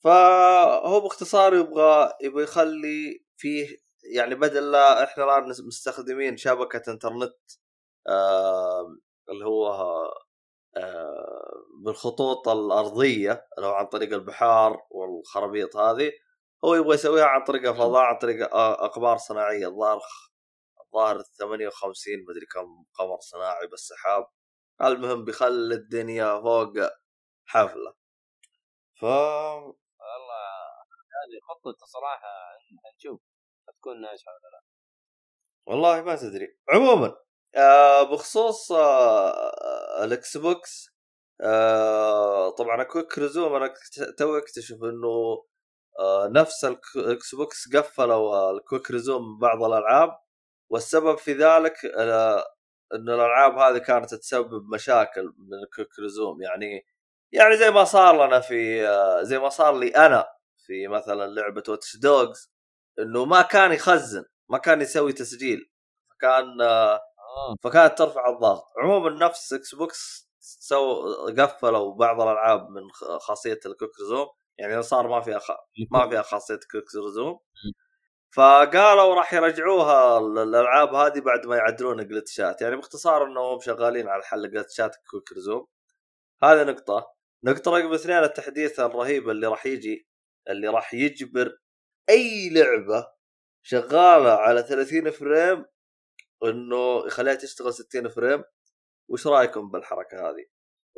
[0.05, 3.69] فهو باختصار يبغى يبغى يخلي فيه
[4.15, 7.37] يعني بدل لا إحنا الآن مستخدمين شبكة إنترنت
[8.09, 8.97] آه
[9.29, 9.67] اللي هو
[10.77, 11.53] آه
[11.85, 16.13] بالخطوط الأرضية اللي هو عن طريق البحار والخرابيط هذه
[16.65, 19.67] هو يبغى يسويها عن طريق الفضاء عن طريق آه، أقمار صناعية.
[19.67, 20.01] الظاهر
[20.87, 24.27] الظاهر 58 مدري كم قمر صناعي بالسحاب
[24.83, 26.73] المهم بيخلي الدنيا فوق
[27.47, 27.95] حفلة.
[29.01, 30.45] ف والله
[31.19, 32.29] هذه خطته صراحة.
[32.97, 33.21] نشوف
[33.81, 34.63] تكون ناجحة ولا لا.
[35.67, 36.59] والله ما تدري.
[36.69, 37.17] عموما
[37.57, 40.91] آه بخصوص آه الاكس بوكس
[41.41, 43.75] آه طبعا quick resume أنا
[44.19, 45.45] تو أكتشف إنه
[46.33, 50.19] نفس الك- الاكس بوكس قفلوا ال quick resume من بعض الألعاب
[50.71, 52.45] والسبب في ذلك آه
[52.95, 56.87] انه الألعاب هذه كانت تسبب مشاكل من ال quick resume يعني
[57.33, 60.27] يعني زي ما صار لنا في آه زي ما صار لي أنا
[60.67, 62.53] في مثلا لعبة واتش دوجز
[62.99, 65.71] إنه ما كان يخزن ما كان يسوي تسجيل
[66.21, 67.01] كان آه
[67.63, 68.65] فكانت ترفع الضغط.
[68.79, 71.03] عموما نفس إكس بوكس سو
[71.39, 72.83] قفلوا بعض الألعاب من
[73.21, 74.27] خاصية ال quick resume
[74.59, 75.51] يعني صار ما فيها خ...
[75.93, 77.39] ما فيها خاصيه quick resume
[78.35, 84.09] فقالوا راح يرجعوها ال- الألعاب هذه بعد ما يعدلون ال glitchات يعني باختصار إنهم شغالين
[84.09, 85.67] على حل glitchات quick resume
[86.43, 87.07] هذه نقطة.
[87.45, 90.09] نقطة رقم اثنين التحديث الرهيب اللي راح يجي
[90.51, 91.59] اللي راح يجبر
[92.11, 93.07] أي لعبة
[93.63, 95.65] شغالة على 30 frame
[96.45, 98.45] إنه يخليها تشتغل 60 frame.
[99.09, 100.47] وش رأيكم بالحركة هذه؟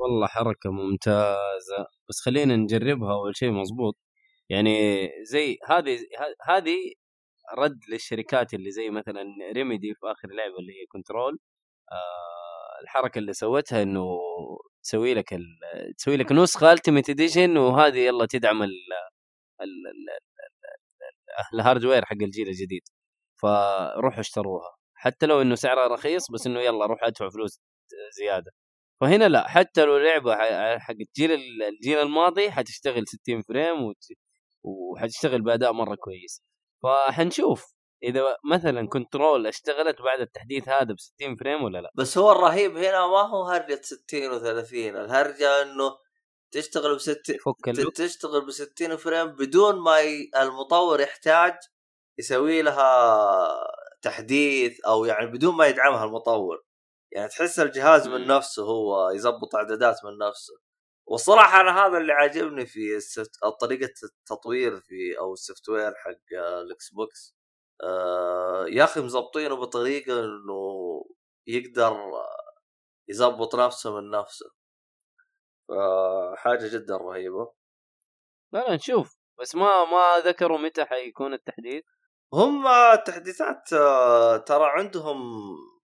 [0.01, 3.97] والله حركة ممتازة بس خلينا نجربها أول شيء مضبوط
[4.49, 4.71] يعني
[5.25, 5.99] زي هذه
[6.49, 6.77] هذه
[7.59, 9.25] رد للشركات اللي زي مثلا
[9.57, 11.39] ريميدي في آخر لعبة اللي هي كنترول
[11.93, 14.19] آه الحركة اللي سوتها إنه
[14.85, 15.37] تسوي لك.
[15.99, 18.63] تسوي لك نسخة ultimate edition وهذه يلا تدعم.
[18.63, 18.71] ال...
[21.55, 22.83] ال hardware حق الجيل الجديد
[23.43, 27.61] فروحوا اشتروها حتى لو إنه سعرها رخيص بس إنه يلا روح ادفع فلوس
[28.19, 28.53] زيادة
[29.01, 30.35] فهنا لا حتى لو لعبة
[30.79, 31.31] حق الجيل
[31.63, 33.95] الجيل الماضي حتشتغل 60 frame.
[34.65, 36.43] وحتشتغل بأداء مرة كويس.
[36.83, 37.65] فحنشوف
[38.03, 41.91] إذا مثلا كنترول اشتغلت بعد التحديث هذا ب 60 frame ولا لا.
[41.95, 45.97] بس هو الرهيب هنا ما هو هرجة 60 و30 الهرجة إنه
[46.53, 50.31] تشتغل ب 60 فك تشتغل ب 60 frame بدون ما ي...
[50.37, 51.55] المطور يحتاج
[52.19, 53.49] يسوي لها
[54.03, 56.63] تحديث أو يعني بدون ما يدعمها المطور.
[57.13, 58.27] يعني تحس الجهاز من.
[58.27, 60.55] نفسه هو يزبط اعدادات من نفسه.
[61.07, 63.31] والصراحة أنا هذا اللي عاجبني في ال soft...
[63.61, 67.37] طريقة التطوير في أو ال software حق آه، الإكس بوكس.
[67.83, 71.05] آه يا أخي مزبطينه بطريقة إنه
[71.47, 71.97] يقدر
[73.09, 74.51] يزبط نفسه من نفسه.
[75.71, 77.53] آه، حاجة جدا رهيبة.
[78.53, 79.17] لا لا نشوف.
[79.41, 81.85] بس ما ما ذكروا متى حيكون التحديث؟
[82.35, 85.19] هم التحديثات آه، ترى عندهم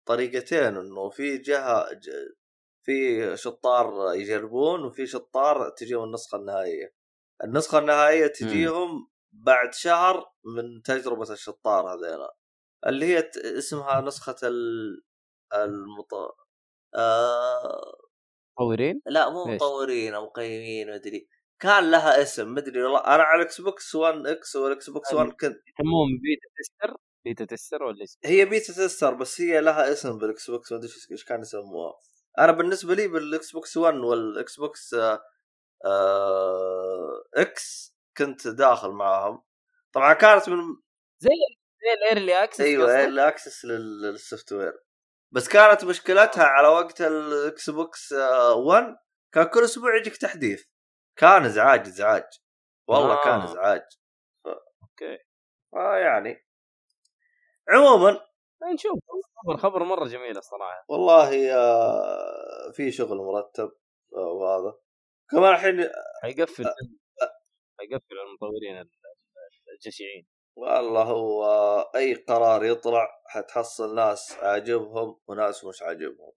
[0.05, 2.35] طريقتين إنه في جهة ج-
[2.85, 6.93] في شطار يجربون وفي شطار تجيهم النسخة النهائية.
[7.43, 12.35] النسخة النهائية تجيهم بعد شهر من تجربة الشطار هذيلا.
[12.87, 15.01] اللي هي اسمها نسخة ال
[15.53, 16.13] المط...
[16.95, 17.95] آه...
[18.59, 21.29] مطورين؟ لا مو؟ مطورين أو مقيمين مدري
[21.61, 22.99] كان لها اسم مدري والله.
[22.99, 25.41] أنا على الاكس بوكس 1 إكس والاكس بوكس 1 كنت
[25.79, 30.49] يسموهم beta tester beta tester ولا اسم هي beta tester بس هي لها اسم بالاكس
[30.51, 31.93] بوكس ما أدري إيش كان يسموها.
[32.39, 35.21] أنا بالنسبة لي بالاكس بوكس 1 والاكس بوكس آه
[35.85, 39.43] آه إكس كنت داخل معاهم.
[39.93, 40.57] طبعا كانت من
[41.19, 41.29] زي
[41.83, 44.73] زي ال early access أيوه ال access لل software
[45.31, 48.97] بس كانت مشكلتها على وقت الاكس بوكس آه، 1
[49.33, 50.63] كان كل أسبوع يجيك تحديث.
[51.19, 52.23] كان إزعاج إزعاج.
[52.87, 53.23] والله آه.
[53.23, 53.81] كان ازعاج
[54.83, 55.17] أوكي.
[55.73, 56.44] آه يعني
[57.69, 58.19] عموما.
[58.73, 58.99] نشوف.
[59.43, 60.85] خبر خبر مرة جميل الصراحة.
[60.89, 63.71] والله آه، في شغل مرتب
[64.15, 64.73] آه، وهذا.
[65.31, 65.89] كمان الحين
[66.23, 66.65] حيقفل
[67.79, 68.89] حيقفل المطورين ال-
[69.73, 70.27] الجشعين.
[70.57, 71.45] والله هو
[71.95, 76.31] أي قرار يطلع حتحصل ناس عاجبهم وناس مش عاجبهم.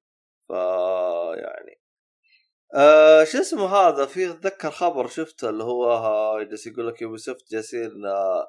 [0.48, 0.52] ف
[1.36, 1.80] يعني
[2.74, 7.18] آه شو اسمه هذا؟ في أتذكر خبر شفته اللي هو آه، جالس يقول لك يوبي
[7.18, 8.46] سوفت جالسين آه،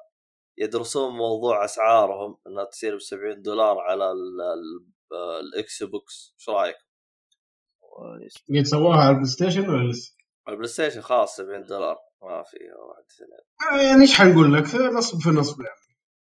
[0.60, 6.76] يدرسون موضوع أسعارهم إنها تصير ب 70 دولار على ال- ال- ال Xbox إيش رأيك؟
[8.58, 10.14] قد سووها على ال PlayStation ولا لسه؟
[10.48, 11.96] ال PlayStation خلاص 70 دولار.
[12.22, 12.56] ما في
[12.88, 13.88] واحد اثنين.
[13.90, 15.80] يعني إيش حنقول لك؟ نصب في نصب يعني.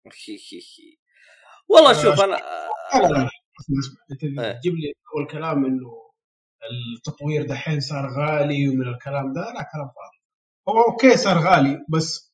[1.69, 3.31] والله آه، شوف أنا إيه.
[4.53, 6.11] تجيب لي أول كلام إنه
[6.97, 10.21] التطوير دحين صار غالي ومن الكلام ده لا كلام فاضي.
[10.69, 12.30] هو okay صار غالي بس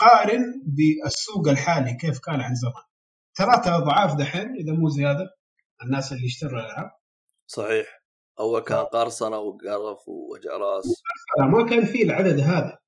[0.00, 2.84] قارن بالسوق الحالي كيف كان عن زمان.
[3.38, 5.36] ثلاثة اضعاف دحين إذا مو زيادة
[5.84, 6.90] الناس اللي اشتروا الألعاب.
[7.46, 8.00] صحيح.
[8.38, 11.02] اول كان قرصنة وقرف ووجع راس
[11.38, 12.78] ما كان فيه العدد هذا.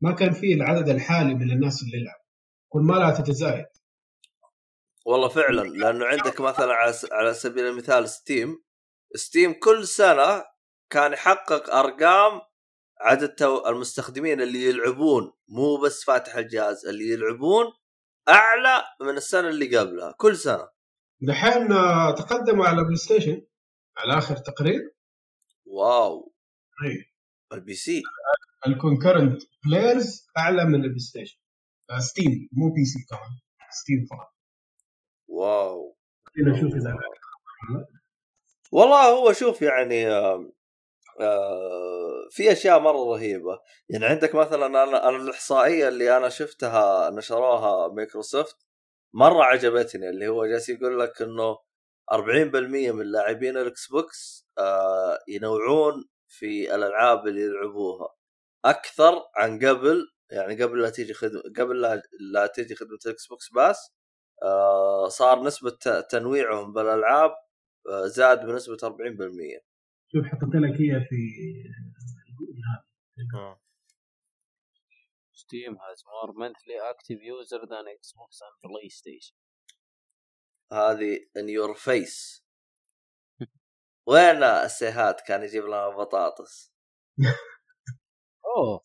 [0.00, 2.20] ما كان فيه العدد الحالي من الناس اللي يلعب.
[2.68, 3.66] كل ما لا تتزايد.
[5.06, 6.74] والله فعلا لأنه عندك مثلا
[7.12, 8.62] على سبيل المثال Steam
[9.16, 10.44] Steam كل سنة
[10.90, 12.40] كان يحقق أرقام
[13.02, 17.64] عدد المستخدمين اللي يلعبون مو بس فاتح الجهاز اللي يلعبون
[18.28, 20.68] أعلى من السنة اللي قبلها كل سنة.
[21.20, 23.42] دحين آه، تقدموا على PlayStation
[23.98, 24.94] على آخر تقرير.
[25.66, 26.34] wow.
[26.84, 27.04] أي.
[27.52, 27.74] ال PC.
[27.74, 28.02] ال
[28.66, 31.38] concurrent players أعلى من ال PlayStation.
[31.90, 33.38] آه، Steam مو PC كمان
[33.70, 34.34] Steam فقط
[35.28, 35.96] wow.
[36.24, 36.96] خلينا نشوف اذا
[38.72, 40.06] والله هو شوف يعني
[41.20, 43.60] آه، في أشياء مرة رهيبة.
[43.88, 48.56] يعني عندك مثلا أنا أنا الإحصائية اللي أنا شفتها نشروها مايكروسوفت
[49.14, 51.58] مرة عجبتني اللي هو جالس يقول لك إنه
[52.12, 58.08] 40% من لاعبين ال Xbox آه، ينوعون في الألعاب اللي يلعبوها.
[58.64, 62.02] أكثر عن قبل يعني قبل لا تيجي خدمه قبل لا,
[62.32, 63.92] لا تيجي خدمة ال Xbox Pass
[64.42, 65.70] آه، صار نسبة
[66.10, 67.32] تنويعهم بالألعاب
[68.06, 69.60] زاد بنسبة 40%
[70.14, 71.16] شوف حطيت لك هي في
[75.34, 79.34] Steam has more monthly active user than Xbox and Play Station
[80.72, 82.44] هذه in your face
[84.06, 86.72] وين السيهات؟ كان يجيب لنا بطاطس.
[88.56, 88.82] أوه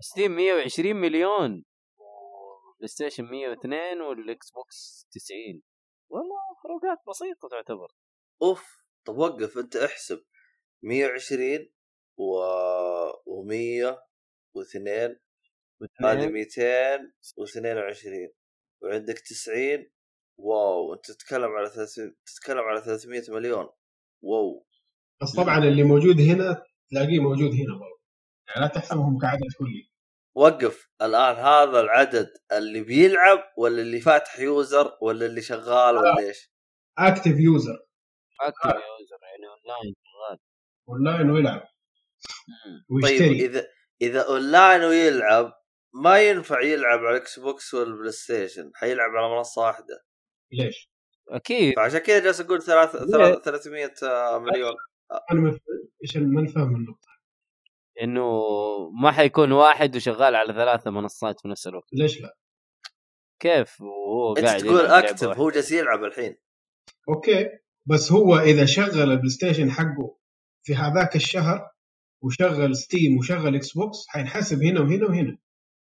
[0.00, 1.64] Steam 120 مليون
[2.78, 5.62] PlayStation 102 وال Xbox 90
[6.10, 7.88] والله فروقات بسيطة تعتبر.
[8.42, 10.24] أوف طب وقف أنت احسب.
[10.82, 11.68] 120
[12.18, 12.40] و
[13.10, 13.96] و100
[14.56, 14.76] و2
[16.04, 17.12] هذه واثنين.
[17.20, 18.28] 222
[18.82, 19.90] وعندك 90
[20.38, 23.68] wow أنت تتكلم على 300 تتكلم على 300 مليون.
[24.22, 24.66] wow.
[25.22, 28.00] بس طبعا اللي موجود هنا تلاقيه موجود هنا برضه.
[28.48, 29.90] يعني لا تحسبهم كعدد كلي.
[30.34, 30.88] وقف.
[31.02, 36.50] الآن هذا العدد اللي بيلعب ولا اللي فاتح user ولا اللي شغال ولا إيش؟
[36.98, 37.78] active user
[38.40, 39.94] active user يعني online
[40.90, 41.60] online ويلعب.
[41.60, 43.46] طيب ويشتري.
[43.46, 43.66] إذا
[44.02, 45.52] إذا أونلاين ويلعب
[45.94, 50.04] ما ينفع يلعب على ال Xbox وال PlayStation حيلعب على منصة واحدة.
[50.52, 50.90] ليش؟
[51.28, 51.76] أكيد.
[51.76, 53.90] فعشان كذا جالس أقول ثلاث ليه؟ ثلاث- 300
[54.38, 54.72] مليون.
[55.32, 55.58] أنا ما
[56.02, 57.08] إيش ما نفهم النقطة.
[58.02, 58.40] إنه
[59.02, 61.88] ما حيكون واحد وشغال على ثلاثة منصات في نفس الوقت.
[61.92, 62.36] ليش لا؟
[63.40, 65.42] كيف؟ وهو أنت قاعد تقول لعبة active واحدة.
[65.42, 66.36] هو جالس يلعب الحين.
[67.08, 67.48] okay
[67.86, 70.18] بس هو إذا شغل ال PlayStation حقه
[70.70, 71.70] في هذاك الشهر
[72.22, 75.38] وشغل Steam وشغل Xbox حينحسب هنا وهنا وهنا.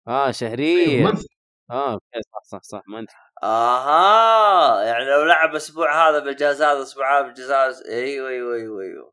[0.09, 0.89] آه شهريا.
[0.89, 1.27] أيوة، monthly.
[1.71, 3.11] آه أوكي صح صح صح ما انت
[3.43, 9.13] آها يعني لو لعب أسبوع هذا بالجهاز هذا أسبوع هذا بالجهاز أيوه أيوه أيوه أيوه.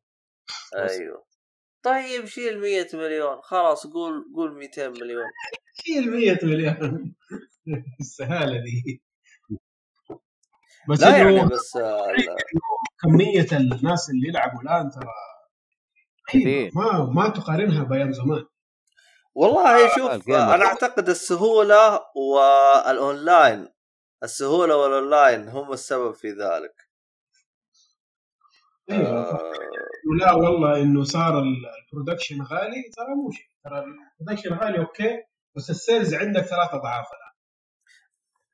[0.75, 1.25] أيوه.
[1.83, 3.41] طيب شيل 100 مليون.
[3.41, 5.25] خلاص قول قول 200 مليون.
[5.85, 7.15] شيل 100 مليون.
[7.99, 9.01] السهالة دي.
[10.89, 12.35] بس لا يعني بس آه، لا.
[13.01, 15.34] كمية الناس اللي يلعبوا الآن ترى
[16.27, 16.71] كثير.
[16.75, 18.45] ما ما تقارنها بأيام زمان.
[19.35, 20.55] والله شوف ال gamer.
[20.55, 23.67] أنا أعتقد السهولة والأونلاين
[24.23, 26.89] السهولة والأونلاين هم السبب في ذلك.
[28.91, 29.53] أيوه آه،
[30.11, 32.83] ولا والله إنه صار ال- ال production غالي.
[32.97, 33.45] ترى مو شيء.
[33.63, 33.83] ترى
[34.19, 35.23] ال production غالي okay.
[35.55, 37.33] بس ال sales عندك ثلاث أضعاف الآن.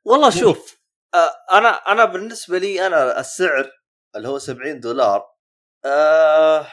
[0.05, 0.81] والله شوف
[1.13, 3.71] آه، أنا أنا بالنسبة لي أنا السعر
[4.15, 5.25] اللي هو 70 دولار
[5.85, 6.67] آه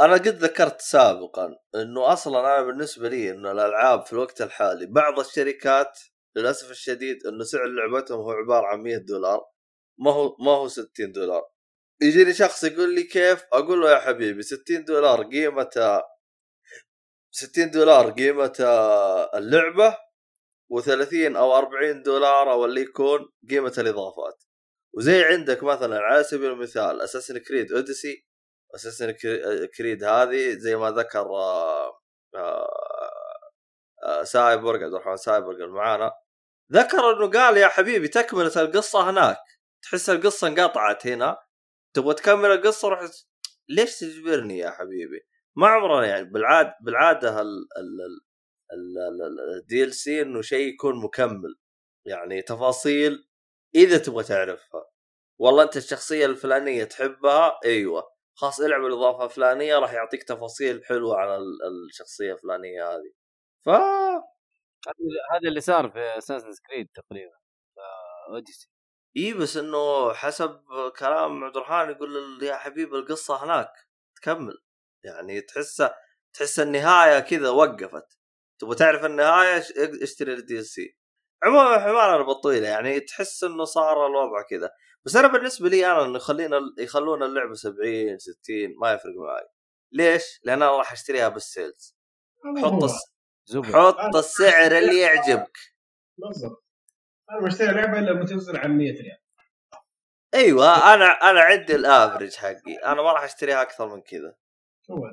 [0.00, 5.18] أنا قد ذكرت سابقا إنه أصلا أنا بالنسبة لي إنه الألعاب في الوقت الحالي بعض
[5.18, 5.98] الشركات
[6.36, 9.44] للأسف الشديد إنه سعر لعبتهم هو عبارة عن 100 دولار
[9.98, 11.42] ما هو ما هو 60 دولار.
[12.02, 16.02] يجيني شخص يقول لي كيف؟ أقول له يا حبيبي 60 دولار قيمة
[17.30, 18.56] 60 دولار قيمة
[19.34, 19.96] اللعبة
[20.72, 24.44] و30 أو 40 دولار أو اللي يكون قيمة الإضافات.
[24.94, 28.27] وزي عندك مثلا على سبيل المثال Assassin's Creed Odyssey
[28.74, 29.10] Assassin's
[29.76, 32.00] Creed هذه زي ما ذكر آه،
[32.34, 32.70] آه،
[34.04, 36.12] آه، سايبورغ عبد الرحمن سايبورغ معانا.
[36.72, 39.38] ذكر إنه قال يا حبيبي تكملة القصة هناك.
[39.82, 41.38] تحس القصة انقطعت هنا.
[41.94, 43.00] تبغى تكمل القصة روح
[43.68, 45.20] ليش تجبرني يا حبيبي؟
[45.56, 47.42] ما عمرنا يعني بالعاد بالعادة
[49.56, 51.56] ال DLC إنه شيء يكون مكمل.
[52.06, 53.28] يعني تفاصيل
[53.74, 54.84] إذا تبغى تعرفها.
[55.40, 58.17] والله أنت الشخصية الفلانية تحبها؟ أيوه.
[58.40, 63.12] خلاص العب الإضافة الفلانية راح يعطيك تفاصيل حلوة عن ال- الشخصية الفلانية هذه.
[63.66, 63.68] ف
[65.32, 67.32] هذا اللي صار في اساسن كريد تقريبا.
[68.30, 68.68] اوديسي
[69.16, 70.60] إي بس إنه حسب
[70.98, 73.72] كلام عبد الرحمن يقول يا حبيبي القصة هناك
[74.16, 74.58] تكمل.
[75.04, 75.82] يعني تحس
[76.32, 78.18] تحس النهاية كذا وقفت.
[78.60, 80.96] تبغى تعرف النهاية اش- اشتري ال DLC
[81.44, 84.70] عموما حمار بالطويله يعني تحس إنه صار الوضع كذا.
[85.06, 88.36] بس أنا بالنسبة لي أنا انه يخلينا يخلون اللعبة 70 60
[88.80, 89.48] ما يفرق معي
[89.92, 91.96] ليش؟ لأن أنا راح أشتريها بال sales.
[92.62, 92.84] حط.
[92.84, 92.94] الس...
[93.74, 95.58] حط السعر اللي يعجبك.
[96.18, 96.64] بالضبط.
[97.30, 99.18] أنا بشتري لعبة لما تنزل عن 100 ريال.
[100.34, 102.74] أيوه أنا أنا عندي ال average حقي.
[102.84, 104.36] أنا ما راح أشتريها أكثر من كذا.
[104.90, 105.04] هو.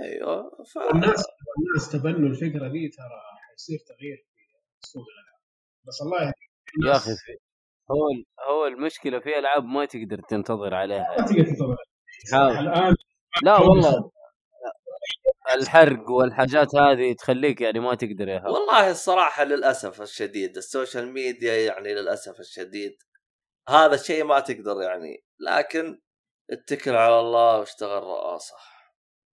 [0.00, 0.78] أيوه ف...
[0.94, 1.24] الناس
[1.58, 4.26] الناس تبنوا الفكرة دي ترى حيصير تغيير
[4.80, 5.40] في سوق الألعاب.
[5.84, 6.50] بس الله يهديك.
[6.86, 7.10] يا أخي.
[7.90, 8.08] هو
[8.50, 11.16] هو المشكلة في ألعاب ما تقدر تنتظر عليها.
[11.18, 11.76] ما تقدر تنتظر.
[12.60, 12.94] الآن
[13.42, 14.10] لا والله.
[15.54, 21.94] الحرق والحاجات هذه تخليك يعني ما تقدر يا والله الصراحة للأسف الشديد السوشيال ميديا يعني
[21.94, 22.96] للأسف الشديد
[23.68, 26.00] هذا الشيء ما تقدر يعني لكن
[26.50, 28.56] اتكل على الله واشتغل رئاسه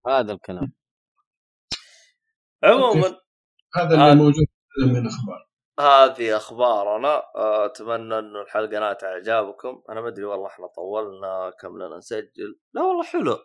[0.08, 0.74] هذا الكلام.
[2.64, 3.20] عموما
[3.76, 4.12] هذا آه.
[4.12, 4.46] اللي موجود
[4.88, 5.49] من أخبار
[5.80, 7.24] هذه أخبارنا.
[7.36, 9.84] آه، أتمنى انه الحلقة نالت إعجابكم.
[9.90, 12.60] أنا ما أدري والله إحنا طولنا كم لنا نسجل.
[12.74, 13.38] لا والله حلو.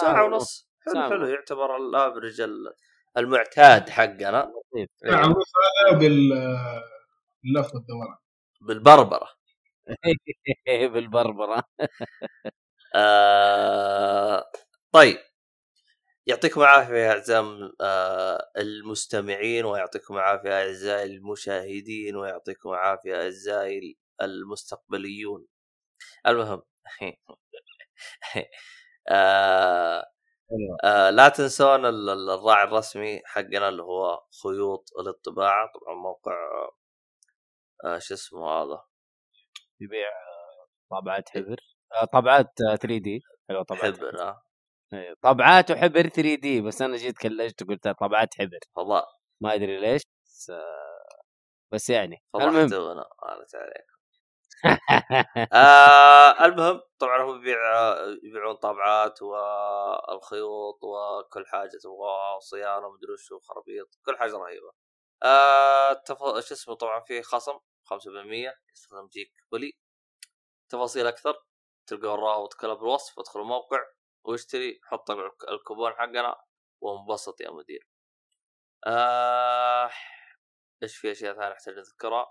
[0.00, 0.70] ساعة ونص.
[0.86, 1.20] حلو ساعة حلو.
[1.22, 1.30] ونص.
[1.30, 2.74] يعتبر الافرج ال-
[3.16, 4.52] المعتاد حقنا.
[4.96, 5.52] ساعة ونص
[5.90, 6.32] هذا بال
[7.44, 8.16] اللف والدوران.
[8.60, 9.28] بالبربرة.
[10.92, 11.62] بالبربرة.
[12.94, 14.44] آه
[14.92, 15.18] طيب.
[16.26, 25.46] يعطيكم العافية يا أعزائي آه المستمعين ويعطيكم العافية أعزائي المشاهدين ويعطيكم العافية أعزائي المستقبليون.
[26.26, 26.62] المهم
[29.10, 30.04] آه
[30.84, 36.34] آه لا تنسون ال- ال- الراعي الرسمي حقنا اللي هو خيوط للطباعه طبعا موقع
[37.84, 38.82] آه شو اسمه هذا؟
[39.80, 41.56] يبيع آه، طابعات حبر.
[42.02, 44.36] آه، طابعات 3 دي حلو طابعات حبر
[44.92, 48.58] إيه، طابعات وحبر 3 دي بس أنا جيت كلجت وقلت طابعات حبر.
[48.76, 49.06] فضاء
[49.40, 50.52] ما أدري ليش بس,
[51.72, 53.86] بس يعني المهم فضحتونا قالت عليك
[55.52, 57.56] آه المهم طبعا هم يبيع
[58.22, 64.70] يبيعون طابعات والخيوط وكل حاجة تبغاها وصيانة ومدري وش وخرابيط كل حاجة رهيبة.
[65.22, 66.18] آه تف...
[66.18, 69.72] شو اسمه طبعا في خصم 5% يستخدم جيك بولي
[70.68, 71.34] تفاصيل أكثر
[71.86, 73.78] تلقون الرابط كله بالوصف ادخل الموقع
[74.26, 76.36] واشتري حط الك- الكوبون حقنا
[76.80, 77.88] وانبسط يا مدير.
[78.86, 79.90] آه
[80.82, 82.26] إيش في أشياء ثانية نحتاج نذكرها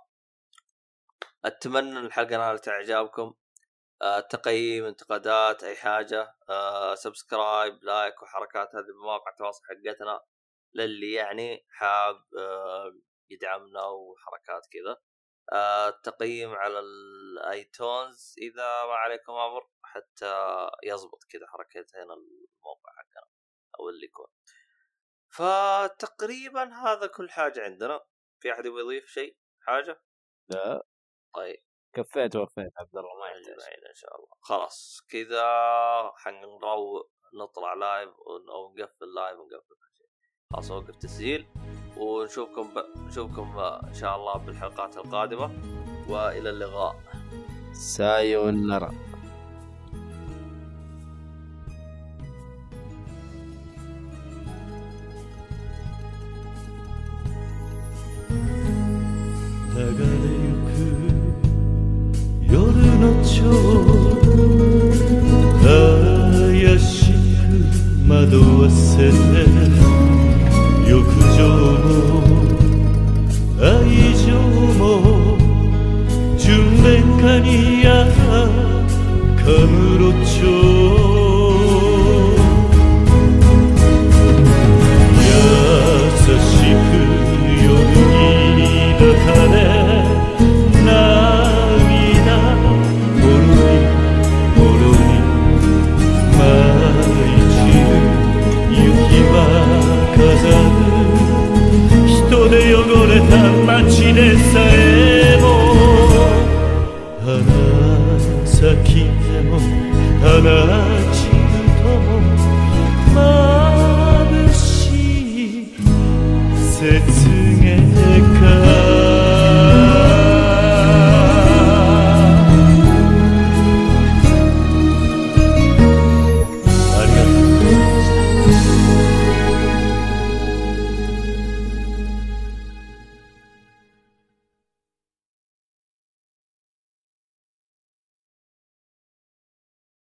[1.45, 3.34] أتمنى إن الحلقة نالت اعجابكم
[4.01, 6.35] آه، تقييم انتقادات أي حاجة.
[6.49, 10.22] آه، subscribe like وحركات هذه بمواقع التواصل حقتنا
[10.73, 12.93] للي يعني حاب آه،
[13.30, 14.97] يدعمنا وحركات كذا.
[15.53, 23.27] التقييم على الآيتونز إذا ما عليكم أمر حتى يزبط كذا حركتين الموقع حقنا
[23.80, 24.27] أو اللي يكون.
[25.30, 28.05] فتقريبا هذا كل حاجة عندنا.
[28.39, 30.01] في أحد يبغى يضيف شيء؟ حاجة؟
[30.49, 30.88] لا.
[31.34, 31.63] طيب.
[31.93, 33.73] كفيت وفيت عبد الله ما يحتاج.
[33.89, 34.30] إن شاء الله.
[34.41, 35.45] خلاص كذا
[36.15, 40.07] حنروق نطلع live أو نقفل live ونقفل كل شيء.
[40.53, 41.64] خلاص أوقف تسجيل.
[41.97, 43.06] ونشوفكم ب...
[43.09, 45.51] نشوفكم ان شاء الله بالحلقات القادمه
[46.09, 46.97] والى اللقاء
[47.72, 48.90] سايونارا
[59.81, 60.05] 流れ
[60.44, 62.55] ゆく夜
[62.98, 63.31] の蝶
[65.62, 67.16] 怪しく
[68.10, 68.12] 惑
[68.60, 69.14] わせて
[70.90, 70.98] 欲
[71.36, 71.73] 情
[77.27, 78.06] 아니야.
[79.38, 80.74] 감으로 줘